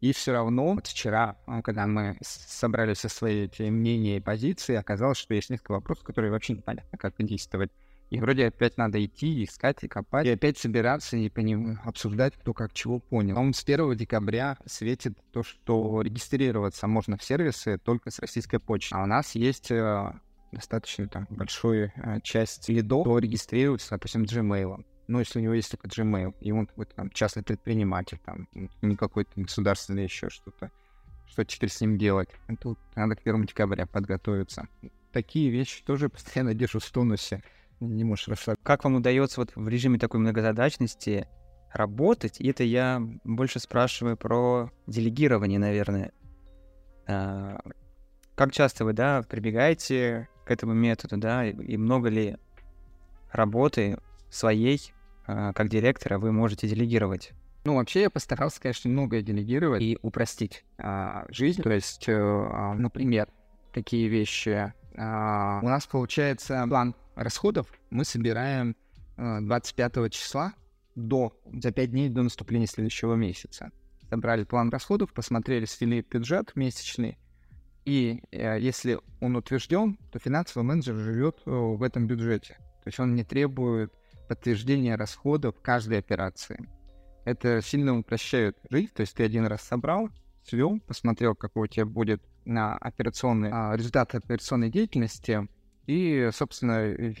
И 0.00 0.12
все 0.12 0.32
равно 0.32 0.74
вот 0.74 0.86
вчера, 0.86 1.36
а, 1.46 1.62
когда 1.62 1.86
мы 1.86 2.16
собрали 2.20 2.94
все 2.94 3.08
свои 3.08 3.48
мнения 3.58 4.18
и 4.18 4.20
позиции, 4.20 4.74
оказалось, 4.74 5.18
что 5.18 5.34
есть 5.34 5.50
несколько 5.50 5.72
вопросов, 5.72 6.04
которые 6.04 6.30
вообще 6.30 6.52
непонятно, 6.54 6.98
как 6.98 7.14
действовать. 7.18 7.70
И 8.10 8.20
вроде 8.20 8.46
опять 8.46 8.76
надо 8.76 9.04
идти, 9.04 9.44
искать 9.44 9.82
и 9.82 9.88
копать, 9.88 10.26
и 10.26 10.30
опять 10.30 10.58
собираться 10.58 11.16
и 11.16 11.28
по 11.28 11.42
обсуждать, 11.84 12.34
кто 12.34 12.54
как 12.54 12.72
чего 12.72 13.00
понял. 13.00 13.36
Он 13.38 13.52
с 13.52 13.64
1 13.64 13.96
декабря 13.96 14.58
светит 14.64 15.18
то, 15.32 15.42
что 15.42 16.02
регистрироваться 16.02 16.86
можно 16.86 17.16
в 17.16 17.24
сервисы 17.24 17.78
только 17.78 18.10
с 18.10 18.20
российской 18.20 18.58
почты. 18.58 18.94
А 18.94 19.02
у 19.02 19.06
нас 19.06 19.34
есть 19.34 19.72
э, 19.72 20.12
достаточно 20.52 21.08
там 21.08 21.26
большую 21.30 21.92
а, 21.96 22.20
часть 22.20 22.68
лидов, 22.68 23.02
кто 23.02 23.18
регистрируется, 23.18 23.90
допустим, 23.90 24.22
Gmail. 24.22 24.84
Ну, 25.08 25.18
если 25.18 25.38
у 25.38 25.42
него 25.42 25.54
есть 25.54 25.70
только 25.70 25.88
Gmail, 25.88 26.34
и 26.40 26.52
он 26.52 26.66
какой-то 26.66 26.94
там 26.94 27.10
частный 27.10 27.42
предприниматель, 27.42 28.18
там, 28.24 28.48
не 28.82 28.96
какой-то 28.96 29.30
государственный 29.36 30.04
еще 30.04 30.30
что-то, 30.30 30.70
что 31.26 31.44
теперь 31.44 31.70
с 31.70 31.80
ним 31.80 31.98
делать? 31.98 32.28
Тут 32.60 32.78
надо 32.94 33.16
к 33.16 33.20
1 33.20 33.46
декабря 33.46 33.86
подготовиться. 33.86 34.68
Такие 35.12 35.50
вещи 35.50 35.82
тоже 35.84 36.08
постоянно 36.10 36.54
держу 36.54 36.78
в 36.78 36.90
тонусе. 36.90 37.42
Не 37.80 38.04
можешь 38.04 38.28
расслабиться. 38.28 38.64
Как 38.64 38.84
вам 38.84 38.96
удается 38.96 39.40
вот 39.40 39.52
в 39.54 39.68
режиме 39.68 39.98
такой 39.98 40.20
многозадачности 40.20 41.28
работать? 41.72 42.40
И 42.40 42.48
это 42.48 42.64
я 42.64 43.02
больше 43.24 43.58
спрашиваю 43.60 44.16
про 44.16 44.70
делегирование, 44.86 45.58
наверное. 45.58 46.12
А, 47.06 47.58
как 48.34 48.52
часто 48.52 48.84
вы, 48.84 48.92
да, 48.92 49.22
прибегаете 49.28 50.28
к 50.44 50.50
этому 50.50 50.72
методу, 50.74 51.16
да, 51.16 51.44
и, 51.44 51.52
и 51.52 51.76
много 51.76 52.08
ли 52.08 52.36
работы 53.32 53.98
своей 54.30 54.92
э, 55.26 55.52
как 55.54 55.68
директора 55.68 56.18
вы 56.18 56.32
можете 56.32 56.68
делегировать? 56.68 57.32
Ну, 57.64 57.74
вообще 57.76 58.02
я 58.02 58.10
постарался, 58.10 58.60
конечно, 58.60 58.88
многое 58.88 59.22
делегировать 59.22 59.82
и 59.82 59.98
упростить 60.02 60.64
э, 60.78 61.24
жизнь. 61.30 61.62
То 61.62 61.70
есть, 61.70 62.04
э, 62.08 62.74
например, 62.76 63.28
такие 63.72 64.08
вещи. 64.08 64.72
Э, 64.96 65.60
у 65.62 65.68
нас 65.68 65.86
получается 65.86 66.64
план 66.68 66.94
расходов 67.14 67.72
мы 67.90 68.04
собираем 68.04 68.76
э, 69.16 69.38
25 69.40 70.12
числа 70.12 70.52
до, 70.94 71.38
за 71.52 71.70
5 71.70 71.90
дней 71.90 72.08
до 72.08 72.22
наступления 72.22 72.66
следующего 72.66 73.14
месяца. 73.14 73.70
Собрали 74.08 74.44
план 74.44 74.70
расходов, 74.70 75.12
посмотрели, 75.12 75.64
свели 75.64 76.04
бюджет 76.08 76.54
месячный, 76.54 77.18
и 77.86 78.20
э, 78.32 78.58
если 78.60 78.98
он 79.20 79.36
утвержден, 79.36 79.96
то 80.10 80.18
финансовый 80.18 80.64
менеджер 80.64 80.96
живет 80.96 81.40
э, 81.46 81.50
в 81.50 81.82
этом 81.82 82.08
бюджете. 82.08 82.54
То 82.82 82.88
есть 82.88 82.98
он 82.98 83.14
не 83.14 83.22
требует 83.22 83.92
подтверждения 84.28 84.96
расходов 84.96 85.54
каждой 85.62 85.98
операции. 85.98 86.68
Это 87.24 87.62
сильно 87.62 87.96
упрощает 87.96 88.58
жизнь. 88.70 88.90
То 88.92 89.02
есть 89.02 89.14
ты 89.14 89.24
один 89.24 89.46
раз 89.46 89.62
собрал, 89.62 90.10
свел, 90.46 90.80
посмотрел, 90.80 91.34
какой 91.34 91.64
у 91.64 91.66
тебя 91.66 91.86
будет 91.86 92.22
на 92.44 92.76
операционный 92.76 93.50
а, 93.52 93.74
результат 93.76 94.14
операционной 94.14 94.70
деятельности, 94.70 95.48
и, 95.86 96.30
собственно, 96.32 97.14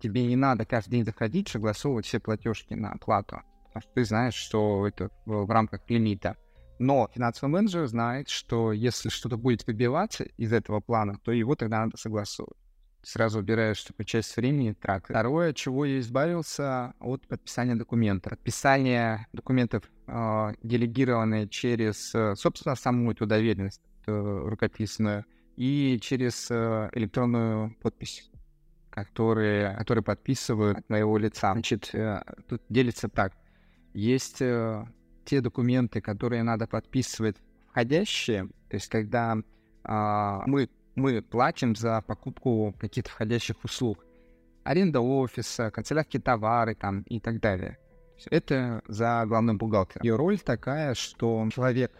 тебе 0.00 0.26
не 0.26 0.36
надо 0.36 0.64
каждый 0.64 0.90
день 0.90 1.04
заходить, 1.04 1.48
согласовывать 1.48 2.06
все 2.06 2.20
платежки 2.20 2.74
на 2.74 2.92
оплату, 2.92 3.42
потому 3.66 3.82
что 3.82 3.92
ты 3.94 4.04
знаешь, 4.04 4.34
что 4.34 4.86
это 4.86 5.10
в, 5.24 5.50
рамках 5.50 5.80
лимита. 5.88 6.36
Но 6.78 7.08
финансовый 7.14 7.50
менеджер 7.50 7.86
знает, 7.86 8.28
что 8.28 8.72
если 8.72 9.08
что-то 9.08 9.36
будет 9.36 9.66
выбиваться 9.66 10.24
из 10.36 10.52
этого 10.52 10.80
плана, 10.80 11.18
то 11.22 11.32
его 11.32 11.54
тогда 11.54 11.84
надо 11.84 11.96
согласовывать. 11.96 12.58
Сразу 13.02 13.38
убираешь 13.38 13.82
такую 13.82 14.06
часть 14.06 14.36
времени 14.36 14.72
трат. 14.72 15.04
Второе, 15.04 15.52
чего 15.52 15.84
я 15.84 16.00
избавился, 16.00 16.94
от 17.00 17.26
подписания 17.28 17.74
документов. 17.74 18.30
Подписание 18.30 19.26
документов, 19.32 19.84
э, 20.06 20.52
делегированные 20.62 21.48
через, 21.48 22.14
э, 22.14 22.34
собственно, 22.36 22.74
саму 22.74 23.12
эту 23.12 23.26
доверенность 23.26 23.82
э, 24.06 24.12
рукописную 24.12 25.24
и 25.56 25.98
через 26.00 26.50
э, 26.50 26.90
электронную 26.92 27.76
подпись 27.82 28.30
которые, 28.90 29.74
которые 29.74 30.04
подписывают 30.04 30.78
от 30.78 30.88
моего 30.88 31.18
лица. 31.18 31.52
Значит, 31.52 31.92
тут 32.48 32.62
делится 32.68 33.08
так. 33.08 33.32
Есть 33.92 34.36
те 34.38 35.40
документы, 35.40 36.00
которые 36.00 36.44
надо 36.44 36.68
подписывать 36.68 37.36
входящие, 37.70 38.46
то 38.68 38.76
есть 38.76 38.88
когда 38.88 39.36
а, 39.82 40.42
мы, 40.46 40.68
мы 40.94 41.22
платим 41.22 41.74
за 41.74 42.02
покупку 42.02 42.74
каких-то 42.78 43.10
входящих 43.10 43.56
услуг, 43.64 44.04
аренда 44.62 45.00
офиса, 45.00 45.70
канцелярские 45.70 46.22
товары 46.22 46.74
там 46.74 47.02
и 47.02 47.20
так 47.20 47.40
далее. 47.40 47.78
Это 48.30 48.82
за 48.86 49.24
главным 49.26 49.58
бухгалтером. 49.58 50.04
Ее 50.04 50.16
роль 50.16 50.38
такая, 50.38 50.94
что 50.94 51.48
человек 51.52 51.92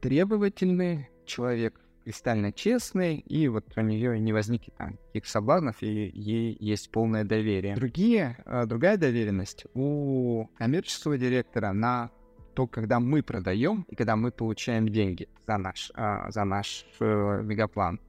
требовательный, 0.00 1.08
человек 1.24 1.80
кристально 2.04 2.52
честной, 2.52 3.16
и 3.16 3.48
вот 3.48 3.64
у 3.76 3.80
нее 3.80 4.18
не 4.20 4.32
возникнет 4.32 4.76
там 4.76 4.96
каких 5.08 5.26
соблазнов, 5.26 5.82
и 5.82 6.12
ей 6.14 6.56
есть 6.60 6.92
полное 6.92 7.24
доверие. 7.24 7.74
Другие, 7.74 8.36
э, 8.46 8.64
другая 8.64 8.96
доверенность 8.96 9.66
у 9.74 10.46
коммерческого 10.56 11.18
директора 11.18 11.72
на 11.72 12.10
то, 12.54 12.68
когда 12.68 13.00
мы 13.00 13.24
продаем 13.24 13.84
и 13.88 13.96
когда 13.96 14.14
мы 14.14 14.30
получаем 14.30 14.88
деньги 14.88 15.28
за 15.48 15.58
наш, 15.58 15.90
э, 15.96 16.30
за 16.30 16.44
наш 16.44 16.86
э, 17.00 17.40
мегаплан. 17.42 18.00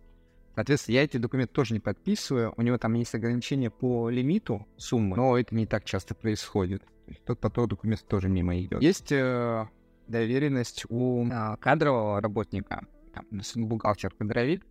Соответственно, 0.54 0.96
я 0.96 1.04
эти 1.04 1.18
документы 1.18 1.54
тоже 1.54 1.74
не 1.74 1.80
подписываю. 1.80 2.54
У 2.56 2.62
него 2.62 2.78
там 2.78 2.94
есть 2.94 3.16
ограничения 3.16 3.70
по 3.70 4.10
лимиту 4.10 4.68
суммы, 4.78 5.16
но 5.16 5.38
это 5.38 5.56
не 5.56 5.66
так 5.66 5.86
часто 5.86 6.14
происходит. 6.14 6.84
Тот 7.26 7.40
поток 7.40 7.70
документов 7.70 8.08
тоже 8.08 8.30
мимо 8.30 8.60
идет. 8.60 8.82
Есть 8.82 9.12
э, 9.12 9.68
доверенность 10.08 10.86
у 10.90 11.26
э, 11.26 11.58
кадрового 11.60 12.22
работника, 12.22 12.86
там, 13.14 13.26
бухгалтер 13.56 14.14
кадровик, 14.14 14.66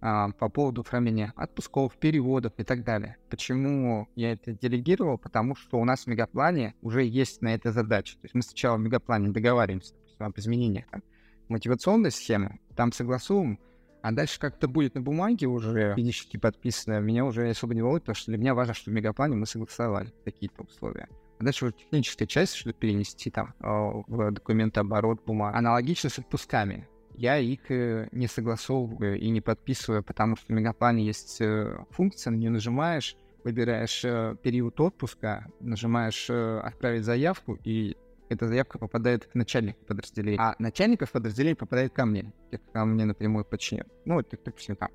э, 0.00 0.26
по 0.38 0.48
поводу 0.48 0.82
оформления 0.82 1.32
отпусков, 1.36 1.96
переводов 1.96 2.52
и 2.58 2.64
так 2.64 2.84
далее. 2.84 3.16
Почему 3.30 4.08
я 4.14 4.32
это 4.32 4.52
делегировал? 4.52 5.18
Потому 5.18 5.54
что 5.54 5.78
у 5.78 5.84
нас 5.84 6.04
в 6.04 6.06
мегаплане 6.06 6.74
уже 6.82 7.04
есть 7.04 7.42
на 7.42 7.54
это 7.54 7.72
задача. 7.72 8.14
То 8.14 8.24
есть 8.24 8.34
мы 8.34 8.42
сначала 8.42 8.76
в 8.76 8.80
мегаплане 8.80 9.30
договариваемся 9.30 9.94
об 10.18 10.38
изменениях 10.38 10.86
там, 10.90 11.02
мотивационной 11.48 12.10
схемы, 12.10 12.58
там 12.76 12.92
согласуем, 12.92 13.58
а 14.02 14.12
дальше 14.12 14.38
как-то 14.38 14.68
будет 14.68 14.94
на 14.94 15.00
бумаге 15.00 15.46
уже 15.46 15.94
физически 15.96 16.36
подписано, 16.36 17.00
меня 17.00 17.24
уже 17.24 17.50
особо 17.50 17.74
не 17.74 17.82
волнует, 17.82 18.04
потому 18.04 18.14
что 18.14 18.30
для 18.30 18.38
меня 18.38 18.54
важно, 18.54 18.74
что 18.74 18.90
в 18.90 18.94
мегаплане 18.94 19.36
мы 19.36 19.46
согласовали 19.46 20.12
какие-то 20.24 20.62
условия. 20.62 21.08
Дальше 21.40 21.66
уже 21.66 21.74
техническая 21.74 22.26
часть, 22.26 22.54
чтобы 22.54 22.74
перенести 22.74 23.30
там 23.30 23.54
а, 23.60 24.02
в 24.06 24.30
документооборот 24.32 25.24
бумаг. 25.24 25.54
Аналогично 25.54 26.10
с 26.10 26.18
отпусками. 26.18 26.88
Я 27.14 27.38
их 27.38 27.70
э, 27.70 28.08
не 28.12 28.28
согласовываю 28.28 29.18
и 29.18 29.28
не 29.30 29.40
подписываю, 29.40 30.04
потому 30.04 30.36
что 30.36 30.46
в 30.46 30.50
мегаплане 30.50 31.04
есть 31.04 31.40
э, 31.40 31.76
функция, 31.90 32.30
на 32.30 32.36
нее 32.36 32.50
нажимаешь, 32.50 33.16
выбираешь 33.42 34.04
э, 34.04 34.36
период 34.40 34.80
отпуска, 34.80 35.46
нажимаешь 35.58 36.30
«Отправить 36.30 37.04
заявку», 37.04 37.58
и 37.64 37.96
эта 38.28 38.46
заявка 38.46 38.78
попадает 38.78 39.26
к 39.26 39.34
начальнику 39.34 39.84
подразделения. 39.84 40.38
А 40.38 40.54
начальников 40.58 41.10
подразделения 41.10 41.56
попадает 41.56 41.92
ко 41.92 42.04
мне, 42.06 42.32
ко 42.72 42.84
мне 42.84 43.04
напрямую 43.04 43.44
подчинен. 43.44 43.86
Ну, 44.04 44.20
это, 44.20 44.38
допустим, 44.44 44.76
там, 44.76 44.90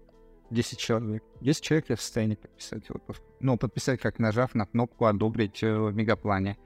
10 0.49 0.77
человек. 0.77 1.23
10 1.41 1.63
человек 1.63 1.85
я 1.89 1.95
в 1.95 2.01
состоянии 2.01 2.35
подписать 2.35 2.89
отпуск. 2.89 3.21
Ну, 3.39 3.57
подписать, 3.57 3.99
как 3.99 4.19
нажав 4.19 4.55
на 4.55 4.65
кнопку 4.65 5.05
«Одобрить» 5.05 5.61
в 5.61 5.91
мегаплане. 5.91 6.57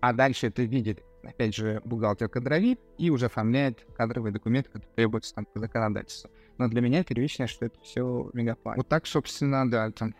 А 0.00 0.12
дальше 0.12 0.48
это 0.48 0.62
видит, 0.62 1.02
опять 1.22 1.54
же, 1.54 1.80
бухгалтер-кадровик 1.84 2.78
и 2.98 3.10
уже 3.10 3.26
оформляет 3.26 3.86
кадровые 3.96 4.32
документы, 4.32 4.70
которые 4.70 4.94
требуются 4.94 5.34
там 5.34 5.46
по 5.46 5.58
законодательству. 5.58 6.30
Но 6.58 6.68
для 6.68 6.80
меня 6.80 7.04
первичное, 7.04 7.46
что 7.46 7.66
это 7.66 7.80
все 7.80 8.04
в 8.04 8.34
мегаплане. 8.34 8.78
Вот 8.78 8.88
так, 8.88 9.06
собственно, 9.06 9.68
да, 9.70 9.90
там, 9.90 10.14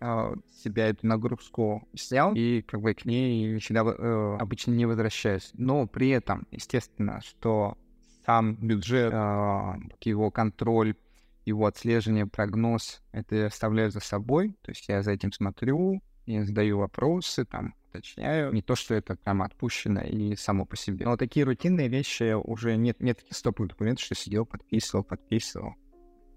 а, 0.00 0.34
себя 0.50 0.88
эту 0.88 1.06
нагрузку 1.06 1.88
снял 1.94 2.34
и 2.34 2.62
как 2.62 2.80
бы 2.80 2.92
к 2.92 3.04
ней 3.04 3.58
всегда 3.58 3.82
э, 3.84 4.36
обычно 4.40 4.72
не 4.72 4.84
возвращаюсь. 4.84 5.50
Но 5.54 5.86
при 5.86 6.10
этом, 6.10 6.46
естественно, 6.50 7.20
что 7.22 7.78
сам 8.26 8.56
бюджет, 8.56 9.12
э, 9.12 9.74
его 10.00 10.32
контроль, 10.32 10.96
его 11.44 11.66
отслеживание, 11.66 12.26
прогноз, 12.26 13.02
это 13.12 13.34
я 13.34 13.46
оставляю 13.46 13.90
за 13.90 14.00
собой, 14.00 14.56
то 14.62 14.70
есть 14.70 14.88
я 14.88 15.02
за 15.02 15.12
этим 15.12 15.32
смотрю, 15.32 16.02
я 16.26 16.44
задаю 16.44 16.78
вопросы, 16.78 17.44
там, 17.44 17.74
уточняю. 17.88 18.52
Не 18.52 18.62
то, 18.62 18.74
что 18.74 18.94
это 18.94 19.16
прям 19.16 19.42
отпущено 19.42 20.02
и 20.02 20.36
само 20.36 20.64
по 20.64 20.76
себе. 20.76 21.04
Но 21.04 21.16
такие 21.16 21.44
рутинные 21.44 21.88
вещи 21.88 22.34
уже 22.34 22.76
нет, 22.76 23.00
нет 23.00 23.18
таких 23.18 23.36
стоповых 23.36 23.70
документов, 23.70 24.04
что 24.04 24.14
сидел, 24.14 24.46
подписывал, 24.46 25.04
подписывал. 25.04 25.74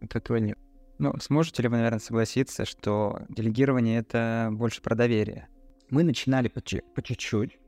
Вот 0.01 0.15
этого 0.15 0.37
нет. 0.37 0.57
Ну, 0.97 1.13
сможете 1.19 1.63
ли 1.63 1.69
вы, 1.69 1.77
наверное, 1.77 1.99
согласиться, 1.99 2.65
что 2.65 3.19
делегирование— 3.29 3.99
это 3.99 4.49
больше 4.51 4.81
про 4.81 4.95
доверие? 4.95 5.47
Мы 5.89 6.03
начинали 6.03 6.47
по, 6.47 6.61
по 6.61 7.01
чуть-чуть. 7.01 7.59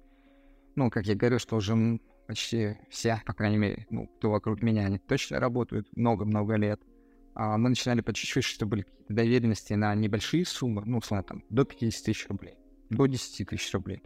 Ну, 0.75 0.89
как 0.89 1.05
я 1.05 1.15
говорю, 1.15 1.39
что 1.39 1.57
уже 1.57 1.99
почти 2.25 2.77
все, 2.89 3.21
по 3.25 3.33
крайней 3.33 3.57
мере, 3.57 3.85
ну, 3.89 4.07
кто 4.07 4.31
вокруг 4.31 4.61
меня, 4.61 4.85
они 4.85 4.97
точно 4.97 5.39
работают 5.39 5.87
много-много 5.95 6.55
лет. 6.55 6.81
А 7.39 7.55
мы 7.59 7.69
начинали 7.69 8.01
по 8.01 8.13
чуть-чуть, 8.13 8.43
чтобы 8.43 8.71
были 8.71 8.85
доверенности 9.09 9.73
на 9.73 9.93
небольшие 9.93 10.43
суммы, 10.43 10.81
ну, 10.87 10.97
условно, 10.97 11.23
там, 11.23 11.43
до 11.51 11.65
50 11.65 12.05
тысяч 12.05 12.27
рублей, 12.27 12.55
до 12.89 13.05
10 13.05 13.47
тысяч 13.47 13.71
рублей. 13.75 14.01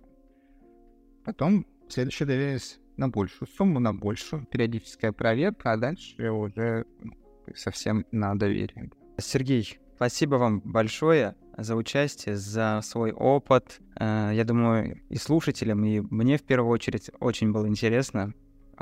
Потом 1.23 1.65
следующая 1.87 2.25
доверенность 2.25 2.81
на 2.97 3.07
большую 3.07 3.47
сумму, 3.47 3.79
на 3.79 3.93
большую, 3.93 4.45
периодическая 4.47 5.13
проверка, 5.13 5.71
а 5.71 5.77
дальше 5.77 6.29
уже 6.29 6.85
ну, 6.99 7.13
совсем 7.55 8.05
на 8.11 8.35
доверие. 8.35 8.91
Сергей, 9.17 9.79
спасибо 9.95 10.35
вам 10.35 10.59
большое 10.59 11.37
за 11.57 11.77
участие, 11.77 12.35
за 12.35 12.81
свой 12.83 13.13
опыт. 13.13 13.79
Э, 13.97 14.31
я 14.33 14.43
думаю, 14.43 14.99
и 15.07 15.15
слушателям, 15.15 15.85
и 15.85 16.01
мне 16.01 16.37
в 16.37 16.43
первую 16.43 16.69
очередь 16.69 17.09
очень 17.21 17.53
было 17.53 17.65
интересно 17.65 18.33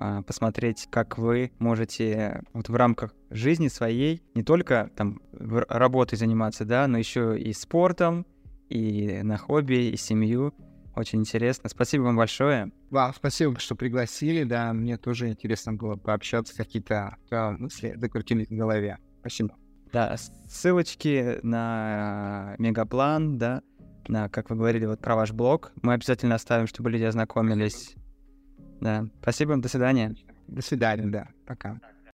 а, 0.02 0.22
посмотреть, 0.22 0.88
как 0.90 1.18
вы 1.18 1.52
можете 1.60 2.42
вот 2.54 2.70
в 2.70 2.76
рамках 2.76 3.14
жизни 3.30 3.68
своей 3.68 4.24
не 4.34 4.44
только 4.44 4.90
там 4.96 5.22
работой 5.34 6.16
заниматься, 6.16 6.64
да, 6.64 6.88
но 6.88 6.98
еще 6.98 7.38
и 7.38 7.52
спортом, 7.52 8.26
и 8.70 9.20
на 9.24 9.38
хобби, 9.38 9.90
и 9.90 9.98
семью. 9.98 10.54
Очень 10.96 11.20
интересно. 11.20 11.68
Спасибо 11.68 12.04
вам 12.04 12.16
большое. 12.16 12.72
Вам 12.90 13.14
спасибо, 13.14 13.60
что 13.60 13.76
пригласили. 13.76 14.46
Да, 14.46 14.72
мне 14.72 14.98
тоже 14.98 15.28
интересно 15.28 15.74
было 15.74 15.98
пообщаться, 15.98 16.56
какие-то 16.56 17.18
да, 17.30 17.52
мысли 17.52 17.94
закрутились 17.98 18.48
в 18.48 18.56
голове. 18.56 19.00
Спасибо. 19.20 19.58
Да, 19.92 20.16
ссылочки 20.48 21.40
на 21.44 22.56
Мегаплан, 22.58 23.38
да, 23.38 23.64
на, 24.08 24.30
как 24.30 24.50
вы 24.50 24.56
говорили, 24.56 24.86
вот 24.86 25.02
про 25.02 25.18
ваш 25.18 25.34
блог. 25.34 25.74
Мы 25.82 25.94
обязательно 25.94 26.36
оставим, 26.36 26.68
чтобы 26.68 26.90
люди 26.90 27.04
ознакомились 27.04 27.96
да. 28.82 29.08
Спасибо, 29.22 29.58
до 29.58 29.68
свидания. 29.70 30.16
До 30.48 30.62
свидания, 30.62 31.08
да. 31.08 31.28
Пока. 31.46 31.80